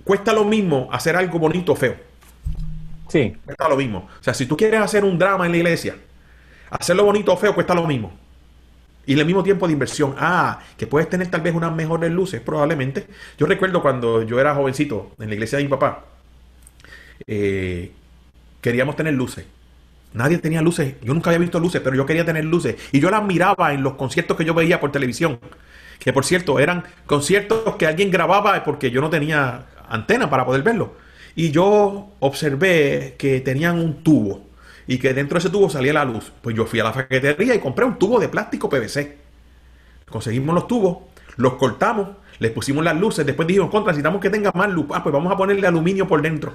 Cuesta 0.05 0.33
lo 0.33 0.45
mismo 0.45 0.89
hacer 0.93 1.17
algo 1.17 1.39
bonito 1.39 1.73
o 1.73 1.77
feo. 1.77 1.97
Sí. 3.09 3.37
Cuesta 3.45 3.69
lo 3.69 3.77
mismo. 3.77 4.09
O 4.21 4.23
sea, 4.23 4.35
si 4.35 4.47
tú 4.47 4.57
quieres 4.57 4.81
hacer 4.81 5.05
un 5.05 5.19
drama 5.19 5.47
en 5.47 5.53
la 5.53 5.59
iglesia, 5.59 5.97
hacerlo 6.71 7.05
bonito 7.05 7.33
o 7.33 7.37
feo 7.37 7.55
cuesta 7.55 7.75
lo 7.75 7.87
mismo. 7.87 8.13
Y 9.07 9.19
el 9.19 9.25
mismo 9.25 9.43
tiempo 9.43 9.67
de 9.67 9.73
inversión. 9.73 10.15
Ah, 10.19 10.61
que 10.77 10.87
puedes 10.87 11.09
tener 11.09 11.29
tal 11.29 11.41
vez 11.41 11.55
unas 11.55 11.73
mejores 11.73 12.11
luces, 12.11 12.41
probablemente. 12.41 13.07
Yo 13.39 13.47
recuerdo 13.47 13.81
cuando 13.81 14.23
yo 14.23 14.41
era 14.41 14.55
jovencito 14.55 15.13
en 15.21 15.29
la 15.29 15.35
iglesia 15.35 15.59
de 15.59 15.65
mi 15.65 15.71
papá, 15.71 16.05
eh, 17.27 17.93
queríamos 18.61 18.97
tener 18.97 19.15
luces. 19.15 19.47
Nadie 20.13 20.39
tenía 20.39 20.63
luces. 20.63 20.95
Yo 21.03 21.15
nunca 21.15 21.31
había 21.31 21.39
visto 21.39 21.61
luces, 21.61 21.81
pero 21.85 21.95
yo 21.95 22.05
quería 22.05 22.25
tener 22.25 22.45
luces. 22.45 22.77
Y 22.91 23.01
yo 23.01 23.11
las 23.11 23.23
miraba 23.23 23.73
en 23.73 23.83
los 23.83 23.95
conciertos 23.95 24.37
que 24.37 24.45
yo 24.45 24.55
veía 24.55 24.81
por 24.81 24.91
televisión. 24.91 25.39
Que 25.99 26.13
por 26.13 26.25
cierto, 26.25 26.59
eran 26.59 26.85
conciertos 27.07 27.77
que 27.77 27.87
alguien 27.87 28.11
grababa 28.11 28.63
porque 28.65 28.91
yo 28.91 29.01
no 29.01 29.11
tenía 29.11 29.67
antena 29.89 30.31
para 30.31 30.45
poder 30.45 30.63
verlo. 30.63 30.95
Y 31.35 31.51
yo 31.51 32.13
observé 32.21 33.15
que 33.19 33.41
tenían 33.41 33.79
un 33.79 34.03
tubo 34.03 34.47
y 34.87 34.99
que 34.99 35.13
dentro 35.13 35.37
de 35.37 35.41
ese 35.41 35.51
tubo 35.51 35.69
salía 35.69 35.93
la 35.93 36.05
luz. 36.05 36.33
Pues 36.41 36.57
yo 36.57 36.65
fui 36.67 36.81
a 36.81 36.85
la 36.85 36.93
paquetería 36.93 37.55
y 37.55 37.59
compré 37.59 37.85
un 37.85 37.99
tubo 37.99 38.19
de 38.19 38.29
plástico 38.29 38.69
PVC. 38.69 39.17
Conseguimos 40.09 40.55
los 40.55 40.67
tubos, 40.67 40.99
los 41.37 41.55
cortamos, 41.55 42.09
les 42.39 42.53
pusimos 42.53 42.85
las 42.85 42.97
luces, 42.97 43.27
después 43.27 43.49
dijimos, 43.49 43.71
contra, 43.71 43.93
necesitamos 43.93 44.21
que 44.21 44.31
tenga 44.31 44.53
más 44.55 44.71
luz. 44.71 44.87
Ah, 44.91 45.03
pues 45.03 45.13
vamos 45.13 45.33
a 45.33 45.37
ponerle 45.37 45.67
aluminio 45.67 46.07
por 46.07 46.23
dentro. 46.23 46.55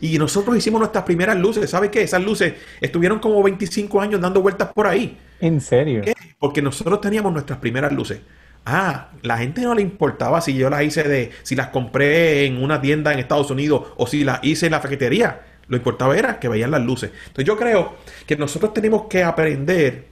Y 0.00 0.18
nosotros 0.18 0.56
hicimos 0.56 0.80
nuestras 0.80 1.04
primeras 1.04 1.36
luces. 1.36 1.68
¿Sabe 1.70 1.90
qué? 1.90 2.02
Esas 2.02 2.22
luces 2.22 2.54
estuvieron 2.80 3.18
como 3.18 3.42
25 3.42 4.00
años 4.00 4.20
dando 4.20 4.42
vueltas 4.42 4.72
por 4.72 4.86
ahí. 4.86 5.18
¿En 5.40 5.60
serio? 5.60 6.02
Porque 6.38 6.62
nosotros 6.62 7.00
teníamos 7.00 7.32
nuestras 7.32 7.58
primeras 7.58 7.92
luces. 7.92 8.20
Ah, 8.66 9.10
la 9.22 9.38
gente 9.38 9.60
no 9.60 9.74
le 9.74 9.82
importaba 9.82 10.40
si 10.40 10.54
yo 10.54 10.70
las 10.70 10.82
hice 10.82 11.02
de, 11.02 11.30
si 11.42 11.54
las 11.54 11.68
compré 11.68 12.46
en 12.46 12.62
una 12.62 12.80
tienda 12.80 13.12
en 13.12 13.18
Estados 13.18 13.50
Unidos 13.50 13.88
o 13.96 14.06
si 14.06 14.24
las 14.24 14.40
hice 14.42 14.66
en 14.66 14.72
la 14.72 14.80
paquetería. 14.80 15.42
Lo 15.68 15.76
importaba 15.76 16.16
era 16.16 16.38
que 16.38 16.48
veían 16.48 16.70
las 16.70 16.82
luces. 16.82 17.10
Entonces 17.26 17.44
yo 17.44 17.56
creo 17.56 17.96
que 18.26 18.36
nosotros 18.36 18.72
tenemos 18.74 19.04
que 19.04 19.22
aprender 19.22 20.06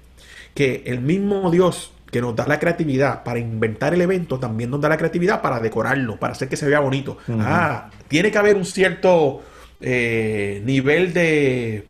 que 0.55 0.83
el 0.87 1.01
mismo 1.01 1.51
Dios 1.51 1.93
que 2.13 2.21
nos 2.21 2.37
da 2.37 2.47
la 2.47 2.59
creatividad 2.59 3.25
para 3.25 3.39
inventar 3.39 3.95
el 3.95 4.03
evento, 4.03 4.39
también 4.39 4.69
nos 4.69 4.83
da 4.83 4.91
la 4.91 4.99
creatividad 4.99 5.41
para 5.41 5.61
decorarlo, 5.61 6.19
para 6.19 6.35
hacer 6.35 6.47
que 6.47 6.59
se 6.59 6.69
vea 6.69 6.79
bonito. 6.79 7.17
Ah, 7.41 7.89
tiene 8.07 8.31
que 8.31 8.37
haber 8.37 8.57
un 8.57 8.67
cierto 8.67 9.43
eh, 9.81 10.61
nivel 10.63 11.15
de, 11.15 11.87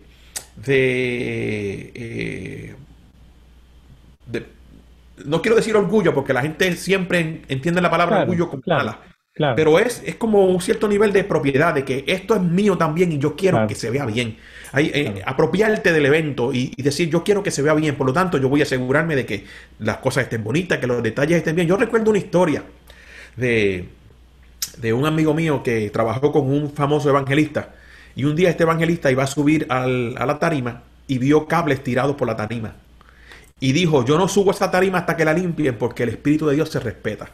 de, 0.64 1.92
eh, 1.94 2.74
de 2.81 2.81
no 5.24 5.42
quiero 5.42 5.56
decir 5.56 5.76
orgullo, 5.76 6.14
porque 6.14 6.32
la 6.32 6.42
gente 6.42 6.76
siempre 6.76 7.42
entiende 7.48 7.80
la 7.80 7.90
palabra 7.90 8.22
orgullo 8.22 8.48
como 8.48 8.62
mala. 8.66 9.00
Pero 9.34 9.78
es, 9.78 10.02
es 10.04 10.16
como 10.16 10.44
un 10.44 10.60
cierto 10.60 10.86
nivel 10.88 11.12
de 11.12 11.24
propiedad, 11.24 11.72
de 11.74 11.84
que 11.84 12.04
esto 12.06 12.34
es 12.34 12.42
mío 12.42 12.76
también 12.76 13.12
y 13.12 13.18
yo 13.18 13.34
quiero 13.34 13.66
que 13.66 13.74
se 13.74 13.90
vea 13.90 14.04
bien. 14.04 14.36
Hay, 14.72 14.90
eh, 14.92 15.22
apropiarte 15.24 15.92
del 15.92 16.04
evento 16.04 16.52
y, 16.52 16.74
decir 16.82 17.08
yo 17.08 17.24
quiero 17.24 17.42
que 17.42 17.50
se 17.50 17.62
vea 17.62 17.72
bien, 17.72 17.96
por 17.96 18.06
lo 18.06 18.12
tanto 18.12 18.36
yo 18.36 18.50
voy 18.50 18.60
a 18.60 18.64
asegurarme 18.64 19.16
de 19.16 19.24
que 19.24 19.46
las 19.78 19.98
cosas 19.98 20.24
estén 20.24 20.44
bonitas, 20.44 20.78
que 20.78 20.86
los 20.86 21.02
detalles 21.02 21.38
estén 21.38 21.56
bien. 21.56 21.66
Yo 21.66 21.78
recuerdo 21.78 22.10
una 22.10 22.18
historia 22.18 22.62
de, 23.36 23.88
de 24.76 24.92
un 24.92 25.06
amigo 25.06 25.32
mío 25.32 25.62
que 25.62 25.88
trabajó 25.88 26.30
con 26.30 26.50
un 26.50 26.70
famoso 26.70 27.08
evangelista 27.08 27.74
y 28.14 28.24
un 28.24 28.36
día 28.36 28.50
este 28.50 28.64
evangelista 28.64 29.10
iba 29.10 29.22
a 29.22 29.26
subir 29.26 29.66
al, 29.70 30.14
a 30.18 30.26
la 30.26 30.38
tarima 30.38 30.82
y 31.06 31.16
vio 31.16 31.46
cables 31.46 31.82
tirados 31.82 32.16
por 32.16 32.28
la 32.28 32.36
tarima 32.36 32.74
y 33.62 33.70
dijo, 33.70 34.04
yo 34.04 34.18
no 34.18 34.26
subo 34.26 34.50
esta 34.50 34.72
tarima 34.72 34.98
hasta 34.98 35.16
que 35.16 35.24
la 35.24 35.32
limpien 35.32 35.78
porque 35.78 36.02
el 36.02 36.08
Espíritu 36.08 36.48
de 36.48 36.56
Dios 36.56 36.68
se 36.68 36.80
respeta. 36.80 37.28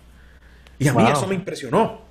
Y 0.78 0.86
a 0.86 0.92
mí 0.92 1.02
eso 1.10 1.26
me 1.26 1.34
impresionó. 1.34 2.02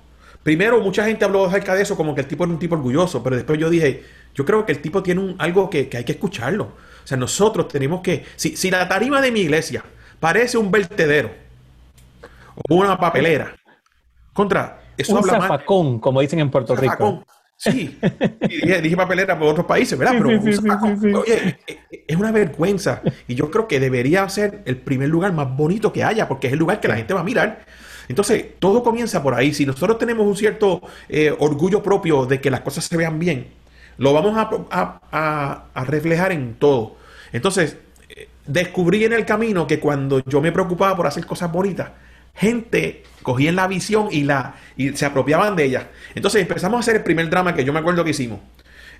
Primero, 0.42 0.80
mucha 0.80 1.04
gente 1.04 1.24
habló 1.24 1.44
acerca 1.44 1.72
de 1.76 1.82
eso 1.82 1.96
como 1.96 2.16
que 2.16 2.22
el 2.22 2.26
tipo 2.26 2.42
era 2.42 2.52
un 2.52 2.58
tipo 2.58 2.74
orgulloso, 2.74 3.22
pero 3.22 3.36
después 3.36 3.60
yo 3.60 3.70
dije, 3.70 4.02
yo 4.34 4.44
creo 4.44 4.66
que 4.66 4.72
el 4.72 4.82
tipo 4.82 5.04
tiene 5.04 5.20
un, 5.20 5.36
algo 5.38 5.70
que, 5.70 5.88
hay 5.94 6.02
que 6.02 6.12
escucharlo. 6.12 6.64
O 6.64 7.06
sea, 7.06 7.16
nosotros 7.16 7.68
tenemos 7.68 8.00
que, 8.00 8.24
si, 8.34 8.56
si 8.56 8.72
la 8.72 8.88
tarima 8.88 9.20
de 9.20 9.30
mi 9.30 9.42
iglesia 9.42 9.84
parece 10.18 10.58
un 10.58 10.72
vertedero 10.72 11.30
o 12.68 12.74
una 12.74 12.98
papelera, 12.98 13.54
contra, 14.32 14.80
eso 14.96 15.12
un 15.12 15.18
habla 15.18 15.42
zafacón, 15.42 16.00
como 16.00 16.20
dicen 16.22 16.40
en 16.40 16.50
Puerto 16.50 16.74
Rico. 16.74 17.24
Sí, 17.60 17.98
dije, 18.40 18.96
papelera 18.96 19.36
por 19.36 19.48
otros 19.48 19.66
países, 19.66 19.98
¿verdad? 19.98 20.14
Pero 20.16 21.20
oye, 21.20 21.58
es 22.06 22.16
una 22.16 22.30
vergüenza. 22.30 23.02
Y 23.26 23.34
yo 23.34 23.50
creo 23.50 23.66
que 23.66 23.80
debería 23.80 24.28
ser 24.28 24.62
el 24.64 24.76
primer 24.76 25.08
lugar 25.08 25.32
más 25.32 25.56
bonito 25.56 25.92
que 25.92 26.04
haya, 26.04 26.28
porque 26.28 26.46
es 26.46 26.52
el 26.52 26.60
lugar 26.60 26.80
que 26.80 26.86
la 26.86 26.94
gente 26.94 27.14
va 27.14 27.20
a 27.20 27.24
mirar. 27.24 27.64
Entonces, 28.08 28.46
todo 28.60 28.84
comienza 28.84 29.24
por 29.24 29.34
ahí. 29.34 29.52
Si 29.52 29.66
nosotros 29.66 29.98
tenemos 29.98 30.24
un 30.24 30.36
cierto 30.36 30.82
eh, 31.08 31.34
orgullo 31.36 31.82
propio 31.82 32.26
de 32.26 32.40
que 32.40 32.48
las 32.48 32.60
cosas 32.60 32.84
se 32.84 32.96
vean 32.96 33.18
bien, 33.18 33.48
lo 33.96 34.12
vamos 34.12 34.34
a, 34.36 35.66
a 35.74 35.84
reflejar 35.84 36.30
en 36.30 36.54
todo. 36.54 36.94
Entonces, 37.32 37.76
eh, 38.08 38.28
descubrí 38.46 39.04
en 39.04 39.14
el 39.14 39.26
camino 39.26 39.66
que 39.66 39.80
cuando 39.80 40.22
yo 40.24 40.40
me 40.40 40.52
preocupaba 40.52 40.96
por 40.96 41.08
hacer 41.08 41.26
cosas 41.26 41.50
bonitas, 41.50 41.90
gente 42.38 43.02
cogían 43.22 43.56
la 43.56 43.66
visión 43.66 44.08
y, 44.10 44.22
la, 44.22 44.54
y 44.76 44.90
se 44.90 45.04
apropiaban 45.04 45.56
de 45.56 45.64
ella. 45.64 45.88
Entonces 46.14 46.40
empezamos 46.40 46.78
a 46.78 46.80
hacer 46.80 46.96
el 46.96 47.02
primer 47.02 47.28
drama 47.28 47.54
que 47.54 47.64
yo 47.64 47.72
me 47.72 47.80
acuerdo 47.80 48.04
que 48.04 48.10
hicimos. 48.10 48.40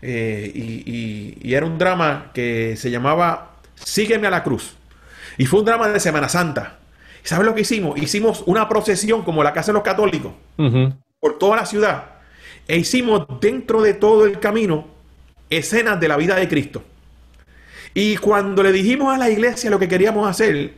Eh, 0.03 0.53
y, 0.55 1.55
era 1.55 1.67
un 1.67 1.79
drama 1.79 2.31
que 2.35 2.77
se 2.77 2.91
llamaba 2.91 3.53
Sígueme 3.75 4.27
a 4.27 4.31
la 4.31 4.43
cruz. 4.43 4.77
Y 5.39 5.47
fue 5.47 5.61
un 5.61 5.67
drama 5.67 5.89
de 5.89 6.01
Semana 6.01 6.29
Santa. 6.29 6.79
¿Sabes 7.23 7.47
lo 7.47 7.55
que 7.55 7.63
hicimos? 7.63 7.99
Hicimos 7.99 8.43
una 8.47 8.69
procesión 8.69 9.23
como 9.23 9.43
la 9.43 9.53
que 9.53 9.61
hacen 9.61 9.75
los 9.75 9.83
católicos 9.83 10.33
por 11.21 11.39
toda 11.39 11.57
la 11.57 11.67
ciudad. 11.67 12.05
E 12.67 12.77
hicimos 12.77 13.27
dentro 13.41 13.83
de 13.83 13.95
todo 13.95 14.27
el 14.27 14.41
camino 14.41 14.87
escenas 15.51 16.01
de 16.01 16.09
la 16.09 16.17
vida 16.17 16.37
de 16.37 16.49
Cristo. 16.49 16.83
Y 17.95 18.17
cuando 18.17 18.63
le 18.63 18.73
dijimos 18.73 19.15
a 19.15 19.19
la 19.19 19.31
iglesia 19.31 19.71
lo 19.71 19.79
que 19.79 19.89
queríamos 19.89 20.29
hacer, 20.29 20.75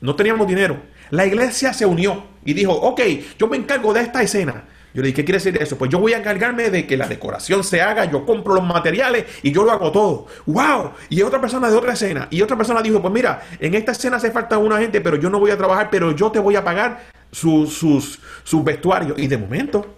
no 0.00 0.16
teníamos 0.16 0.46
dinero. 0.46 0.80
La 1.10 1.26
iglesia 1.26 1.72
se 1.72 1.86
unió 1.86 2.24
y 2.44 2.54
dijo, 2.54 2.72
ok, 2.72 3.00
yo 3.38 3.46
me 3.46 3.56
encargo 3.56 3.92
de 3.92 4.02
esta 4.02 4.22
escena. 4.22 4.64
Yo 4.94 5.02
le 5.02 5.08
dije, 5.08 5.16
¿qué 5.16 5.24
quiere 5.24 5.38
decir 5.38 5.62
eso? 5.62 5.76
Pues 5.76 5.90
yo 5.90 6.00
voy 6.00 6.14
a 6.14 6.18
encargarme 6.18 6.70
de 6.70 6.86
que 6.86 6.96
la 6.96 7.06
decoración 7.06 7.62
se 7.62 7.82
haga, 7.82 8.06
yo 8.06 8.24
compro 8.24 8.54
los 8.54 8.64
materiales 8.64 9.26
y 9.42 9.52
yo 9.52 9.62
lo 9.62 9.70
hago 9.70 9.92
todo. 9.92 10.26
¡Wow! 10.46 10.92
Y 11.10 11.22
otra 11.22 11.40
persona 11.40 11.70
de 11.70 11.76
otra 11.76 11.92
escena. 11.92 12.26
Y 12.30 12.40
otra 12.42 12.56
persona 12.56 12.82
dijo, 12.82 13.00
pues 13.00 13.12
mira, 13.12 13.42
en 13.60 13.74
esta 13.74 13.92
escena 13.92 14.16
hace 14.16 14.30
falta 14.30 14.56
una 14.58 14.78
gente, 14.78 15.00
pero 15.00 15.16
yo 15.16 15.28
no 15.30 15.38
voy 15.38 15.50
a 15.50 15.58
trabajar, 15.58 15.88
pero 15.90 16.16
yo 16.16 16.30
te 16.32 16.38
voy 16.38 16.56
a 16.56 16.64
pagar 16.64 17.00
sus, 17.30 18.18
vestuarios. 18.64 19.18
Y 19.18 19.26
de 19.26 19.38
momento, 19.38 19.94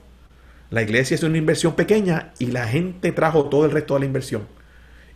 la 0.71 0.83
iglesia 0.83 1.15
es 1.15 1.23
una 1.23 1.39
inversión 1.39 1.75
pequeña 1.75 2.33
y 2.39 2.47
la 2.47 2.67
gente 2.67 3.13
trajo 3.13 3.45
todo 3.45 3.65
el 3.65 3.71
resto 3.71 3.95
de 3.95 4.01
la 4.01 4.07
inversión. 4.07 4.47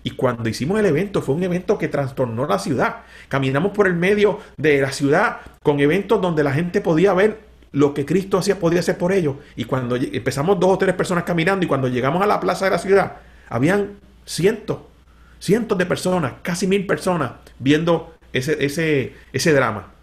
Y 0.07 0.11
cuando 0.11 0.49
hicimos 0.49 0.79
el 0.79 0.87
evento, 0.87 1.23
fue 1.23 1.35
un 1.35 1.43
evento 1.43 1.79
que 1.79 1.89
trastornó 1.89 2.47
la 2.47 2.59
ciudad. 2.59 2.99
Caminamos 3.29 3.73
por 3.73 3.87
el 3.87 3.95
medio 3.95 4.39
de 4.59 4.81
la 4.81 4.93
ciudad 4.93 5.41
con 5.64 5.81
eventos 5.81 6.20
donde 6.20 6.44
la 6.44 6.53
gente 6.53 6.81
podía 6.81 7.12
ver 7.14 7.40
lo 7.72 7.92
que 7.92 8.07
Cristo 8.07 8.38
hacía, 8.38 8.61
podía 8.61 8.79
hacer 8.79 8.96
por 8.96 9.12
ellos. 9.12 9.35
Y 9.57 9.64
cuando 9.64 9.96
empezamos 9.96 10.61
dos 10.61 10.70
o 10.70 10.79
tres 10.79 10.94
personas 10.94 11.24
caminando 11.24 11.64
y 11.64 11.68
cuando 11.68 11.88
llegamos 11.88 12.22
a 12.22 12.27
la 12.27 12.38
plaza 12.38 12.66
de 12.66 12.70
la 12.70 12.79
ciudad, 12.79 13.16
habían 13.48 13.98
cientos, 14.25 14.79
cientos 15.40 15.77
de 15.77 15.87
personas, 15.87 16.35
casi 16.42 16.69
mil 16.69 16.87
personas 16.87 17.33
viendo 17.58 18.15
ese, 18.33 18.65
ese, 18.65 19.15
ese 19.33 19.52
drama. 19.52 19.94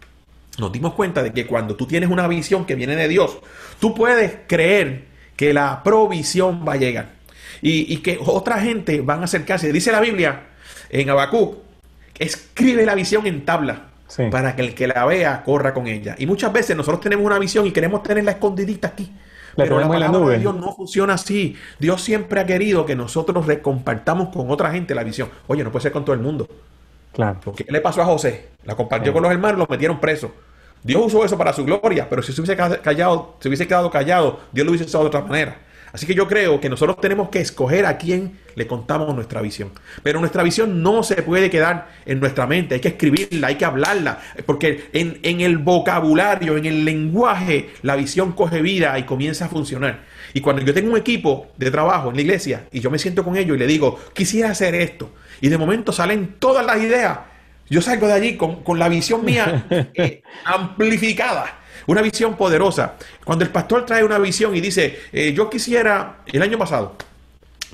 Nos 0.57 0.74
dimos 0.74 0.95
cuenta 0.95 1.24
de 1.24 1.32
que 1.32 1.47
cuando 1.47 1.78
tú 1.78 1.88
tienes 1.88 2.09
una 2.09 2.28
visión 2.28 2.66
que 2.66 2.76
viene 2.76 2.97
de 2.97 3.07
Dios, 3.07 3.38
tú 3.80 3.95
puedes 3.95 4.39
creer 4.47 5.05
que 5.38 5.53
la 5.53 5.82
provisión 5.82 6.66
va 6.68 6.74
a 6.74 6.78
llegar 6.78 7.22
y, 7.62 7.97
que 7.97 8.20
otra 8.20 8.59
gente 8.59 9.01
van 9.01 9.22
a 9.22 9.26
acercarse. 9.26 9.72
Dice 9.72 9.91
la 9.91 10.01
Biblia 10.01 10.47
en 10.89 11.09
Habacuc, 11.09 11.59
escribe 12.18 12.86
la 12.86 12.95
visión 12.95 13.26
en 13.28 13.45
tabla. 13.45 13.91
Para 14.30 14.55
que 14.55 14.62
el 14.62 14.76
que 14.76 14.88
la 14.88 15.05
vea 15.05 15.43
corra 15.43 15.74
con 15.74 15.88
ella. 15.88 16.16
Y 16.18 16.26
muchas 16.26 16.51
veces 16.51 16.76
nosotros 16.76 17.01
tenemos 17.01 17.26
una 17.26 17.39
visión 17.39 17.66
y 17.66 17.72
queremos 17.72 18.03
tenerla 18.03 18.32
escondidita 18.32 18.89
aquí. 18.89 19.12
Pero 19.55 19.80
la 19.80 19.88
palabra 19.88 20.20
de 20.30 20.39
Dios 20.39 20.55
no 20.55 20.74
funciona 20.74 21.16
así. 21.16 21.55
Dios 21.80 22.01
siempre 22.01 22.39
ha 22.39 22.45
querido 22.45 22.86
que 22.86 22.95
nosotros 22.95 23.45
compartamos 23.62 24.30
con 24.30 24.49
otra 24.49 24.72
gente 24.72 24.95
la 24.95 25.03
visión. 25.03 25.30
Oye, 25.47 25.64
no 25.64 25.72
puede 25.72 25.84
ser 25.84 25.91
con 25.91 26.05
todo 26.05 26.14
el 26.14 26.22
mundo. 26.22 26.47
Claro. 27.14 27.39
Porque 27.43 27.66
¿qué 27.66 27.72
le 27.72 27.82
pasó 27.82 28.01
a 28.01 28.05
José? 28.05 28.49
La 28.64 28.76
compartió 28.76 29.12
con 29.12 29.24
los 29.24 29.32
hermanos, 29.32 29.59
los 29.59 29.70
metieron 29.70 29.99
presos. 29.99 30.32
Dios 30.84 31.01
usó 31.05 31.24
eso 31.24 31.38
para 31.38 31.53
su 31.53 31.64
gloria, 31.64 32.07
pero 32.09 32.24
si 32.24 32.34
se 32.34 32.41
hubiese 32.41 32.55
callado, 32.55 33.36
se 33.39 33.49
hubiese 33.49 33.68
quedado 33.68 33.91
callado, 33.91 34.39
Dios 34.51 34.66
lo 34.66 34.72
hubiese 34.72 34.86
usado 34.86 35.03
de 35.03 35.07
otra 35.09 35.22
manera. 35.22 35.59
Así 35.94 36.06
que 36.06 36.16
yo 36.16 36.28
creo 36.28 36.60
que 36.60 36.70
nosotros 36.70 37.00
tenemos 37.02 37.30
que 37.30 37.42
escoger 37.42 37.86
a 37.86 37.98
quién 37.98 38.39
le 38.56 38.68
contamos 38.68 39.14
nuestra 39.14 39.42
visión. 39.42 39.72
Pero 40.04 40.20
nuestra 40.20 40.44
visión 40.44 40.82
no 40.82 41.04
se 41.04 41.22
puede 41.22 41.50
quedar 41.50 41.89
en 42.06 42.20
nuestra 42.20 42.48
mente, 42.48 42.76
hay 42.76 42.82
que 42.82 42.89
escribirla, 42.89 43.48
hay 43.48 43.56
que 43.56 43.66
hablarla, 43.66 44.22
porque 44.46 44.89
en, 44.94 45.20
en 45.24 45.42
el 45.42 45.58
vocabulario, 45.58 46.58
en 46.58 46.66
el 46.66 46.86
lenguaje, 46.86 47.72
la 47.82 47.96
visión 47.96 48.32
coge 48.34 48.62
vida 48.62 48.98
y 49.00 49.04
comienza 49.04 49.46
a 49.46 49.50
funcionar. 49.50 50.02
Y 50.34 50.42
cuando 50.42 50.62
yo 50.62 50.74
tengo 50.74 50.92
un 50.92 50.98
equipo 50.98 51.48
de 51.58 51.72
trabajo 51.72 52.10
en 52.10 52.16
la 52.16 52.22
iglesia 52.22 52.68
y 52.72 52.80
yo 52.80 52.89
me 52.89 53.00
siento 53.00 53.24
con 53.24 53.36
ellos 53.36 53.56
y 53.56 53.60
le 53.60 53.68
digo, 53.68 54.00
quisiera 54.14 54.52
hacer 54.52 54.76
esto, 54.76 55.12
y 55.42 55.50
de 55.50 55.58
momento 55.58 55.92
salen 55.92 56.36
todas 56.39 56.66
las 56.66 56.82
ideas, 56.82 57.20
yo 57.70 57.82
salgo 57.82 58.08
de 58.08 58.14
allí 58.14 58.38
con, 58.38 58.64
con 58.64 58.80
la 58.80 58.89
visión 58.89 59.24
mía 59.24 59.66
eh, 59.94 60.22
amplificada 60.46 61.61
una 61.92 62.02
visión 62.02 62.36
poderosa. 62.38 62.94
Cuando 63.24 63.44
el 63.44 63.52
pastor 63.52 63.86
trae 63.86 64.04
una 64.04 64.18
visión 64.18 64.56
y 64.56 64.62
dice, 64.62 65.00
eh, 65.12 65.34
yo 65.34 65.50
quisiera, 65.50 66.20
el 66.26 66.42
año 66.42 66.58
pasado, 66.58 66.96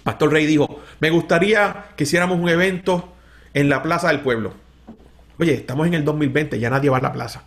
Pastor 0.04 0.32
Rey 0.32 0.46
dijo, 0.46 0.82
me 1.00 1.10
gustaría 1.10 1.88
que 1.96 2.06
hiciéramos 2.06 2.40
un 2.40 2.50
evento 2.50 3.14
en 3.54 3.70
la 3.70 3.84
Plaza 3.84 4.08
del 4.08 4.22
Pueblo. 4.22 4.54
Oye, 5.40 5.54
estamos 5.54 5.86
en 5.88 5.94
el 5.94 6.04
2020, 6.04 6.60
ya 6.60 6.70
nadie 6.70 6.90
va 6.90 6.98
a 6.98 7.02
la 7.02 7.14
plaza. 7.14 7.44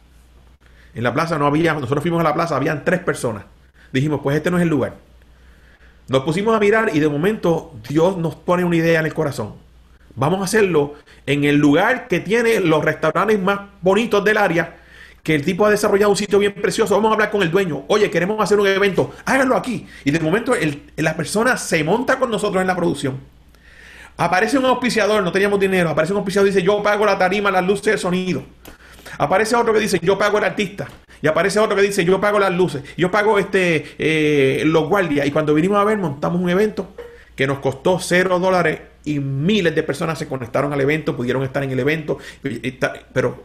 En 0.95 1.03
la 1.03 1.13
plaza 1.13 1.39
no 1.39 1.47
había, 1.47 1.75
nosotros 1.75 2.03
fuimos 2.03 2.21
a 2.21 2.25
la 2.25 2.35
plaza, 2.35 2.57
habían 2.57 2.85
tres 2.85 3.01
personas. 3.01 3.45
Dijimos, 3.93 4.21
pues 4.23 4.37
este 4.37 4.51
no 4.51 4.59
es 4.59 4.63
el 4.63 4.69
lugar. 4.69 4.95
Nos 6.09 6.23
pusimos 6.23 6.55
a 6.55 6.61
mirar 6.61 6.91
y 6.95 7.01
de 7.01 7.09
momento 7.09 7.75
Dios 7.89 8.17
nos 8.17 8.37
pone 8.37 8.65
una 8.65 8.77
idea 8.77 9.01
en 9.01 9.07
el 9.07 9.15
corazón. 9.15 9.55
Vamos 10.15 10.41
a 10.41 10.45
hacerlo 10.45 10.95
en 11.27 11.45
el 11.45 11.57
lugar 11.57 12.09
que 12.09 12.21
tiene 12.21 12.61
los 12.61 12.85
restaurantes 12.85 13.41
más 13.41 13.61
bonitos 13.81 14.25
del 14.25 14.37
área 14.37 14.80
que 15.23 15.35
el 15.35 15.45
tipo 15.45 15.67
ha 15.67 15.71
desarrollado 15.71 16.11
un 16.11 16.17
sitio 16.17 16.39
bien 16.39 16.55
precioso, 16.55 16.95
vamos 16.95 17.11
a 17.11 17.15
hablar 17.15 17.31
con 17.31 17.43
el 17.43 17.51
dueño, 17.51 17.85
oye, 17.89 18.11
queremos 18.11 18.41
hacer 18.41 18.59
un 18.59 18.67
evento, 18.67 19.13
háganlo 19.25 19.57
aquí. 19.57 19.87
Y 20.05 20.11
de 20.11 20.21
momento 20.21 20.55
la 20.97 21.17
persona 21.17 21.57
se 21.57 21.85
monta 21.85 22.19
con 22.19 22.31
nosotros 22.31 22.61
en 22.61 22.67
la 22.67 22.77
producción. 22.77 23.19
Aparece 24.17 24.59
un 24.59 24.67
auspiciador, 24.67 25.23
no 25.23 25.33
teníamos 25.33 25.59
dinero, 25.59 25.89
aparece 25.91 26.13
un 26.13 26.19
auspiciador 26.19 26.47
dice, 26.47 26.63
yo 26.63 26.83
pago 26.83 27.07
la 27.07 27.19
tarima, 27.19 27.51
las 27.51 27.65
luces, 27.65 27.95
el 27.95 27.99
sonido. 27.99 28.45
Aparece 29.19 29.57
otro 29.57 29.73
que 29.73 29.81
dice, 29.81 29.99
yo 30.03 30.19
pago 30.19 30.39
el 30.39 30.45
artista. 30.45 30.89
Y 31.23 31.27
aparece 31.27 31.59
otro 31.59 31.77
que 31.77 31.83
dice, 31.83 32.05
yo 32.05 32.21
pago 32.21 32.39
las 32.39 32.53
luces, 32.53 32.83
yo 32.97 33.11
pago 33.11 33.39
este, 33.39 33.95
eh, 33.99 34.63
los 34.67 34.89
guardias. 34.89 35.27
Y 35.27 35.31
cuando 35.31 35.55
vinimos 35.55 35.79
a 35.79 35.85
ver, 35.85 35.99
montamos 35.99 36.41
un 36.41 36.49
evento 36.49 36.95
que 37.35 37.47
nos 37.47 37.59
costó 37.61 37.99
cero 37.99 38.39
dólares 38.39 38.81
y 39.05 39.19
miles 39.19 39.75
de 39.75 39.83
personas 39.83 40.19
se 40.19 40.29
conectaron 40.29 40.73
al 40.73 40.81
evento, 40.81 41.17
pudieron 41.17 41.43
estar 41.43 41.63
en 41.63 41.71
el 41.71 41.81
evento. 41.81 42.19
Pero 43.13 43.45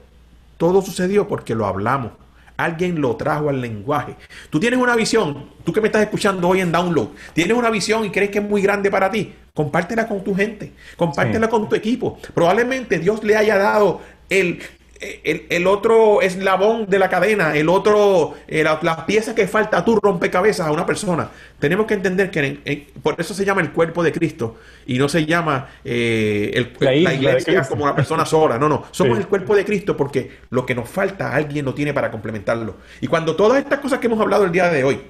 todo 0.58 0.82
sucedió 0.82 1.28
porque 1.28 1.56
lo 1.56 1.66
hablamos. 1.66 2.12
Alguien 2.58 3.02
lo 3.02 3.18
trajo 3.18 3.50
al 3.50 3.60
lenguaje. 3.60 4.16
Tú 4.50 4.60
tienes 4.60 4.80
una 4.80 4.96
visión, 4.96 5.50
tú 5.66 5.74
que 5.74 5.82
me 5.82 5.88
estás 5.88 6.04
escuchando 6.04 6.48
hoy 6.48 6.62
en 6.62 6.72
Download, 6.72 7.10
tienes 7.34 7.58
una 7.58 7.70
visión 7.70 8.06
y 8.06 8.12
crees 8.12 8.32
que 8.32 8.40
es 8.40 8.46
muy 8.46 8.62
grande 8.62 8.90
para 8.90 9.12
ti. 9.12 9.34
Compártela 9.54 10.08
con 10.08 10.24
tu 10.24 10.34
gente, 10.34 10.72
compártela 10.96 11.50
con 11.50 11.68
tu 11.68 11.76
equipo. 11.76 12.18
Probablemente 12.34 13.00
Dios 13.00 13.24
le 13.24 13.36
haya 13.36 13.58
dado 13.58 14.02
el, 14.30 14.60
el, 15.00 15.68
otro 15.68 16.22
eslabón 16.22 16.86
de 16.88 17.00
la 17.00 17.10
cadena, 17.10 17.56
el 17.56 17.68
otro, 17.70 18.36
eh, 18.48 18.64
la, 18.64 19.06
pieza 19.06 19.36
que 19.36 19.48
falta 19.48 19.84
tu 19.84 20.00
rompecabezas 20.00 20.68
a 20.68 20.72
una 20.72 20.86
persona. 20.86 21.30
Tenemos 21.60 21.86
que 21.86 21.96
entender 21.96 22.32
que 22.32 22.88
por 23.02 23.20
eso 23.20 23.34
se 23.34 23.44
llama 23.44 23.62
el 23.62 23.72
cuerpo 23.72 24.04
de 24.04 24.12
Cristo 24.12 24.58
y 24.86 24.98
no 24.98 25.10
se 25.10 25.26
llama 25.26 25.68
eh, 25.84 26.74
la, 26.80 27.14
iglesia 27.14 27.64
como 27.68 27.84
una 27.84 27.96
persona 27.96 28.26
sola. 28.26 28.58
No, 28.58 28.70
no, 28.70 28.86
somos 28.92 29.18
el 29.18 29.28
cuerpo 29.28 29.56
de 29.56 29.66
Cristo 29.66 29.98
porque 29.98 30.32
lo 30.50 30.66
que 30.66 30.76
nos 30.76 30.90
falta 30.90 31.36
alguien 31.36 31.66
lo 31.66 31.74
tiene 31.74 31.94
para 31.94 32.10
complementarlo. 32.10 32.78
Y 33.02 33.08
cuando 33.08 33.36
todas 33.36 33.60
estas 33.60 33.80
cosas 33.80 34.00
que 34.00 34.08
hemos 34.08 34.20
hablado 34.20 34.46
el 34.46 34.52
día 34.52 34.70
de 34.70 34.84
hoy, 34.84 35.02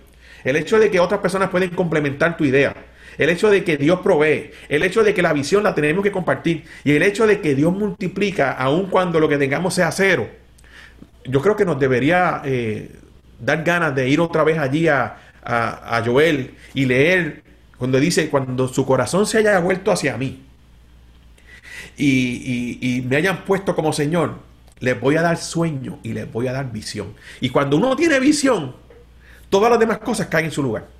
el 0.44 0.56
hecho 0.56 0.80
de 0.80 0.90
que 0.90 1.00
otras 1.00 1.20
personas 1.20 1.50
pueden 1.50 1.70
complementar 1.72 2.38
tu 2.38 2.44
idea, 2.44 2.76
el 3.18 3.30
hecho 3.30 3.50
de 3.50 3.64
que 3.64 3.78
Dios 3.78 4.00
provee, 4.02 4.52
el 4.70 4.84
hecho 4.84 5.04
de 5.04 5.14
que 5.14 5.22
la 5.22 5.34
visión 5.34 5.64
la 5.64 5.76
tenemos 5.76 6.04
que 6.04 6.12
compartir 6.12 6.64
y 6.84 6.92
el 6.92 7.04
hecho 7.04 7.28
de 7.28 7.42
que 7.42 7.56
Dios 7.56 7.74
multiplica 7.74 8.52
aun 8.52 8.88
cuando 8.88 9.20
lo 9.20 9.30
que 9.30 9.38
tengamos 9.38 9.74
sea 9.74 9.92
cero, 9.92 10.30
yo 11.26 11.42
creo 11.42 11.56
que 11.56 11.66
nos 11.66 11.80
debería 11.80 12.42
eh, 12.46 12.92
dar 13.40 13.64
ganas 13.64 13.96
de 13.96 14.10
ir 14.10 14.20
otra 14.20 14.44
vez 14.44 14.58
allí 14.58 14.88
a, 14.88 15.18
Joel 16.04 16.56
y 16.74 16.86
leer 16.86 17.44
cuando 17.78 18.00
dice, 18.00 18.30
cuando 18.30 18.68
su 18.68 18.84
corazón 18.84 19.28
se 19.28 19.38
haya 19.38 19.60
vuelto 19.60 19.92
hacia 19.92 20.18
mí 20.18 20.44
y, 21.96 22.80
y 22.82 23.02
me 23.04 23.18
hayan 23.18 23.46
puesto 23.46 23.76
como 23.76 23.94
Señor, 23.94 24.40
les 24.80 25.00
voy 25.00 25.18
a 25.18 25.22
dar 25.22 25.38
sueño 25.38 26.00
y 26.02 26.14
les 26.14 26.32
voy 26.32 26.48
a 26.48 26.54
dar 26.54 26.72
visión. 26.72 27.14
Y 27.42 27.50
cuando 27.50 27.78
uno 27.78 27.96
tiene 27.96 28.20
visión, 28.20 28.76
todas 29.50 29.70
las 29.70 29.80
demás 29.80 30.00
cosas 30.00 30.28
caen 30.28 30.46
en 30.46 30.52
su 30.52 30.64
lugar. 30.64 30.95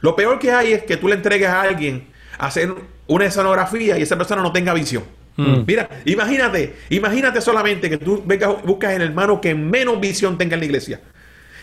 Lo 0.00 0.16
peor 0.16 0.38
que 0.38 0.52
hay 0.52 0.72
es 0.72 0.82
que 0.84 0.96
tú 0.96 1.08
le 1.08 1.14
entregues 1.14 1.48
a 1.48 1.62
alguien 1.62 2.08
a 2.38 2.46
hacer 2.46 2.74
una 3.06 3.26
escenografía 3.26 3.98
y 3.98 4.02
esa 4.02 4.16
persona 4.16 4.42
no 4.42 4.52
tenga 4.52 4.72
visión. 4.72 5.04
Mm. 5.36 5.62
Mira, 5.66 5.88
imagínate, 6.04 6.76
imagínate 6.90 7.40
solamente 7.40 7.88
que 7.88 7.98
tú 7.98 8.22
vengas, 8.24 8.62
buscas 8.64 8.92
el 8.94 9.02
hermano 9.02 9.40
que 9.40 9.54
menos 9.54 10.00
visión 10.00 10.36
tenga 10.38 10.54
en 10.54 10.60
la 10.60 10.66
iglesia 10.66 11.00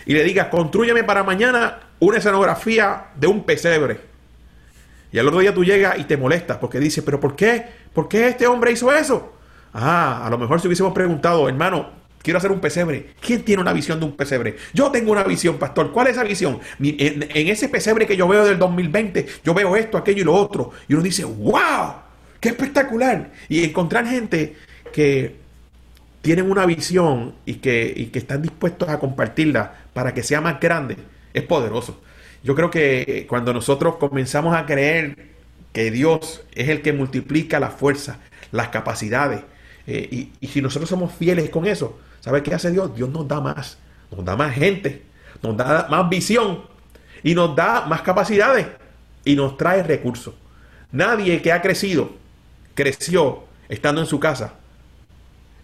y 0.08 0.14
le 0.14 0.24
digas, 0.24 0.48
construyeme 0.48 1.04
para 1.04 1.22
mañana 1.22 1.80
una 2.00 2.18
escenografía 2.18 3.08
de 3.16 3.28
un 3.28 3.44
pesebre. 3.44 4.00
Y 5.12 5.20
al 5.20 5.28
otro 5.28 5.42
día 5.42 5.54
tú 5.54 5.66
llegas 5.66 6.00
y 6.00 6.06
te 6.06 6.16
molestas 6.16 6.58
porque 6.58 6.80
dices, 6.80 7.04
pero 7.04 7.20
¿por 7.20 7.36
qué? 7.36 7.66
¿Por 7.94 8.08
qué 8.08 8.30
este 8.30 8.48
hombre 8.48 8.72
hizo 8.72 8.92
eso? 8.94 9.34
Ah, 9.74 10.26
a 10.26 10.30
lo 10.30 10.38
mejor 10.38 10.62
si 10.62 10.68
hubiésemos 10.68 10.94
preguntado, 10.94 11.50
hermano, 11.50 11.90
quiero 12.28 12.40
hacer 12.40 12.52
un 12.52 12.60
pesebre. 12.60 13.12
¿Quién 13.22 13.44
tiene 13.44 13.62
una 13.62 13.72
visión 13.72 14.02
de 14.02 14.06
un 14.06 14.18
pesebre? 14.18 14.58
Yo 14.74 14.92
tengo 14.92 15.14
una 15.14 15.24
visión, 15.24 15.58
pastor. 15.58 15.94
¿Cuál 15.94 16.08
es 16.08 16.14
esa 16.18 16.26
visión? 16.26 16.60
En, 16.78 17.24
ese 17.48 17.70
pesebre 17.70 18.06
que 18.06 18.18
yo 18.18 18.28
veo 18.28 18.44
del 18.44 18.60
2020, 18.60 19.26
yo 19.46 19.54
veo 19.54 19.78
esto, 19.78 19.98
aquello 19.98 20.24
y 20.24 20.26
lo 20.26 20.34
otro. 20.34 20.72
Y 20.90 20.94
uno 20.94 21.04
dice, 21.04 21.24
wow, 21.24 21.94
qué 22.42 22.50
espectacular. 22.50 23.32
Y 23.48 23.64
encontrar 23.64 24.06
gente 24.08 24.58
que 24.92 25.38
tienen 26.22 26.52
una 26.52 26.66
visión 26.66 27.34
y 27.46 27.54
que, 27.56 27.94
y 27.96 28.08
que 28.08 28.20
están 28.20 28.42
dispuestos 28.42 28.90
a 28.90 29.00
compartirla 29.00 29.86
para 29.94 30.14
que 30.14 30.22
sea 30.22 30.42
más 30.42 30.60
grande, 30.60 30.98
es 31.34 31.44
poderoso. 31.44 32.02
Yo 32.44 32.56
creo 32.56 32.70
que 32.70 33.26
cuando 33.30 33.54
nosotros 33.54 33.96
comenzamos 33.96 34.54
a 34.54 34.66
creer 34.66 35.16
que 35.72 35.92
Dios 35.92 36.44
es 36.54 36.68
el 36.68 36.82
que 36.82 36.92
multiplica 36.92 37.62
la 37.62 37.70
fuerza, 37.70 38.20
las 38.52 38.68
capacidades, 38.68 39.44
eh, 39.88 40.30
y, 40.42 40.48
si 40.48 40.62
nosotros 40.62 40.90
somos 40.90 41.14
fieles 41.14 41.50
con 41.50 41.66
eso, 41.66 41.98
¿Sabe 42.28 42.44
qué 42.44 42.54
hace 42.54 42.72
Dios? 42.72 42.94
Dios 42.94 43.10
nos 43.10 43.26
da 43.26 43.40
más. 43.40 43.78
Nos 44.12 44.26
da 44.26 44.36
más 44.36 44.54
gente. 44.54 45.02
Nos 45.42 45.56
da 45.56 45.88
más 45.90 46.10
visión. 46.10 46.62
Y 47.24 47.34
nos 47.34 47.56
da 47.56 47.86
más 47.86 48.02
capacidades. 48.02 48.68
Y 49.24 49.34
nos 49.34 49.56
trae 49.56 49.82
recursos. 49.82 50.34
Nadie 50.92 51.42
que 51.42 51.54
ha 51.54 51.62
crecido, 51.62 52.12
creció 52.74 53.46
estando 53.70 54.02
en 54.02 54.08
su 54.08 54.20
casa, 54.20 54.56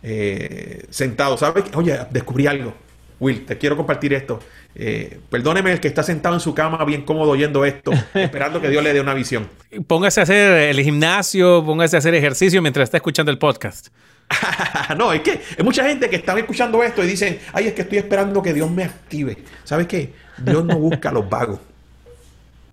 eh, 0.03 0.85
sentado. 0.89 1.35
¿Sabes? 1.35 1.65
Oye, 1.75 1.99
descubrí 2.11 2.47
algo. 2.47 2.73
Will, 3.19 3.45
te 3.45 3.57
quiero 3.57 3.75
compartir 3.75 4.13
esto. 4.13 4.39
Eh, 4.73 5.19
perdóneme 5.29 5.73
el 5.73 5.81
que 5.81 5.89
está 5.89 6.01
sentado 6.01 6.35
en 6.35 6.39
su 6.39 6.55
cama 6.55 6.85
bien 6.85 7.01
cómodo 7.01 7.31
oyendo 7.31 7.65
esto, 7.65 7.91
esperando 8.13 8.61
que 8.61 8.69
Dios 8.69 8.81
le 8.81 8.93
dé 8.93 9.01
una 9.01 9.13
visión. 9.13 9.49
Póngase 9.85 10.21
a 10.21 10.23
hacer 10.23 10.69
el 10.69 10.81
gimnasio, 10.81 11.61
póngase 11.65 11.97
a 11.97 11.99
hacer 11.99 12.15
ejercicio 12.15 12.61
mientras 12.61 12.85
está 12.85 12.95
escuchando 12.95 13.33
el 13.33 13.37
podcast. 13.37 13.89
no, 14.97 15.13
es 15.13 15.21
que 15.21 15.41
hay 15.57 15.63
mucha 15.63 15.83
gente 15.87 16.09
que 16.09 16.15
está 16.17 16.37
escuchando 16.37 16.81
esto 16.83 17.03
y 17.03 17.07
dicen, 17.07 17.39
ay, 17.53 17.67
es 17.67 17.73
que 17.73 17.83
estoy 17.83 17.99
esperando 17.99 18.41
que 18.41 18.53
Dios 18.53 18.69
me 18.69 18.83
active. 18.83 19.37
¿Sabes 19.63 19.87
qué? 19.87 20.13
Dios 20.37 20.65
no 20.65 20.77
busca 20.77 21.09
a 21.09 21.11
los 21.11 21.29
vagos. 21.29 21.59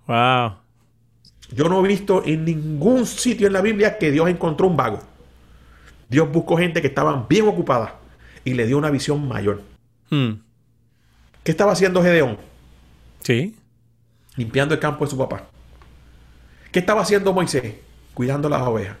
Wow. 0.07 0.55
Yo 1.53 1.67
no 1.67 1.83
he 1.83 1.87
visto 1.87 2.23
en 2.25 2.45
ningún 2.45 3.05
sitio 3.05 3.47
en 3.47 3.53
la 3.53 3.61
Biblia 3.61 3.97
que 3.97 4.11
Dios 4.11 4.29
encontró 4.29 4.67
un 4.67 4.77
vago. 4.77 5.01
Dios 6.09 6.31
buscó 6.31 6.57
gente 6.57 6.81
que 6.81 6.87
estaban 6.87 7.27
bien 7.27 7.47
ocupada 7.47 7.95
y 8.43 8.53
le 8.53 8.65
dio 8.65 8.77
una 8.77 8.89
visión 8.89 9.27
mayor. 9.27 9.61
Hmm. 10.09 10.33
¿Qué 11.43 11.51
estaba 11.51 11.73
haciendo 11.73 12.01
Gedeón? 12.01 12.37
Sí. 13.21 13.55
Limpiando 14.35 14.73
el 14.73 14.79
campo 14.79 15.05
de 15.05 15.11
su 15.11 15.17
papá. 15.17 15.43
¿Qué 16.71 16.79
estaba 16.79 17.01
haciendo 17.01 17.33
Moisés? 17.33 17.75
Cuidando 18.13 18.47
las 18.49 18.61
ovejas. 18.61 18.97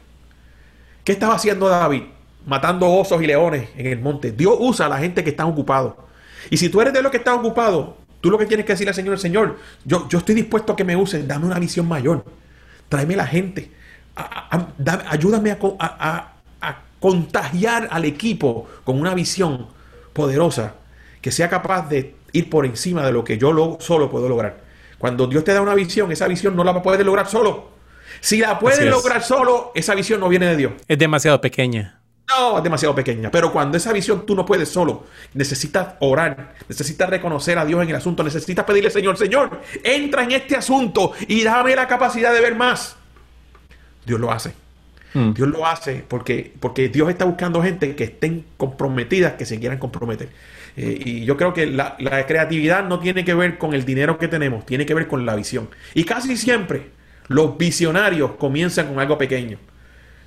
¿Qué 1.03 1.13
estaba 1.13 1.35
haciendo 1.35 1.67
David? 1.69 2.03
Matando 2.45 2.91
osos 2.91 3.21
y 3.21 3.27
leones 3.27 3.69
en 3.75 3.87
el 3.87 3.99
monte. 3.99 4.31
Dios 4.31 4.55
usa 4.59 4.87
a 4.87 4.89
la 4.89 4.97
gente 4.97 5.23
que 5.23 5.29
está 5.31 5.45
ocupado. 5.45 6.07
Y 6.49 6.57
si 6.57 6.69
tú 6.69 6.81
eres 6.81 6.93
de 6.93 7.01
los 7.01 7.11
que 7.11 7.17
están 7.17 7.39
ocupados, 7.39 7.91
tú 8.19 8.29
lo 8.31 8.37
que 8.37 8.45
tienes 8.45 8.65
que 8.65 8.73
decirle 8.73 8.89
al 8.89 8.95
Señor, 8.95 9.19
Señor, 9.19 9.57
yo, 9.85 10.07
yo 10.09 10.19
estoy 10.19 10.35
dispuesto 10.35 10.73
a 10.73 10.75
que 10.75 10.83
me 10.83 10.95
usen, 10.95 11.27
dame 11.27 11.45
una 11.45 11.59
visión 11.59 11.87
mayor. 11.87 12.25
Tráeme 12.89 13.15
la 13.15 13.27
gente. 13.27 13.71
ayúdame 15.07 15.57
a, 15.79 16.27
contagiar 16.99 17.87
al 17.89 18.05
equipo 18.05 18.67
con 18.83 18.99
una 18.99 19.15
visión 19.15 19.65
poderosa 20.13 20.75
que 21.19 21.31
sea 21.31 21.49
capaz 21.49 21.89
de 21.89 22.13
ir 22.31 22.47
por 22.47 22.63
encima 22.63 23.03
de 23.03 23.11
lo 23.11 23.23
que 23.23 23.39
yo 23.39 23.77
solo 23.79 24.11
puedo 24.11 24.29
lograr. 24.29 24.59
Cuando 24.99 25.25
Dios 25.25 25.43
te 25.43 25.51
da 25.51 25.61
una 25.61 25.73
visión, 25.73 26.11
esa 26.11 26.27
visión 26.27 26.55
no 26.55 26.63
la 26.63 26.79
puedes 26.83 27.03
lograr 27.03 27.27
solo. 27.27 27.71
Si 28.19 28.37
la 28.37 28.59
puedes 28.59 28.85
lograr 28.85 29.23
solo, 29.23 29.71
esa 29.73 29.95
visión 29.95 30.19
no 30.19 30.29
viene 30.29 30.45
de 30.45 30.57
Dios. 30.57 30.73
Es 30.87 30.99
demasiado 30.99 31.41
pequeña. 31.41 32.00
No, 32.37 32.57
es 32.57 32.63
demasiado 32.63 32.95
pequeña. 32.95 33.29
Pero 33.31 33.51
cuando 33.51 33.77
esa 33.77 33.91
visión 33.93 34.25
tú 34.25 34.35
no 34.35 34.45
puedes 34.45 34.69
solo, 34.69 35.05
necesitas 35.33 35.95
orar, 35.99 36.55
necesitas 36.67 37.09
reconocer 37.09 37.57
a 37.57 37.65
Dios 37.65 37.81
en 37.81 37.89
el 37.89 37.95
asunto, 37.95 38.23
necesitas 38.23 38.65
pedirle, 38.65 38.89
Señor, 38.89 39.17
Señor, 39.17 39.61
entra 39.83 40.23
en 40.23 40.31
este 40.31 40.55
asunto 40.55 41.13
y 41.27 41.43
dame 41.43 41.75
la 41.75 41.87
capacidad 41.87 42.33
de 42.33 42.41
ver 42.41 42.55
más. 42.55 42.95
Dios 44.05 44.19
lo 44.19 44.31
hace. 44.31 44.53
Hmm. 45.13 45.33
Dios 45.33 45.49
lo 45.49 45.65
hace 45.65 46.05
porque, 46.07 46.53
porque 46.59 46.87
Dios 46.89 47.09
está 47.09 47.25
buscando 47.25 47.61
gente 47.61 47.95
que 47.95 48.05
estén 48.05 48.45
comprometidas, 48.57 49.33
que 49.33 49.45
se 49.45 49.59
quieran 49.59 49.77
comprometer. 49.77 50.29
Eh, 50.77 51.01
y 51.03 51.25
yo 51.25 51.35
creo 51.35 51.53
que 51.53 51.65
la, 51.65 51.97
la 51.99 52.25
creatividad 52.25 52.85
no 52.85 52.99
tiene 52.99 53.25
que 53.25 53.33
ver 53.33 53.57
con 53.57 53.73
el 53.73 53.83
dinero 53.83 54.17
que 54.17 54.29
tenemos, 54.29 54.65
tiene 54.65 54.85
que 54.85 54.93
ver 54.93 55.07
con 55.07 55.25
la 55.25 55.35
visión. 55.35 55.69
Y 55.93 56.05
casi 56.05 56.37
siempre 56.37 56.91
los 57.27 57.57
visionarios 57.57 58.31
comienzan 58.37 58.87
con 58.87 58.99
algo 58.99 59.17
pequeño. 59.17 59.57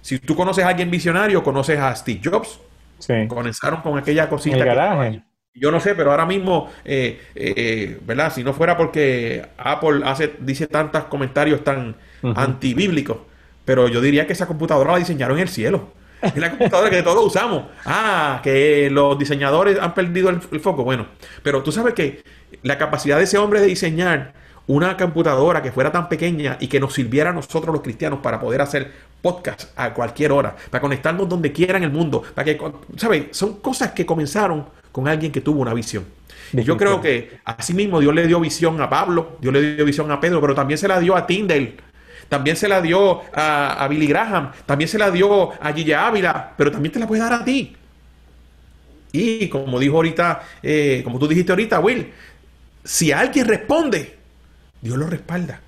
Si 0.04 0.18
tú 0.18 0.36
conoces 0.36 0.62
a 0.62 0.68
alguien 0.68 0.90
visionario, 0.90 1.42
conoces 1.42 1.78
a 1.80 1.96
Steve 1.96 2.20
Jobs. 2.22 2.60
Sí. 2.98 3.26
Comenzaron 3.26 3.80
con 3.80 3.96
aquella 3.96 4.28
cosita. 4.28 4.58
El 4.58 4.64
garaje. 4.66 5.22
yo 5.54 5.70
no 5.70 5.80
sé, 5.80 5.94
pero 5.94 6.10
ahora 6.10 6.26
mismo, 6.26 6.70
eh, 6.84 7.22
eh, 7.34 7.98
¿verdad? 8.04 8.30
Si 8.30 8.44
no 8.44 8.52
fuera 8.52 8.76
porque 8.76 9.46
Apple 9.56 10.02
hace, 10.04 10.34
dice 10.40 10.66
tantos 10.66 11.04
comentarios 11.04 11.64
tan 11.64 11.96
antibíblicos, 12.22 13.16
pero 13.64 13.88
yo 13.88 14.02
diría 14.02 14.26
que 14.26 14.34
esa 14.34 14.46
computadora 14.46 14.92
la 14.92 14.98
diseñaron 14.98 15.38
en 15.38 15.44
el 15.44 15.48
cielo. 15.48 15.94
Es 16.20 16.36
la 16.36 16.50
computadora 16.50 16.90
que 16.90 17.02
todos 17.02 17.24
usamos. 17.24 17.64
Ah, 17.86 18.40
que 18.44 18.90
los 18.90 19.18
diseñadores 19.18 19.78
han 19.80 19.94
perdido 19.94 20.28
el, 20.28 20.38
el, 20.52 20.60
foco. 20.60 20.84
Bueno, 20.84 21.06
pero 21.42 21.62
tú 21.62 21.72
sabes 21.72 21.94
que 21.94 22.22
la 22.62 22.76
capacidad 22.76 23.16
de 23.16 23.24
ese 23.24 23.38
hombre 23.38 23.60
de 23.62 23.66
diseñar 23.68 24.34
una 24.66 24.98
computadora 24.98 25.62
que 25.62 25.72
fuera 25.72 25.92
tan 25.92 26.10
pequeña 26.10 26.58
y 26.60 26.68
que 26.68 26.80
nos 26.80 26.92
sirviera 26.92 27.30
a 27.30 27.32
nosotros 27.32 27.72
los 27.72 27.82
cristianos 27.82 28.20
para 28.20 28.38
poder 28.38 28.60
hacer 28.60 28.92
podcast 29.24 29.70
a 29.74 29.94
cualquier 29.94 30.32
hora, 30.32 30.54
para 30.68 30.82
conectarnos 30.82 31.26
donde 31.26 31.50
quiera 31.50 31.78
en 31.78 31.84
el 31.84 31.90
mundo, 31.90 32.22
para 32.34 32.44
que, 32.44 32.60
¿sabes? 32.98 33.28
Son 33.30 33.54
cosas 33.60 33.92
que 33.92 34.04
comenzaron 34.04 34.66
con 34.92 35.08
alguien 35.08 35.32
que 35.32 35.40
tuvo 35.40 35.62
una 35.62 35.72
visión. 35.72 36.04
Y 36.52 36.62
yo 36.62 36.76
creo 36.76 37.00
que 37.00 37.38
así 37.46 37.72
mismo 37.72 38.00
Dios 38.00 38.14
le 38.14 38.26
dio 38.26 38.38
visión 38.38 38.78
a 38.82 38.90
Pablo, 38.90 39.38
Dios 39.40 39.54
le 39.54 39.76
dio 39.76 39.84
visión 39.86 40.10
a 40.10 40.20
Pedro, 40.20 40.42
pero 40.42 40.54
también 40.54 40.76
se 40.76 40.86
la 40.86 41.00
dio 41.00 41.16
a 41.16 41.26
Tyndale, 41.26 41.74
también 42.28 42.54
se 42.54 42.68
la 42.68 42.82
dio 42.82 43.22
a, 43.32 43.86
Billy 43.88 44.06
Graham, 44.06 44.52
también 44.66 44.88
se 44.88 44.98
la 44.98 45.10
dio 45.10 45.52
a 45.52 45.72
Gille 45.72 45.94
Ávila, 45.94 46.52
pero 46.56 46.70
también 46.70 46.92
te 46.92 46.98
la 46.98 47.06
puede 47.06 47.22
dar 47.22 47.32
a 47.32 47.44
ti. 47.44 47.74
Y 49.10 49.48
como 49.48 49.80
dijo 49.80 49.96
ahorita, 49.96 50.42
eh, 50.62 51.00
como 51.02 51.18
tú 51.18 51.26
dijiste 51.26 51.52
ahorita, 51.52 51.80
Will, 51.80 52.12
si 52.84 53.10
alguien 53.10 53.46
responde, 53.46 54.18
Dios 54.82 54.98
lo 54.98 55.06
respalda. 55.06 55.63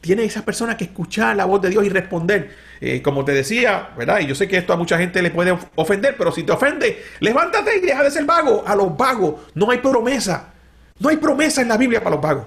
Tiene 0.00 0.24
esa 0.24 0.44
persona 0.44 0.76
que 0.76 0.84
escuchar 0.84 1.36
la 1.36 1.44
voz 1.44 1.60
de 1.62 1.70
Dios 1.70 1.84
y 1.84 1.88
responder. 1.88 2.54
Eh, 2.80 3.02
como 3.02 3.24
te 3.24 3.32
decía, 3.32 3.90
¿verdad? 3.96 4.20
Y 4.20 4.26
yo 4.26 4.34
sé 4.34 4.46
que 4.46 4.56
esto 4.56 4.72
a 4.72 4.76
mucha 4.76 4.96
gente 4.98 5.20
le 5.20 5.30
puede 5.30 5.56
ofender, 5.74 6.14
pero 6.16 6.30
si 6.30 6.44
te 6.44 6.52
ofende, 6.52 7.02
levántate 7.20 7.76
y 7.76 7.80
deja 7.80 8.04
de 8.04 8.10
ser 8.10 8.24
vago. 8.24 8.62
A 8.66 8.76
los 8.76 8.96
vagos 8.96 9.34
no 9.54 9.70
hay 9.70 9.78
promesa. 9.78 10.52
No 11.00 11.08
hay 11.08 11.16
promesa 11.16 11.62
en 11.62 11.68
la 11.68 11.76
Biblia 11.76 12.00
para 12.00 12.16
los 12.16 12.22
vagos. 12.22 12.46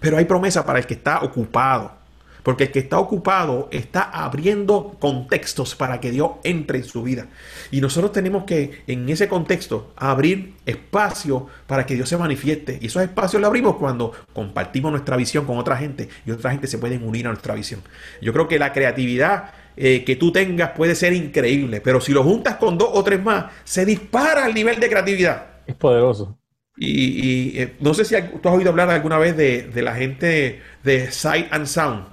Pero 0.00 0.18
hay 0.18 0.24
promesa 0.24 0.64
para 0.64 0.78
el 0.78 0.86
que 0.86 0.94
está 0.94 1.20
ocupado. 1.22 2.01
Porque 2.42 2.64
el 2.64 2.70
que 2.72 2.80
está 2.80 2.98
ocupado 2.98 3.68
está 3.70 4.02
abriendo 4.02 4.96
contextos 4.98 5.74
para 5.74 6.00
que 6.00 6.10
Dios 6.10 6.32
entre 6.44 6.78
en 6.78 6.84
su 6.84 7.02
vida. 7.02 7.26
Y 7.70 7.80
nosotros 7.80 8.12
tenemos 8.12 8.44
que, 8.44 8.82
en 8.86 9.08
ese 9.08 9.28
contexto, 9.28 9.92
abrir 9.96 10.54
espacio 10.66 11.46
para 11.66 11.86
que 11.86 11.94
Dios 11.94 12.08
se 12.08 12.16
manifieste. 12.16 12.78
Y 12.80 12.86
esos 12.86 13.02
espacios 13.02 13.40
los 13.40 13.48
abrimos 13.48 13.76
cuando 13.76 14.12
compartimos 14.32 14.90
nuestra 14.90 15.16
visión 15.16 15.44
con 15.44 15.58
otra 15.58 15.76
gente 15.76 16.08
y 16.26 16.30
otra 16.30 16.50
gente 16.50 16.66
se 16.66 16.78
pueden 16.78 17.06
unir 17.06 17.26
a 17.26 17.30
nuestra 17.30 17.54
visión. 17.54 17.80
Yo 18.20 18.32
creo 18.32 18.48
que 18.48 18.58
la 18.58 18.72
creatividad 18.72 19.52
eh, 19.76 20.04
que 20.04 20.16
tú 20.16 20.32
tengas 20.32 20.72
puede 20.72 20.94
ser 20.94 21.14
increíble, 21.14 21.80
pero 21.80 22.00
si 22.00 22.12
lo 22.12 22.22
juntas 22.22 22.56
con 22.56 22.76
dos 22.76 22.90
o 22.92 23.02
tres 23.02 23.22
más, 23.22 23.46
se 23.64 23.86
dispara 23.86 24.46
el 24.46 24.54
nivel 24.54 24.78
de 24.78 24.88
creatividad. 24.88 25.46
Es 25.66 25.74
poderoso. 25.76 26.38
Y, 26.76 27.58
eh, 27.58 27.76
no 27.80 27.94
sé 27.94 28.04
si 28.04 28.14
tú 28.42 28.48
has 28.48 28.54
oído 28.54 28.70
hablar 28.70 28.90
alguna 28.90 29.18
vez 29.18 29.36
de, 29.36 29.62
de 29.62 29.82
la 29.82 29.94
gente 29.94 30.60
de 30.82 31.10
Sight 31.10 31.52
and 31.52 31.66
Sound. 31.66 32.11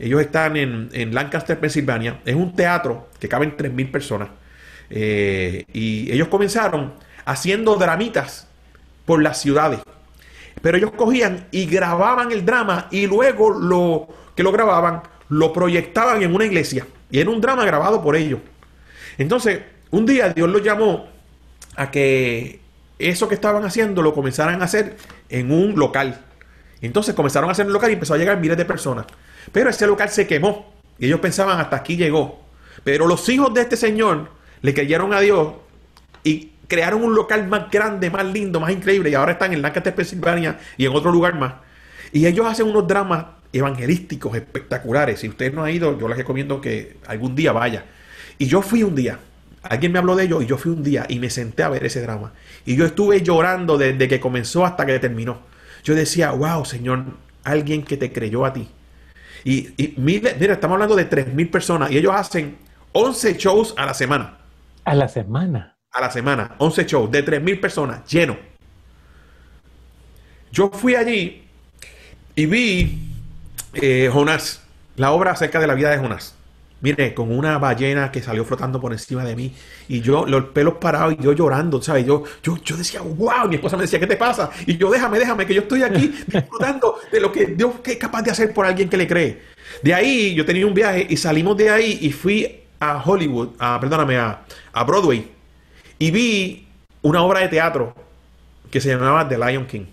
Ellos 0.00 0.20
están 0.20 0.56
en, 0.56 1.14
Lancaster, 1.14 1.60
Pensilvania. 1.60 2.20
Es 2.24 2.34
un 2.34 2.54
teatro 2.54 3.08
que 3.18 3.28
caben 3.28 3.56
3.000 3.56 3.90
personas. 3.90 4.30
Eh, 4.88 5.64
y 5.72 6.10
ellos 6.10 6.28
comenzaron 6.28 6.94
haciendo 7.26 7.76
dramitas 7.76 8.48
por 9.04 9.22
las 9.22 9.40
ciudades. 9.40 9.80
Pero 10.62 10.78
ellos 10.78 10.92
cogían 10.92 11.46
y 11.50 11.66
grababan 11.66 12.32
el 12.32 12.44
drama 12.44 12.88
y 12.90 13.06
luego 13.06 13.50
lo 13.50 14.08
que 14.34 14.42
lo 14.42 14.52
grababan 14.52 15.02
lo 15.28 15.52
proyectaban 15.52 16.22
en 16.22 16.34
una 16.34 16.46
iglesia. 16.46 16.86
Y 17.10 17.20
era 17.20 17.30
un 17.30 17.40
drama 17.40 17.64
grabado 17.64 18.02
por 18.02 18.16
ellos. 18.16 18.40
Entonces, 19.18 19.60
un 19.90 20.06
día 20.06 20.30
Dios 20.30 20.48
los 20.48 20.62
llamó 20.62 21.08
a 21.76 21.90
que 21.90 22.60
eso 22.98 23.28
que 23.28 23.34
estaban 23.34 23.64
haciendo 23.64 24.02
lo 24.02 24.14
comenzaran 24.14 24.62
a 24.62 24.64
hacer 24.64 24.96
en 25.28 25.52
un 25.52 25.78
local. 25.78 26.24
Entonces 26.80 27.14
comenzaron 27.14 27.48
a 27.50 27.52
hacer 27.52 27.66
un 27.66 27.72
local 27.72 27.90
y 27.90 27.94
empezó 27.94 28.14
a 28.14 28.18
llegar 28.18 28.38
miles 28.38 28.56
de 28.56 28.64
personas. 28.64 29.06
Pero 29.52 29.70
ese 29.70 29.86
local 29.86 30.08
se 30.10 30.26
quemó. 30.26 30.72
Y 30.98 31.06
ellos 31.06 31.20
pensaban, 31.20 31.58
hasta 31.58 31.76
aquí 31.76 31.96
llegó. 31.96 32.40
Pero 32.84 33.06
los 33.06 33.28
hijos 33.28 33.52
de 33.54 33.62
este 33.62 33.76
señor 33.76 34.30
le 34.62 34.74
creyeron 34.74 35.12
a 35.12 35.20
Dios 35.20 35.54
y 36.22 36.52
crearon 36.68 37.02
un 37.02 37.14
local 37.14 37.48
más 37.48 37.70
grande, 37.70 38.10
más 38.10 38.24
lindo, 38.24 38.60
más 38.60 38.70
increíble. 38.70 39.10
Y 39.10 39.14
ahora 39.14 39.32
están 39.32 39.52
en 39.52 39.62
Lancaster, 39.62 39.94
Pensilvania 39.94 40.58
y 40.76 40.86
en 40.86 40.94
otro 40.94 41.10
lugar 41.10 41.34
más. 41.38 41.54
Y 42.12 42.26
ellos 42.26 42.46
hacen 42.46 42.66
unos 42.66 42.86
dramas 42.86 43.26
evangelísticos 43.52 44.36
espectaculares. 44.36 45.20
Si 45.20 45.28
usted 45.28 45.52
no 45.52 45.64
ha 45.64 45.70
ido, 45.70 45.98
yo 45.98 46.08
les 46.08 46.18
recomiendo 46.18 46.60
que 46.60 46.98
algún 47.06 47.34
día 47.34 47.52
vaya. 47.52 47.84
Y 48.38 48.46
yo 48.46 48.62
fui 48.62 48.82
un 48.82 48.94
día. 48.94 49.18
Alguien 49.62 49.92
me 49.92 49.98
habló 49.98 50.16
de 50.16 50.24
ello 50.24 50.40
y 50.40 50.46
yo 50.46 50.56
fui 50.56 50.72
un 50.72 50.82
día 50.82 51.04
y 51.08 51.18
me 51.18 51.28
senté 51.28 51.62
a 51.62 51.68
ver 51.68 51.84
ese 51.84 52.00
drama. 52.00 52.32
Y 52.64 52.76
yo 52.76 52.86
estuve 52.86 53.20
llorando 53.22 53.76
desde 53.76 54.08
que 54.08 54.20
comenzó 54.20 54.64
hasta 54.64 54.86
que 54.86 54.98
terminó. 54.98 55.40
Yo 55.84 55.94
decía, 55.94 56.30
wow, 56.30 56.64
Señor, 56.64 57.04
alguien 57.44 57.82
que 57.82 57.96
te 57.96 58.12
creyó 58.12 58.44
a 58.44 58.52
ti 58.52 58.68
y, 59.44 59.94
mira, 59.96 60.30
estamos 60.30 60.74
hablando 60.74 60.96
de 60.96 61.08
3.000 61.08 61.50
personas 61.50 61.90
y 61.90 61.98
ellos 61.98 62.12
hacen 62.14 62.58
11 62.92 63.34
shows 63.34 63.74
a 63.76 63.86
la 63.86 63.94
semana. 63.94 64.38
A 64.84 64.94
la 64.94 65.08
semana. 65.08 65.76
A 65.92 66.00
la 66.00 66.10
semana, 66.10 66.54
11 66.58 66.86
shows 66.86 67.10
de 67.10 67.24
3.000 67.24 67.60
personas, 67.60 68.08
lleno. 68.10 68.36
Yo 70.52 70.70
fui 70.70 70.94
allí 70.94 71.44
y 72.34 72.46
vi 72.46 72.98
eh, 73.74 74.10
Jonás, 74.12 74.62
la 74.96 75.12
obra 75.12 75.32
acerca 75.32 75.60
de 75.60 75.66
la 75.66 75.74
vida 75.74 75.90
de 75.90 75.98
Jonás. 75.98 76.34
Mire, 76.82 77.14
con 77.14 77.30
una 77.30 77.58
ballena 77.58 78.10
que 78.10 78.22
salió 78.22 78.44
flotando 78.44 78.80
por 78.80 78.92
encima 78.92 79.22
de 79.24 79.36
mí 79.36 79.52
y 79.88 80.00
yo, 80.00 80.24
los 80.26 80.44
pelos 80.46 80.74
parados 80.74 81.14
y 81.18 81.22
yo 81.22 81.32
llorando, 81.32 81.82
¿sabes? 81.82 82.06
Yo, 82.06 82.24
yo, 82.42 82.56
yo 82.64 82.76
decía, 82.76 83.02
wow, 83.02 83.48
mi 83.48 83.56
esposa 83.56 83.76
me 83.76 83.82
decía, 83.82 84.00
¿qué 84.00 84.06
te 84.06 84.16
pasa? 84.16 84.50
Y 84.66 84.76
yo, 84.76 84.90
déjame, 84.90 85.18
déjame, 85.18 85.44
que 85.44 85.54
yo 85.54 85.62
estoy 85.62 85.82
aquí 85.82 86.08
disfrutando 86.26 86.96
de 87.12 87.20
lo 87.20 87.30
que 87.30 87.46
Dios 87.46 87.74
es 87.84 87.96
capaz 87.96 88.22
de 88.22 88.30
hacer 88.30 88.54
por 88.54 88.64
alguien 88.64 88.88
que 88.88 88.96
le 88.96 89.06
cree. 89.06 89.42
De 89.82 89.92
ahí, 89.92 90.34
yo 90.34 90.44
tenía 90.46 90.66
un 90.66 90.74
viaje 90.74 91.06
y 91.08 91.16
salimos 91.16 91.56
de 91.56 91.70
ahí 91.70 91.98
y 92.00 92.12
fui 92.12 92.60
a 92.80 93.02
Hollywood, 93.04 93.50
a, 93.58 93.78
perdóname, 93.78 94.16
a, 94.16 94.40
a 94.72 94.84
Broadway 94.84 95.40
y 96.00 96.10
vi 96.10 96.66
una 97.02 97.22
obra 97.22 97.40
de 97.40 97.48
teatro 97.48 97.94
que 98.70 98.80
se 98.80 98.88
llamaba 98.88 99.28
The 99.28 99.36
Lion 99.36 99.66
King. 99.66 99.84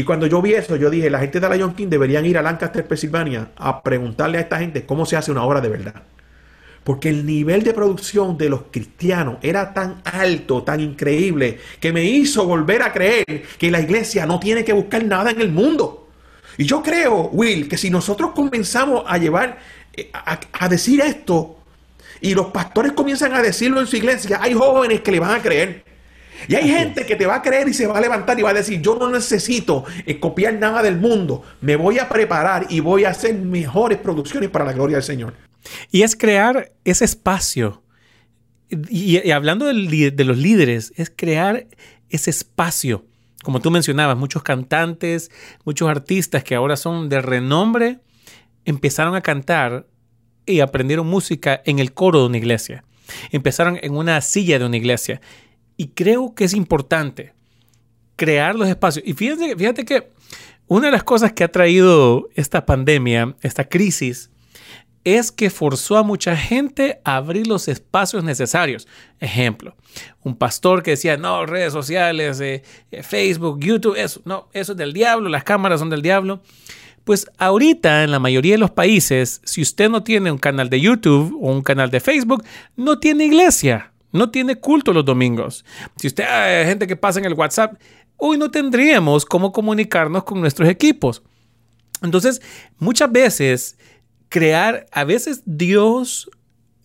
Y 0.00 0.02
cuando 0.02 0.26
yo 0.26 0.40
vi 0.40 0.54
eso, 0.54 0.76
yo 0.76 0.88
dije, 0.88 1.10
la 1.10 1.18
gente 1.18 1.40
de 1.40 1.54
Lion 1.54 1.74
King 1.74 1.88
deberían 1.88 2.24
ir 2.24 2.38
a 2.38 2.42
Lancaster, 2.42 2.88
Pensilvania, 2.88 3.50
a 3.54 3.82
preguntarle 3.82 4.38
a 4.38 4.40
esta 4.40 4.58
gente 4.58 4.86
cómo 4.86 5.04
se 5.04 5.14
hace 5.14 5.30
una 5.30 5.44
obra 5.44 5.60
de 5.60 5.68
verdad. 5.68 6.04
Porque 6.84 7.10
el 7.10 7.26
nivel 7.26 7.62
de 7.64 7.74
producción 7.74 8.38
de 8.38 8.48
los 8.48 8.62
cristianos 8.70 9.36
era 9.42 9.74
tan 9.74 10.00
alto, 10.04 10.62
tan 10.62 10.80
increíble, 10.80 11.58
que 11.80 11.92
me 11.92 12.02
hizo 12.02 12.46
volver 12.46 12.80
a 12.80 12.94
creer 12.94 13.42
que 13.58 13.70
la 13.70 13.82
iglesia 13.82 14.24
no 14.24 14.40
tiene 14.40 14.64
que 14.64 14.72
buscar 14.72 15.04
nada 15.04 15.32
en 15.32 15.42
el 15.42 15.50
mundo. 15.50 16.08
Y 16.56 16.64
yo 16.64 16.82
creo, 16.82 17.28
Will, 17.34 17.68
que 17.68 17.76
si 17.76 17.90
nosotros 17.90 18.30
comenzamos 18.30 19.04
a 19.06 19.18
llevar, 19.18 19.58
eh, 19.92 20.08
a, 20.14 20.40
a 20.50 20.68
decir 20.70 21.02
esto, 21.02 21.58
y 22.22 22.34
los 22.34 22.46
pastores 22.46 22.92
comienzan 22.92 23.34
a 23.34 23.42
decirlo 23.42 23.80
en 23.80 23.86
su 23.86 23.96
iglesia, 23.96 24.38
hay 24.40 24.54
jóvenes 24.54 25.02
que 25.02 25.12
le 25.12 25.20
van 25.20 25.38
a 25.38 25.42
creer. 25.42 25.89
Y 26.48 26.54
hay 26.54 26.68
gente 26.68 27.04
que 27.04 27.16
te 27.16 27.26
va 27.26 27.36
a 27.36 27.42
creer 27.42 27.68
y 27.68 27.74
se 27.74 27.86
va 27.86 27.98
a 27.98 28.00
levantar 28.00 28.38
y 28.38 28.42
va 28.42 28.50
a 28.50 28.54
decir, 28.54 28.80
yo 28.80 28.96
no 28.96 29.10
necesito 29.10 29.84
eh, 30.06 30.18
copiar 30.18 30.54
nada 30.54 30.82
del 30.82 30.96
mundo, 30.96 31.42
me 31.60 31.76
voy 31.76 31.98
a 31.98 32.08
preparar 32.08 32.66
y 32.68 32.80
voy 32.80 33.04
a 33.04 33.10
hacer 33.10 33.34
mejores 33.34 33.98
producciones 33.98 34.50
para 34.50 34.64
la 34.64 34.72
gloria 34.72 34.96
del 34.96 35.04
Señor. 35.04 35.34
Y 35.90 36.02
es 36.02 36.16
crear 36.16 36.72
ese 36.84 37.04
espacio. 37.04 37.82
Y, 38.88 39.30
hablando 39.30 39.66
de, 39.66 40.10
de 40.12 40.24
los 40.24 40.38
líderes, 40.38 40.92
es 40.96 41.12
crear 41.14 41.66
ese 42.08 42.30
espacio. 42.30 43.04
Como 43.42 43.60
tú 43.60 43.70
mencionabas, 43.70 44.16
muchos 44.16 44.42
cantantes, 44.42 45.30
muchos 45.64 45.88
artistas 45.88 46.44
que 46.44 46.54
ahora 46.54 46.76
son 46.76 47.08
de 47.08 47.20
renombre, 47.20 47.98
empezaron 48.64 49.14
a 49.14 49.22
cantar 49.22 49.86
y 50.46 50.60
aprendieron 50.60 51.06
música 51.06 51.60
en 51.64 51.78
el 51.78 51.92
coro 51.92 52.20
de 52.20 52.26
una 52.26 52.38
iglesia. 52.38 52.84
Empezaron 53.30 53.78
en 53.82 53.96
una 53.96 54.20
silla 54.20 54.58
de 54.58 54.66
una 54.66 54.76
iglesia 54.76 55.20
y 55.80 55.88
creo 55.88 56.34
que 56.34 56.44
es 56.44 56.52
importante 56.52 57.32
crear 58.14 58.54
los 58.54 58.68
espacios. 58.68 59.02
Y 59.08 59.14
fíjate, 59.14 59.56
fíjate 59.56 59.86
que 59.86 60.10
una 60.66 60.88
de 60.88 60.92
las 60.92 61.04
cosas 61.04 61.32
que 61.32 61.42
ha 61.42 61.50
traído 61.50 62.28
esta 62.34 62.66
pandemia, 62.66 63.34
esta 63.40 63.66
crisis, 63.66 64.28
es 65.04 65.32
que 65.32 65.48
forzó 65.48 65.96
a 65.96 66.02
mucha 66.02 66.36
gente 66.36 67.00
a 67.02 67.16
abrir 67.16 67.46
los 67.46 67.66
espacios 67.66 68.22
necesarios. 68.22 68.86
Ejemplo, 69.20 69.74
un 70.22 70.36
pastor 70.36 70.82
que 70.82 70.90
decía, 70.90 71.16
no, 71.16 71.46
redes 71.46 71.72
sociales, 71.72 72.42
eh, 72.42 72.62
eh, 72.90 73.02
Facebook, 73.02 73.58
YouTube, 73.60 73.96
eso, 73.96 74.20
no, 74.26 74.50
eso 74.52 74.72
es 74.72 74.78
del 74.78 74.92
diablo, 74.92 75.30
las 75.30 75.44
cámaras 75.44 75.80
son 75.80 75.88
del 75.88 76.02
diablo. 76.02 76.42
Pues 77.04 77.26
ahorita 77.38 78.04
en 78.04 78.10
la 78.10 78.18
mayoría 78.18 78.52
de 78.52 78.58
los 78.58 78.70
países, 78.70 79.40
si 79.44 79.62
usted 79.62 79.88
no 79.88 80.02
tiene 80.02 80.30
un 80.30 80.36
canal 80.36 80.68
de 80.68 80.78
YouTube 80.78 81.38
o 81.40 81.50
un 81.50 81.62
canal 81.62 81.90
de 81.90 82.00
Facebook, 82.00 82.44
no 82.76 82.98
tiene 82.98 83.24
iglesia, 83.24 83.89
no 84.12 84.30
tiene 84.30 84.56
culto 84.56 84.92
los 84.92 85.04
domingos. 85.04 85.64
Si 85.96 86.06
usted 86.06 86.24
hay 86.24 86.66
gente 86.66 86.86
que 86.86 86.96
pasa 86.96 87.18
en 87.18 87.24
el 87.24 87.34
WhatsApp, 87.34 87.80
hoy 88.16 88.38
no 88.38 88.50
tendríamos 88.50 89.24
cómo 89.24 89.52
comunicarnos 89.52 90.24
con 90.24 90.40
nuestros 90.40 90.68
equipos. 90.68 91.22
Entonces, 92.02 92.40
muchas 92.78 93.10
veces 93.12 93.78
crear, 94.28 94.86
a 94.92 95.04
veces 95.04 95.42
Dios 95.44 96.30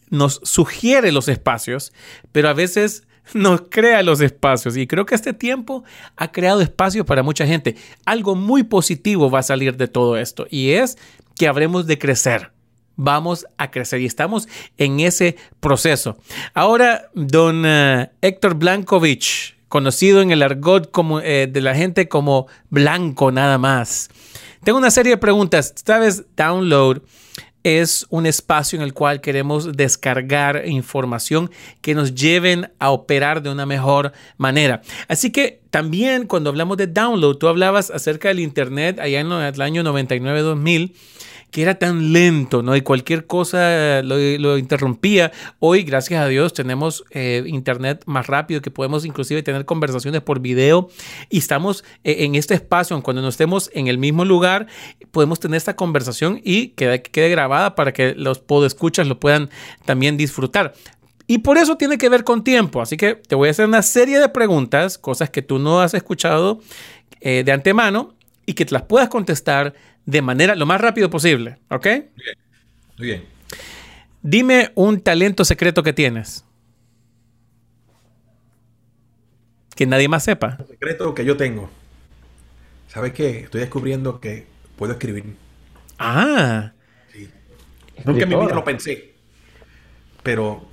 nos 0.09 0.41
sugiere 0.43 1.11
los 1.11 1.27
espacios, 1.27 1.93
pero 2.31 2.49
a 2.49 2.53
veces 2.53 3.07
nos 3.33 3.63
crea 3.69 4.03
los 4.03 4.21
espacios. 4.21 4.77
Y 4.77 4.87
creo 4.87 5.05
que 5.05 5.15
este 5.15 5.33
tiempo 5.33 5.83
ha 6.15 6.31
creado 6.31 6.61
espacios 6.61 7.05
para 7.05 7.23
mucha 7.23 7.45
gente. 7.45 7.75
Algo 8.05 8.35
muy 8.35 8.63
positivo 8.63 9.29
va 9.29 9.39
a 9.39 9.43
salir 9.43 9.77
de 9.77 9.87
todo 9.87 10.17
esto 10.17 10.47
y 10.49 10.71
es 10.71 10.97
que 11.37 11.47
habremos 11.47 11.87
de 11.87 11.97
crecer. 11.97 12.54
Vamos 12.95 13.45
a 13.57 13.71
crecer 13.71 14.01
y 14.01 14.05
estamos 14.05 14.47
en 14.77 14.99
ese 14.99 15.35
proceso. 15.59 16.17
Ahora, 16.53 17.09
don 17.13 17.63
eh, 17.65 18.09
Héctor 18.21 18.55
Blankovich, 18.55 19.55
conocido 19.67 20.21
en 20.21 20.31
el 20.31 20.41
argot 20.41 20.89
eh, 21.23 21.47
de 21.51 21.61
la 21.61 21.75
gente 21.75 22.07
como 22.07 22.47
Blanco 22.69 23.31
nada 23.31 23.57
más. 23.57 24.09
Tengo 24.63 24.77
una 24.77 24.91
serie 24.91 25.11
de 25.11 25.17
preguntas. 25.17 25.73
Sabes, 25.85 26.23
Download 26.35 27.01
es 27.65 28.05
un 28.11 28.27
espacio 28.27 28.77
en 28.77 28.83
el 28.83 28.93
cual 28.93 29.21
queremos 29.21 29.75
descargar 29.75 30.67
información 30.67 31.49
que 31.81 31.95
nos 31.95 32.13
lleven 32.13 32.71
a 32.77 32.91
operar 32.91 33.41
de 33.41 33.49
una 33.49 33.65
mejor 33.65 34.11
manera. 34.37 34.83
Así 35.07 35.31
que 35.31 35.61
también 35.71 36.27
cuando 36.27 36.51
hablamos 36.51 36.77
de 36.77 36.85
download, 36.85 37.37
tú 37.37 37.47
hablabas 37.47 37.89
acerca 37.89 38.27
del 38.27 38.39
Internet 38.39 38.99
allá 38.99 39.19
en 39.19 39.31
el 39.31 39.61
año 39.61 39.81
99-2000 39.81 40.93
que 41.55 41.61
era 41.61 41.75
tan 41.75 42.11
lento, 42.11 42.63
¿no? 42.63 42.75
Y 42.75 42.81
cualquier 42.81 43.27
cosa 43.27 44.01
lo, 44.03 44.57
interrumpía. 44.57 45.31
Hoy, 45.59 45.83
gracias 45.83 46.21
a 46.21 46.27
Dios, 46.27 46.51
tenemos 46.51 47.05
eh, 47.11 47.45
internet 47.47 48.03
más 48.07 48.27
rápido, 48.27 48.61
que 48.61 48.71
podemos 48.71 49.05
inclusive 49.05 49.41
tener 49.41 49.63
conversaciones 49.63 50.21
por 50.21 50.41
video 50.41 50.89
y 51.29 51.37
estamos 51.37 51.85
eh, 52.03 52.25
en 52.25 52.35
este 52.35 52.55
espacio, 52.55 53.01
cuando 53.01 53.21
no 53.21 53.29
estemos 53.29 53.71
en 53.73 53.87
el 53.87 53.97
mismo 53.97 54.25
lugar, 54.25 54.67
podemos 55.11 55.39
tener 55.39 55.55
esta 55.55 55.77
conversación 55.77 56.41
y 56.43 56.71
que 56.71 57.01
quede 57.01 57.29
grabada 57.29 57.73
para 57.73 57.93
que 57.93 58.15
los 58.15 58.39
podescuchas 58.39 59.07
lo 59.07 59.21
puedan 59.21 59.49
también 59.85 60.17
disfrutar. 60.17 60.73
Y 61.25 61.37
por 61.37 61.57
eso 61.57 61.77
tiene 61.77 61.97
que 61.97 62.09
ver 62.09 62.25
con 62.25 62.43
tiempo. 62.43 62.81
Así 62.81 62.97
que 62.97 63.15
te 63.15 63.35
voy 63.35 63.47
a 63.47 63.51
hacer 63.51 63.65
una 63.65 63.81
serie 63.81 64.19
de 64.19 64.27
preguntas, 64.27 64.97
cosas 64.97 65.29
que 65.29 65.41
tú 65.41 65.57
no 65.57 65.79
has 65.79 65.93
escuchado 65.93 66.59
eh, 67.21 67.43
de 67.45 67.53
antemano 67.53 68.13
y 68.45 68.55
que 68.55 68.65
las 68.71 68.81
puedas 68.81 69.07
contestar 69.07 69.73
de 70.05 70.21
manera 70.21 70.55
lo 70.55 70.65
más 70.65 70.79
rápido 70.79 71.09
posible, 71.09 71.57
¿ok? 71.69 71.85
Muy 71.85 72.23
bien. 72.23 72.37
Muy 72.97 73.07
bien. 73.07 73.25
Dime 74.21 74.71
un 74.75 75.01
talento 75.01 75.45
secreto 75.45 75.83
que 75.83 75.93
tienes. 75.93 76.43
Que 79.75 79.85
nadie 79.85 80.07
más 80.07 80.23
sepa. 80.23 80.57
Secreto 80.67 81.13
que 81.13 81.25
yo 81.25 81.35
tengo. 81.35 81.69
¿Sabes 82.87 83.13
qué? 83.13 83.41
Estoy 83.41 83.61
descubriendo 83.61 84.19
que 84.21 84.47
puedo 84.77 84.93
escribir. 84.93 85.35
Ah. 85.99 86.71
Sí. 87.11 87.29
Nunca 88.05 88.23
en 88.23 88.29
mi 88.29 88.35
vida 88.35 88.55
lo 88.55 88.63
pensé. 88.63 89.13
Pero 90.23 90.65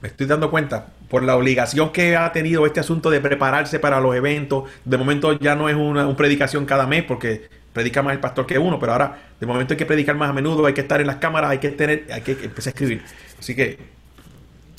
me 0.00 0.08
estoy 0.08 0.26
dando 0.26 0.50
cuenta 0.50 0.92
por 1.08 1.24
la 1.24 1.36
obligación 1.36 1.90
que 1.90 2.16
ha 2.16 2.32
tenido 2.32 2.64
este 2.64 2.80
asunto 2.80 3.10
de 3.10 3.20
prepararse 3.20 3.80
para 3.80 4.00
los 4.00 4.14
eventos. 4.14 4.70
De 4.84 4.96
momento 4.96 5.38
ya 5.38 5.56
no 5.56 5.68
es 5.68 5.74
una, 5.74 6.06
una 6.06 6.16
predicación 6.16 6.64
cada 6.64 6.86
mes 6.86 7.02
porque 7.02 7.48
predica 7.78 8.02
más 8.02 8.12
el 8.12 8.18
pastor 8.18 8.44
que 8.44 8.58
uno, 8.58 8.80
pero 8.80 8.90
ahora 8.90 9.16
de 9.38 9.46
momento 9.46 9.72
hay 9.72 9.78
que 9.78 9.86
predicar 9.86 10.16
más 10.16 10.30
a 10.30 10.32
menudo, 10.32 10.66
hay 10.66 10.74
que 10.74 10.80
estar 10.80 11.00
en 11.00 11.06
las 11.06 11.16
cámaras, 11.16 11.52
hay 11.52 11.58
que 11.58 11.68
tener, 11.68 12.08
hay 12.12 12.22
que 12.22 12.32
empezar 12.32 12.72
a 12.72 12.74
escribir. 12.74 13.04
Así 13.38 13.54
que 13.54 13.78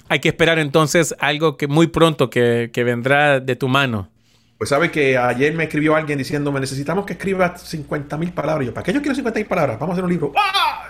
hay 0.09 0.19
que 0.19 0.27
esperar 0.27 0.59
entonces 0.59 1.15
algo 1.17 1.55
que 1.55 1.67
muy 1.67 1.87
pronto 1.87 2.29
que, 2.29 2.69
vendrá 2.75 3.39
de 3.39 3.55
tu 3.55 3.69
mano. 3.69 4.09
Pues 4.57 4.69
sabe 4.69 4.91
que 4.91 5.17
ayer 5.17 5.53
me 5.53 5.63
escribió 5.63 5.95
alguien 5.95 6.17
diciéndome, 6.17 6.59
necesitamos 6.59 7.05
que 7.05 7.13
escribas 7.13 7.61
50 7.61 8.17
mil 8.17 8.33
palabras. 8.33 8.67
yo, 8.67 8.73
¿para 8.73 8.83
qué 8.83 8.91
yo 8.91 8.99
quiero 8.99 9.15
50 9.15 9.39
mil 9.39 9.47
palabras? 9.47 9.79
Vamos 9.79 9.93
a 9.93 9.95
hacer 9.95 10.03
un 10.03 10.11
libro. 10.11 10.33
¡Ah! 10.35 10.85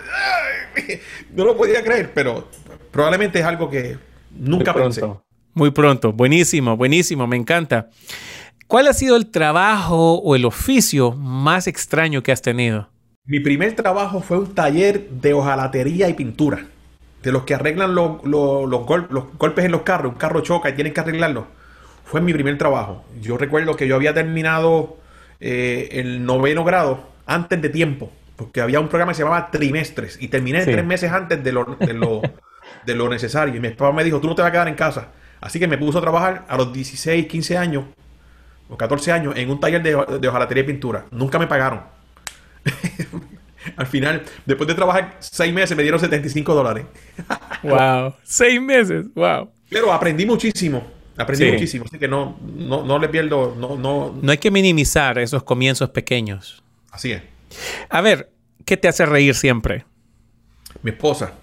No 1.32 1.44
lo 1.44 1.56
podía 1.56 1.80
creer, 1.84 2.10
pero 2.12 2.48
probablemente 2.90 3.38
es 3.38 3.44
algo 3.44 3.70
que 3.70 3.96
nunca 4.36 4.74
pensé. 4.74 5.02
Muy 5.54 5.70
pronto. 5.70 6.12
Buenísimo, 6.12 6.76
buenísimo. 6.76 7.28
Me 7.28 7.36
encanta. 7.36 7.88
¿Cuál 8.70 8.86
ha 8.86 8.92
sido 8.92 9.16
el 9.16 9.32
trabajo 9.32 10.20
o 10.20 10.36
el 10.36 10.44
oficio 10.44 11.10
más 11.10 11.66
extraño 11.66 12.22
que 12.22 12.30
has 12.30 12.40
tenido? 12.40 12.88
Mi 13.24 13.40
primer 13.40 13.74
trabajo 13.74 14.20
fue 14.20 14.38
un 14.38 14.54
taller 14.54 15.08
de 15.10 15.32
hojalatería 15.32 16.08
y 16.08 16.14
pintura. 16.14 16.66
De 17.20 17.32
los 17.32 17.42
que 17.42 17.54
arreglan 17.56 17.96
los, 17.96 18.22
golpes 18.22 19.64
en 19.64 19.72
los 19.72 19.82
carros. 19.82 20.12
Un 20.12 20.18
carro 20.20 20.42
choca 20.42 20.68
y 20.68 20.74
tienen 20.74 20.92
que 20.92 21.00
arreglarlo. 21.00 21.48
Fue 22.04 22.20
mi 22.20 22.32
primer 22.32 22.58
trabajo. 22.58 23.04
Yo 23.20 23.36
recuerdo 23.36 23.74
que 23.74 23.88
yo 23.88 23.96
había 23.96 24.14
terminado 24.14 24.98
eh, 25.40 25.88
el 25.94 26.24
noveno 26.24 26.62
grado 26.62 27.08
antes 27.26 27.60
de 27.60 27.70
tiempo. 27.70 28.12
Porque 28.36 28.60
había 28.60 28.78
un 28.78 28.86
programa 28.86 29.10
que 29.10 29.16
se 29.16 29.24
llamaba 29.24 29.50
trimestres. 29.50 30.16
Y 30.22 30.28
terminé 30.28 30.64
tres 30.64 30.84
meses 30.84 31.10
antes 31.10 31.42
de 31.42 31.50
lo, 31.50 31.64
de, 31.64 31.92
lo, 31.92 32.22
de 32.86 32.94
lo 32.94 33.08
necesario. 33.08 33.52
Y 33.56 33.58
mi 33.58 33.70
papá 33.70 33.90
me 33.90 34.04
dijo, 34.04 34.20
tú 34.20 34.28
no 34.28 34.36
te 34.36 34.42
vas 34.42 34.50
a 34.50 34.52
quedar 34.52 34.68
en 34.68 34.76
casa. 34.76 35.08
Así 35.40 35.58
que 35.58 35.66
me 35.66 35.76
puso 35.76 35.98
a 35.98 36.02
trabajar 36.02 36.44
a 36.48 36.56
los 36.56 36.72
16, 36.72 37.26
15 37.26 37.58
años 37.58 37.84
o 38.70 38.76
14 38.76 39.12
años 39.12 39.34
en 39.36 39.50
un 39.50 39.60
taller 39.60 39.82
de, 39.82 40.18
de 40.20 40.28
hojalatería 40.28 40.62
y 40.62 40.66
pintura. 40.66 41.06
Nunca 41.10 41.38
me 41.38 41.46
pagaron. 41.46 41.82
Al 43.76 43.86
final, 43.86 44.22
después 44.46 44.66
de 44.68 44.74
trabajar 44.74 45.16
seis 45.20 45.52
meses, 45.52 45.76
me 45.76 45.82
dieron 45.82 46.00
75 46.00 46.54
dólares. 46.54 46.86
wow, 47.62 48.14
seis 48.22 48.60
meses, 48.60 49.06
wow. 49.14 49.50
Pero 49.68 49.92
aprendí 49.92 50.24
muchísimo. 50.24 50.86
Aprendí 51.16 51.52
muchísimo, 51.52 51.84
así 51.86 51.98
que 51.98 52.08
no, 52.08 52.38
no, 52.56 52.82
no 52.82 52.98
le 52.98 53.08
pierdo, 53.08 53.54
no, 53.58 53.76
no. 53.76 54.18
No 54.22 54.32
hay 54.32 54.38
que 54.38 54.50
minimizar 54.50 55.18
esos 55.18 55.42
comienzos 55.42 55.90
pequeños. 55.90 56.62
Así 56.90 57.12
es. 57.12 57.22
A 57.90 58.00
ver, 58.00 58.30
¿qué 58.64 58.78
te 58.78 58.88
hace 58.88 59.04
reír 59.04 59.34
siempre? 59.34 59.84
Mi 60.82 60.92
esposa. 60.92 61.34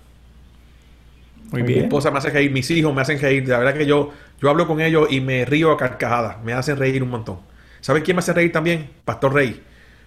Muy 1.51 1.61
bien. 1.61 1.79
Mi 1.79 1.85
esposa 1.85 2.11
me 2.11 2.17
hace 2.17 2.29
reír, 2.29 2.51
mis 2.51 2.69
hijos 2.71 2.93
me 2.93 3.01
hacen 3.01 3.19
reír. 3.19 3.47
La 3.47 3.59
verdad 3.59 3.73
que 3.73 3.85
yo, 3.85 4.11
yo 4.41 4.49
hablo 4.49 4.67
con 4.67 4.81
ellos 4.81 5.07
y 5.09 5.21
me 5.21 5.45
río 5.45 5.71
a 5.71 5.77
carcajadas. 5.77 6.43
Me 6.43 6.53
hacen 6.53 6.77
reír 6.77 7.01
un 7.03 7.09
montón. 7.09 7.39
¿Sabes 7.81 8.03
quién 8.03 8.15
me 8.15 8.19
hace 8.19 8.33
reír 8.33 8.51
también? 8.51 8.89
Pastor 9.05 9.33
Rey. 9.33 9.63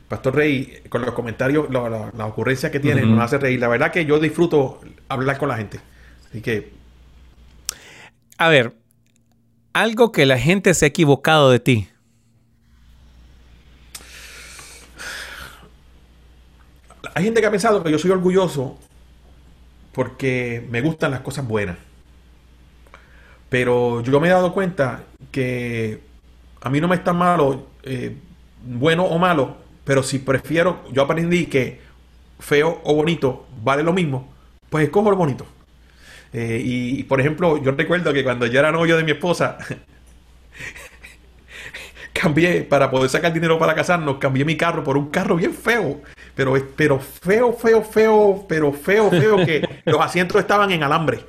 Pastor 0.09 0.35
Rey, 0.35 0.83
con 0.89 1.03
los 1.03 1.15
comentarios, 1.15 1.71
la, 1.71 2.27
ocurrencia 2.27 2.71
que 2.71 2.81
tiene, 2.81 3.03
me 3.03 3.23
hace 3.23 3.39
reír. 3.39 3.61
La 3.61 3.69
verdad 3.69 3.93
que 3.93 4.05
yo 4.05 4.19
disfruto 4.19 4.81
hablar 5.09 5.39
con 5.39 5.49
la 5.49 5.57
gente. 5.57 5.81
Así 6.29 6.43
que. 6.43 6.73
A 8.37 8.49
ver, 8.49 8.75
algo 9.73 10.11
que 10.11 10.27
la 10.27 10.39
gente 10.39 10.75
se 10.75 10.85
ha 10.85 10.89
equivocado 10.89 11.51
de 11.51 11.61
ti. 11.61 11.89
Hay 17.15 17.25
gente 17.25 17.41
que 17.41 17.47
ha 17.47 17.51
pensado 17.51 17.83
que 17.83 17.91
yo 17.91 17.99
soy 17.99 18.11
orgulloso 18.11 18.79
porque 19.93 20.67
me 20.71 20.81
gustan 20.81 21.11
las 21.11 21.21
cosas 21.21 21.47
buenas. 21.47 21.77
Pero 23.49 24.03
yo 24.03 24.21
me 24.21 24.29
he 24.29 24.31
dado 24.31 24.53
cuenta 24.53 25.05
que 25.33 26.01
a 26.61 26.71
mí 26.71 26.81
no 26.81 26.89
me 26.89 26.97
está 26.97 27.13
malo, 27.13 27.67
eh, 27.83 28.17
bueno 28.63 29.05
o 29.05 29.19
malo, 29.19 29.57
pero 29.85 30.03
si 30.03 30.19
prefiero, 30.19 30.85
yo 30.93 31.03
aprendí 31.03 31.47
que 31.47 31.81
feo 32.39 32.81
o 32.85 32.95
bonito 32.95 33.47
vale 33.63 33.83
lo 33.83 33.93
mismo, 33.93 34.29
pues 34.69 34.85
escojo 34.85 35.11
lo 35.11 35.17
bonito. 35.17 35.47
Eh, 36.33 36.63
y, 36.65 37.03
por 37.05 37.21
ejemplo, 37.21 37.61
yo 37.61 37.73
recuerdo 37.73 38.13
que 38.13 38.23
cuando 38.23 38.47
yo 38.47 38.61
era 38.61 38.71
novio 38.71 38.97
de 38.97 39.03
mi 39.03 39.11
esposa, 39.11 39.59
cambié, 42.13 42.63
para 42.63 42.89
poder 42.91 43.11
sacar 43.11 43.33
dinero 43.33 43.59
para 43.59 43.75
casarnos, 43.75 44.19
cambié 44.19 44.45
mi 44.45 44.57
carro 44.57 44.85
por 44.85 44.97
un 44.97 45.11
carro 45.11 45.35
bien 45.35 45.53
feo 45.53 46.01
pero, 46.41 46.55
pero 46.75 46.99
feo, 46.99 47.53
feo, 47.53 47.83
feo, 47.83 48.47
pero 48.49 48.73
feo, 48.73 49.11
feo, 49.11 49.37
que 49.45 49.69
los 49.85 50.01
asientos 50.01 50.41
estaban 50.41 50.71
en 50.71 50.83
alambre. 50.83 51.21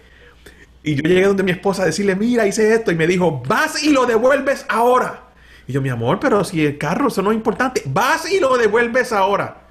Y 0.84 0.96
yo 0.96 1.02
llegué 1.02 1.26
donde 1.26 1.44
mi 1.44 1.52
esposa 1.52 1.84
a 1.84 1.86
decirle, 1.86 2.16
mira, 2.16 2.48
hice 2.48 2.74
esto, 2.74 2.94
y 2.94 2.96
me 2.96 3.06
dijo, 3.08 3.44
vas 3.46 3.84
y 3.84 3.92
lo 3.92 4.06
devuelves 4.06 4.66
ahora. 4.70 5.24
Y 5.68 5.74
yo, 5.74 5.82
mi 5.82 5.90
amor, 5.90 6.22
pero 6.22 6.46
si 6.46 6.66
el 6.66 6.78
carro, 6.78 7.10
eso 7.10 7.22
no 7.22 7.32
es 7.32 7.36
importante, 7.36 7.84
vas 7.88 8.32
y 8.32 8.40
lo 8.40 8.58
devuelves 8.58 9.12
ahora. 9.12 9.68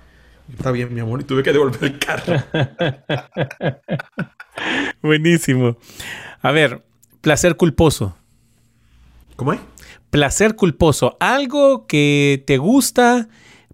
Está 0.52 0.72
bien, 0.72 0.92
mi 0.92 1.00
amor, 1.00 1.22
y 1.22 1.24
tuve 1.24 1.42
que 1.42 1.54
devolver 1.54 1.84
el 1.84 1.98
carro. 1.98 2.44
Buenísimo. 5.00 5.78
A 6.42 6.50
ver, 6.50 6.84
placer 7.22 7.56
culposo. 7.56 8.14
¿Cómo 9.36 9.54
es? 9.54 9.60
Placer 10.10 10.54
culposo. 10.54 11.16
Algo 11.18 11.86
que 11.86 12.44
te 12.46 12.58
gusta, 12.58 13.28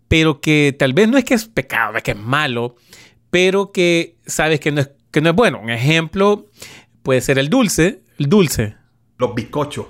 pero 0.09 0.41
que 0.41 0.75
tal 0.79 0.93
vez 0.93 1.09
no 1.09 1.19
es 1.19 1.25
que 1.25 1.35
es 1.35 1.47
pecado, 1.47 1.97
es 1.97 2.03
que 2.03 2.13
es 2.13 2.17
malo, 2.17 2.77
pero 3.31 3.73
que 3.73 4.17
sabes 4.27 4.61
que 4.61 4.73
no 4.73 4.81
es, 4.81 4.91
que 5.11 5.21
no 5.21 5.31
es 5.31 5.37
bueno. 5.37 5.61
Un 5.61 5.71
ejemplo 5.71 6.47
puede 7.03 7.21
ser 7.21 7.39
el 7.39 7.49
dulce. 7.49 8.03
El 8.19 8.29
dulce. 8.29 8.77
Los 9.19 9.35
bizcochos. 9.35 9.87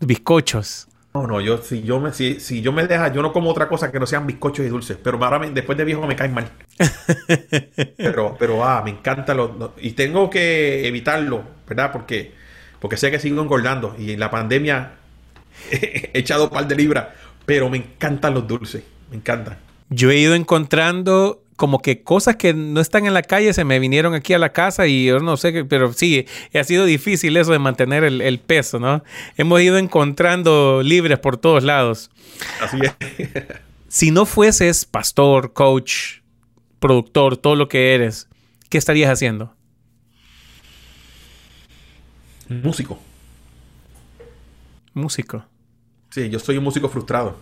Bizcochos. 0.00 0.88
No, 1.14 1.26
no, 1.26 1.40
yo 1.40 1.58
si 1.58 1.82
yo 1.82 1.98
me 2.00 2.12
si, 2.12 2.38
si, 2.38 2.60
yo 2.60 2.70
me 2.70 2.86
deja, 2.86 3.12
yo 3.12 3.22
no 3.22 3.32
como 3.32 3.50
otra 3.50 3.68
cosa 3.68 3.90
que 3.90 3.98
no 3.98 4.06
sean 4.06 4.26
bizcochos 4.26 4.64
y 4.64 4.68
dulces, 4.68 4.98
pero 5.02 5.22
ahora 5.24 5.48
después 5.50 5.76
de 5.76 5.84
viejo 5.84 6.06
me 6.06 6.14
caen 6.14 6.34
mal. 6.34 6.50
pero 7.96 8.36
pero 8.38 8.62
ah, 8.64 8.82
me 8.84 8.90
encanta 8.90 9.34
los, 9.34 9.50
y 9.78 9.92
tengo 9.92 10.28
que 10.28 10.86
evitarlo, 10.86 11.42
¿verdad? 11.66 11.92
Porque 11.92 12.34
porque 12.78 12.96
sé 12.96 13.10
que 13.10 13.18
sigo 13.18 13.42
engordando 13.42 13.96
y 13.98 14.12
en 14.12 14.20
la 14.20 14.30
pandemia 14.30 14.92
he 15.72 16.10
echado 16.12 16.44
un 16.44 16.50
par 16.50 16.68
de 16.68 16.76
libras, 16.76 17.08
pero 17.46 17.70
me 17.70 17.78
encantan 17.78 18.34
los 18.34 18.46
dulces, 18.46 18.84
me 19.10 19.16
encantan. 19.16 19.58
Yo 19.90 20.10
he 20.10 20.18
ido 20.18 20.34
encontrando 20.34 21.42
como 21.58 21.80
que 21.80 22.02
cosas 22.02 22.36
que 22.36 22.54
no 22.54 22.80
están 22.80 23.06
en 23.06 23.14
la 23.14 23.22
calle 23.22 23.52
se 23.52 23.64
me 23.64 23.80
vinieron 23.80 24.14
aquí 24.14 24.32
a 24.32 24.38
la 24.38 24.52
casa 24.52 24.86
y 24.86 25.06
yo 25.06 25.18
no 25.18 25.36
sé, 25.36 25.64
pero 25.64 25.92
sí, 25.92 26.24
ha 26.54 26.62
sido 26.62 26.84
difícil 26.84 27.36
eso 27.36 27.50
de 27.50 27.58
mantener 27.58 28.04
el, 28.04 28.38
peso, 28.38 28.78
¿no? 28.78 29.02
Hemos 29.36 29.60
ido 29.60 29.76
encontrando 29.76 30.82
libres 30.84 31.18
por 31.18 31.36
todos 31.36 31.64
lados. 31.64 32.12
Así 32.60 32.78
es. 32.80 32.94
si 33.88 34.12
no 34.12 34.24
fueses 34.24 34.84
pastor, 34.84 35.52
coach, 35.52 36.20
productor, 36.78 37.36
todo 37.36 37.56
lo 37.56 37.66
que 37.66 37.92
eres, 37.92 38.28
¿qué 38.68 38.78
estarías 38.78 39.10
haciendo? 39.10 39.52
Músico. 42.48 43.00
Músico. 44.94 45.44
Sí, 46.10 46.30
yo 46.30 46.38
soy 46.38 46.58
un 46.58 46.64
músico 46.64 46.88
frustrado. 46.88 47.36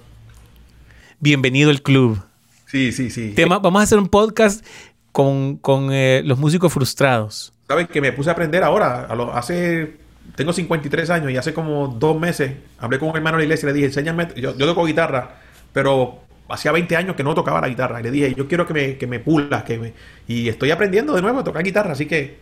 Bienvenido 1.18 1.70
al 1.70 1.80
club. 1.80 2.22
Sí, 2.66 2.92
sí, 2.92 3.10
sí. 3.10 3.34
vamos 3.48 3.80
a 3.80 3.82
hacer 3.82 3.98
un 3.98 4.08
podcast 4.08 4.64
con, 5.12 5.58
eh, 5.90 6.20
los 6.24 6.38
músicos 6.38 6.70
frustrados. 6.72 7.54
¿Sabes 7.68 7.88
que 7.88 8.02
me 8.02 8.12
puse 8.12 8.28
a 8.28 8.32
aprender 8.32 8.62
ahora? 8.62 9.08
hace. 9.34 9.96
Tengo 10.34 10.52
53 10.52 11.08
años 11.10 11.30
y 11.30 11.36
hace 11.36 11.54
como 11.54 11.86
dos 11.88 12.18
meses 12.18 12.52
hablé 12.78 12.98
con 12.98 13.08
un 13.08 13.16
hermano 13.16 13.36
de 13.36 13.42
la 13.42 13.44
iglesia 13.44 13.66
y 13.66 13.68
le 13.68 13.74
dije, 13.74 13.86
enséñame. 13.86 14.28
Yo, 14.36 14.54
toco 14.54 14.84
guitarra, 14.84 15.36
pero 15.72 16.20
hacía 16.48 16.72
20 16.72 16.96
años 16.96 17.16
que 17.16 17.22
no 17.22 17.34
tocaba 17.34 17.62
la 17.62 17.68
guitarra. 17.68 18.00
Y 18.00 18.02
le 18.02 18.10
dije, 18.10 18.34
yo 18.34 18.46
quiero 18.46 18.66
que 18.66 18.74
me, 18.74 18.98
que 18.98 19.06
me 19.06 19.20
pulas. 19.20 19.62
Que 19.64 19.78
me... 19.78 19.94
Y 20.28 20.48
estoy 20.48 20.70
aprendiendo 20.70 21.14
de 21.14 21.22
nuevo 21.22 21.38
a 21.38 21.44
tocar 21.44 21.62
guitarra. 21.62 21.92
Así 21.92 22.04
que 22.04 22.38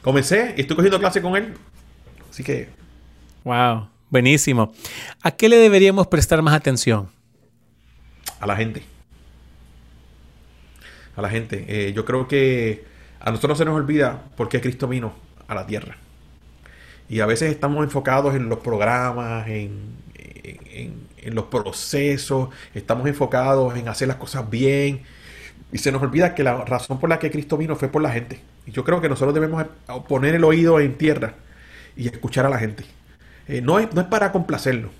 comencé 0.00 0.54
y 0.56 0.60
estoy 0.60 0.76
cogiendo 0.76 1.00
clase 1.00 1.20
con 1.20 1.34
él. 1.34 1.54
Así 2.30 2.44
que. 2.44 2.68
Wow, 3.42 3.88
buenísimo. 4.10 4.72
¿A 5.22 5.32
qué 5.32 5.48
le 5.48 5.56
deberíamos 5.56 6.06
prestar 6.06 6.40
más 6.40 6.54
atención? 6.54 7.08
A 8.42 8.46
la 8.46 8.56
gente 8.56 8.82
a 11.16 11.22
la 11.22 11.28
gente. 11.28 11.64
Eh, 11.68 11.92
yo 11.92 12.04
creo 12.04 12.28
que 12.28 12.84
a 13.20 13.30
nosotros 13.30 13.58
se 13.58 13.64
nos 13.64 13.76
olvida 13.76 14.22
por 14.36 14.48
qué 14.48 14.60
Cristo 14.60 14.88
vino 14.88 15.12
a 15.48 15.54
la 15.54 15.66
tierra. 15.66 15.96
Y 17.08 17.20
a 17.20 17.26
veces 17.26 17.50
estamos 17.50 17.84
enfocados 17.84 18.34
en 18.34 18.48
los 18.48 18.58
programas, 18.60 19.46
en, 19.48 20.00
los 21.24 21.44
procesos, 21.44 22.48
estamos 22.74 23.06
enfocados 23.06 23.76
en 23.76 23.88
hacer 23.88 24.08
las 24.08 24.16
cosas 24.16 24.48
bien. 24.48 25.02
Y 25.70 25.78
se 25.78 25.92
nos 25.92 26.02
olvida 26.02 26.34
que 26.34 26.42
la 26.42 26.64
razón 26.64 26.98
por 26.98 27.08
la 27.08 27.18
que 27.18 27.30
Cristo 27.30 27.56
vino 27.56 27.76
fue 27.76 27.88
por 27.88 28.02
la 28.02 28.10
gente. 28.10 28.40
Y 28.66 28.72
yo 28.72 28.84
creo 28.84 29.00
que 29.00 29.08
nosotros 29.08 29.34
debemos 29.34 29.64
poner 30.08 30.34
el 30.34 30.44
oído 30.44 30.80
en 30.80 30.96
tierra 30.96 31.34
y 31.96 32.08
escuchar 32.08 32.46
a 32.46 32.48
la 32.48 32.58
gente. 32.58 32.84
Eh, 33.46 33.60
no, 33.60 33.78
es, 33.78 33.92
no 33.94 34.00
es 34.00 34.06
para 34.06 34.32
complacerlo, 34.32 34.90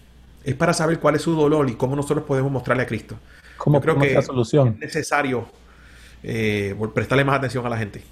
es 0.45 0.55
para 0.55 0.73
saber 0.73 0.99
cuál 0.99 1.15
es 1.17 1.23
su 1.23 1.35
dolor 1.35 1.69
y 1.71 1.75
cómo 1.75 1.97
nosotros 1.97 2.25
podemos 2.27 2.51
mostrarle 2.51 2.85
a 2.85 2.87
Cristo. 2.87 3.17
¿Cómo 3.63 3.81
creo 3.81 3.97
que 3.97 4.21
solución? 4.23 4.77
es 4.81 4.81
necesario 4.81 5.47
eh, 6.25 6.75
prestarle 6.93 7.25
más 7.25 7.37
atención 7.37 7.65
a 7.65 7.69
la 7.69 7.79
gente. 7.79 8.03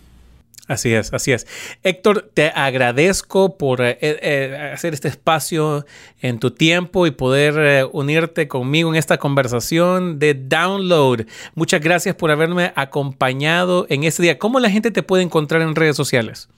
Así 0.68 0.94
es, 0.94 1.12
así 1.12 1.32
es. 1.32 1.48
Héctor, 1.82 2.30
te 2.32 2.50
agradezco 2.50 3.58
por 3.58 3.80
eh, 3.80 3.98
eh, 4.00 4.70
hacer 4.72 4.94
este 4.94 5.08
espacio 5.08 5.84
en 6.20 6.38
tu 6.38 6.52
tiempo 6.52 7.08
y 7.08 7.10
poder 7.10 7.88
unirte 7.90 8.46
conmigo 8.46 8.90
en 8.90 8.96
esta 8.96 9.18
conversación 9.18 10.20
de 10.20 10.34
Download. 10.34 11.26
Muchas 11.56 11.80
gracias 11.80 12.14
por 12.14 12.30
haberme 12.30 12.72
acompañado 12.76 13.86
en 13.88 14.04
este 14.04 14.22
día. 14.22 14.38
¿Cómo 14.38 14.60
la 14.60 14.70
gente 14.70 14.92
te 14.92 15.02
puede 15.02 15.24
encontrar 15.24 15.62
en 15.62 15.74
redes 15.74 15.96
sociales? 15.96 16.48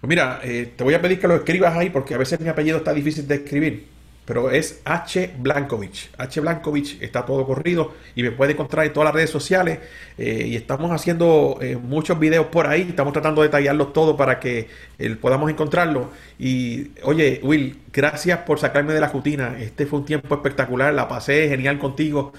Pues 0.00 0.08
mira, 0.08 0.40
te 0.40 0.82
voy 0.82 0.94
a 0.94 1.02
pedir 1.02 1.20
que 1.20 1.28
lo 1.28 1.34
escribas 1.34 1.76
ahí 1.76 1.90
porque 1.90 2.14
a 2.14 2.18
veces 2.18 2.40
mi 2.40 2.48
apellido 2.48 2.78
está 2.78 2.94
difícil 2.94 3.28
de 3.28 3.34
escribir 3.34 3.97
pero 4.28 4.50
es 4.50 4.82
H. 4.84 5.36
Blankovich. 5.38 6.10
H. 6.18 6.40
Blankovich 6.42 7.00
está 7.00 7.24
todo 7.24 7.46
corrido 7.46 7.94
y 8.14 8.22
me 8.22 8.30
puede 8.30 8.52
encontrar 8.52 8.84
en 8.84 8.92
todas 8.92 9.06
las 9.06 9.14
redes 9.14 9.30
sociales. 9.30 9.78
Eh, 10.18 10.48
y 10.48 10.54
estamos 10.54 10.92
haciendo 10.92 11.56
eh, 11.62 11.76
muchos 11.76 12.18
videos 12.18 12.48
por 12.48 12.66
ahí. 12.66 12.82
Estamos 12.90 13.14
tratando 13.14 13.40
de 13.40 13.48
detallarlos 13.48 13.94
todos 13.94 14.18
para 14.18 14.38
que 14.38 14.68
eh, 14.98 15.16
podamos 15.18 15.48
encontrarlo. 15.48 16.10
Y 16.38 16.90
oye, 17.04 17.40
Will, 17.42 17.78
gracias 17.90 18.40
por 18.40 18.58
sacarme 18.58 18.92
de 18.92 19.00
la 19.00 19.08
rutina. 19.08 19.56
Este 19.58 19.86
fue 19.86 20.00
un 20.00 20.04
tiempo 20.04 20.34
espectacular. 20.34 20.92
La 20.92 21.08
pasé 21.08 21.48
genial 21.48 21.78
contigo. 21.78 22.34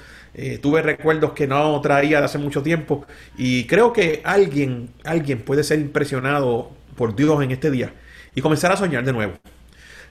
tuve 0.61 0.83
recuerdos 0.83 1.31
que 1.31 1.47
no 1.47 1.81
traía 1.81 2.19
de 2.19 2.25
hace 2.25 2.37
mucho 2.37 2.61
tiempo. 2.61 3.07
Y 3.35 3.65
creo 3.65 3.93
que 3.93 4.21
alguien, 4.23 4.91
alguien 5.03 5.41
puede 5.41 5.63
ser 5.63 5.79
impresionado 5.79 6.69
por 6.95 7.15
Dios 7.15 7.43
en 7.43 7.49
este 7.49 7.71
día 7.71 7.93
y 8.35 8.41
comenzar 8.41 8.71
a 8.71 8.77
soñar 8.77 9.03
de 9.03 9.11
nuevo. 9.11 9.33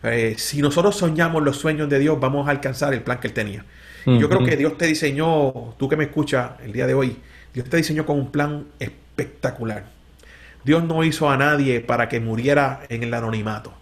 Eh, 0.02 0.34
si 0.38 0.62
nosotros 0.62 0.96
soñamos 0.96 1.42
los 1.42 1.56
sueños 1.56 1.88
de 1.88 1.98
Dios, 1.98 2.18
vamos 2.20 2.48
a 2.48 2.50
alcanzar 2.50 2.94
el 2.94 3.02
plan 3.02 3.18
que 3.18 3.28
Él 3.28 3.34
tenía. 3.34 3.64
Yo 4.06 4.30
creo 4.30 4.42
que 4.42 4.56
Dios 4.56 4.78
te 4.78 4.86
diseñó, 4.86 5.74
tú 5.76 5.86
que 5.86 5.96
me 5.96 6.04
escuchas 6.04 6.52
el 6.64 6.72
día 6.72 6.86
de 6.86 6.94
hoy, 6.94 7.18
Dios 7.52 7.68
te 7.68 7.76
diseñó 7.76 8.06
con 8.06 8.18
un 8.18 8.30
plan 8.30 8.64
espectacular. 8.78 9.84
Dios 10.64 10.82
no 10.82 11.04
hizo 11.04 11.28
a 11.28 11.36
nadie 11.36 11.80
para 11.80 12.08
que 12.08 12.18
muriera 12.18 12.80
en 12.88 13.02
el 13.02 13.12
anonimato. 13.12 13.74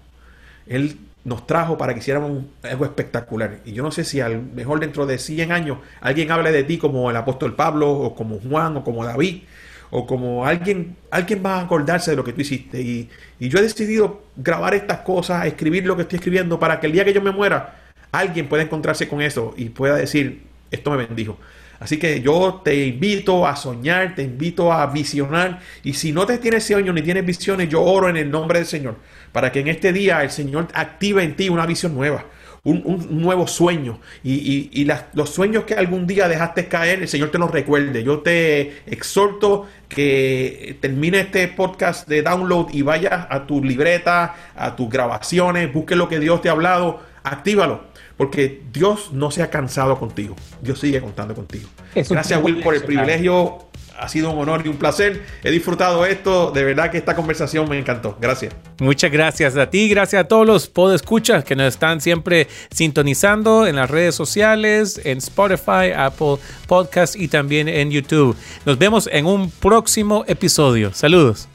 Él 0.67 0.99
nos 1.25 1.47
trajo 1.47 1.79
para 1.79 1.93
que 1.93 2.01
hiciéramos 2.01 2.45
algo 2.63 2.85
espectacular. 2.85 3.59
Y 3.65 3.73
yo 3.73 3.83
no 3.83 3.91
sé 3.91 4.05
si 4.05 4.21
a 4.21 4.29
lo 4.29 4.41
mejor 4.43 4.81
dentro 4.81 5.07
de 5.07 5.19
100 5.19 5.53
años 5.53 5.79
alguien 6.01 6.31
hable 6.31 6.53
de 6.53 6.65
ti 6.65 6.79
como 6.79 7.11
el 7.11 7.17
apóstol 7.17 7.55
Pablo 7.55 7.91
o 7.91 8.15
como 8.15 8.39
Juan 8.41 8.77
o 8.77 8.85
como 8.85 9.05
David 9.05 9.43
o 9.91 10.07
como 10.07 10.47
alguien, 10.47 10.97
alguien 11.11 11.43
va 11.45 11.57
a 11.57 11.63
acordarse 11.63 12.11
de 12.11 12.17
lo 12.17 12.25
que 12.25 12.33
tú 12.33 12.41
hiciste. 12.41 12.81
Y, 12.81 13.09
yo 13.39 13.59
he 13.59 13.63
decidido 13.63 14.23
grabar 14.37 14.75
estas 14.75 15.01
cosas, 15.01 15.47
escribir 15.47 15.87
lo 15.87 15.97
que 15.97 16.03
estoy 16.03 16.17
escribiendo 16.17 16.59
para 16.59 16.81
que 16.81 16.87
el 16.87 16.93
día 16.93 17.05
que 17.05 17.13
yo 17.13 17.21
me 17.21 17.31
muera, 17.31 17.77
alguien 18.13 18.49
pueda 18.49 18.63
encontrarse 18.63 19.09
con 19.09 19.21
eso 19.21 19.55
y 19.57 19.67
pueda 19.69 19.97
decir, 19.97 20.43
esto 20.71 20.91
me 20.91 20.97
bendijo. 20.97 21.39
Así 21.79 21.99
que 21.99 22.23
yo 22.23 22.63
te 22.65 22.87
invito 22.87 23.47
a 23.47 23.55
soñar, 23.55 24.15
te 24.15 24.23
invito 24.23 24.73
a 24.73 24.87
visionar. 24.87 25.61
Y 25.85 25.93
si 25.93 26.13
no 26.13 26.25
te 26.27 26.39
tienes 26.39 26.65
sueños 26.65 26.95
ni 26.95 27.03
tienes 27.03 27.27
visiones, 27.27 27.69
yo 27.69 27.83
oro 27.83 28.09
en 28.09 28.17
el 28.17 28.31
nombre 28.31 28.59
del 28.59 28.67
Señor. 28.67 28.97
Para 29.33 29.53
que 29.53 29.61
en 29.61 29.69
este 29.69 29.93
día 29.93 30.23
el 30.23 30.31
Señor 30.31 30.69
active 30.73 31.23
en 31.23 31.37
ti 31.37 31.51
una 31.51 31.67
visión 31.67 31.95
nueva 31.95 32.25
un, 32.67 33.23
nuevo 33.23 33.47
sueño 33.47 34.01
y, 34.25 34.87
los 35.15 35.31
sueños 35.31 35.65
que 35.65 35.75
algún 35.75 36.07
día 36.07 36.29
dejaste 36.29 36.67
caer, 36.67 37.01
el 37.01 37.09
Señor 37.09 37.31
te 37.31 37.39
los 37.39 37.51
recuerde. 37.51 38.03
Yo 38.03 38.21
te 38.21 38.83
exhorto 38.87 39.67
que 39.89 40.77
termine 40.81 41.21
este 41.21 41.47
podcast 41.49 42.09
de 42.09 42.23
download 42.23 42.71
y 42.73 42.83
vayas 42.83 43.27
a 43.31 43.47
tu 43.47 43.63
libreta, 43.63 44.35
a 44.57 44.75
tus 44.75 44.91
grabaciones, 44.91 45.73
busque 45.73 45.95
lo 45.95 46.09
que 46.09 46.19
Dios 46.19 46.43
te 46.43 46.49
ha 46.49 46.53
hablado, 46.53 47.01
actívalo. 47.23 47.97
Porque 48.17 48.63
Dios 48.73 49.13
no 49.13 49.31
se 49.31 49.43
ha 49.43 49.51
cansado 49.51 49.99
contigo. 49.99 50.35
Dios 50.63 50.81
sigue 50.81 51.03
contando 51.03 51.35
contigo. 51.35 51.69
Gracias, 51.95 52.43
Will, 52.43 52.61
por 52.61 52.75
el 52.75 52.83
privilegio 52.83 53.66
ha 53.99 54.09
sido 54.09 54.31
un 54.31 54.39
honor 54.39 54.63
y 54.65 54.69
un 54.69 54.77
placer. 54.77 55.25
He 55.43 55.51
disfrutado 55.51 56.07
esto. 56.07 56.51
De 56.51 56.65
verdad 56.65 56.91
que 56.91 56.99
esta 56.99 57.15
conversación 57.15 57.69
me 57.69 57.79
encantó. 57.79 58.17
Gracias. 58.21 58.55
Muchas 58.79 59.11
gracias 59.11 59.57
a 59.57 59.71
ti. 59.71 59.89
Gracias 59.89 60.25
a 60.25 60.29
todos 60.29 60.47
los 60.47 60.69
podescuchas 60.69 61.45
que 61.45 61.57
nos 61.57 61.69
están 61.69 62.01
siempre 62.01 62.49
sintonizando 62.71 63.67
en 63.67 63.77
las 63.77 63.91
redes 63.91 64.15
sociales, 64.15 65.01
en 65.05 65.19
Spotify, 65.19 65.93
Apple 65.97 66.37
Podcast 66.67 67.17
y 67.17 67.29
también 67.29 67.69
en 67.69 67.91
YouTube. 67.91 68.37
Nos 68.65 68.79
vemos 68.79 69.09
en 69.13 69.27
un 69.27 69.51
próximo 69.51 70.25
episodio. 70.27 70.93
Saludos. 70.93 71.49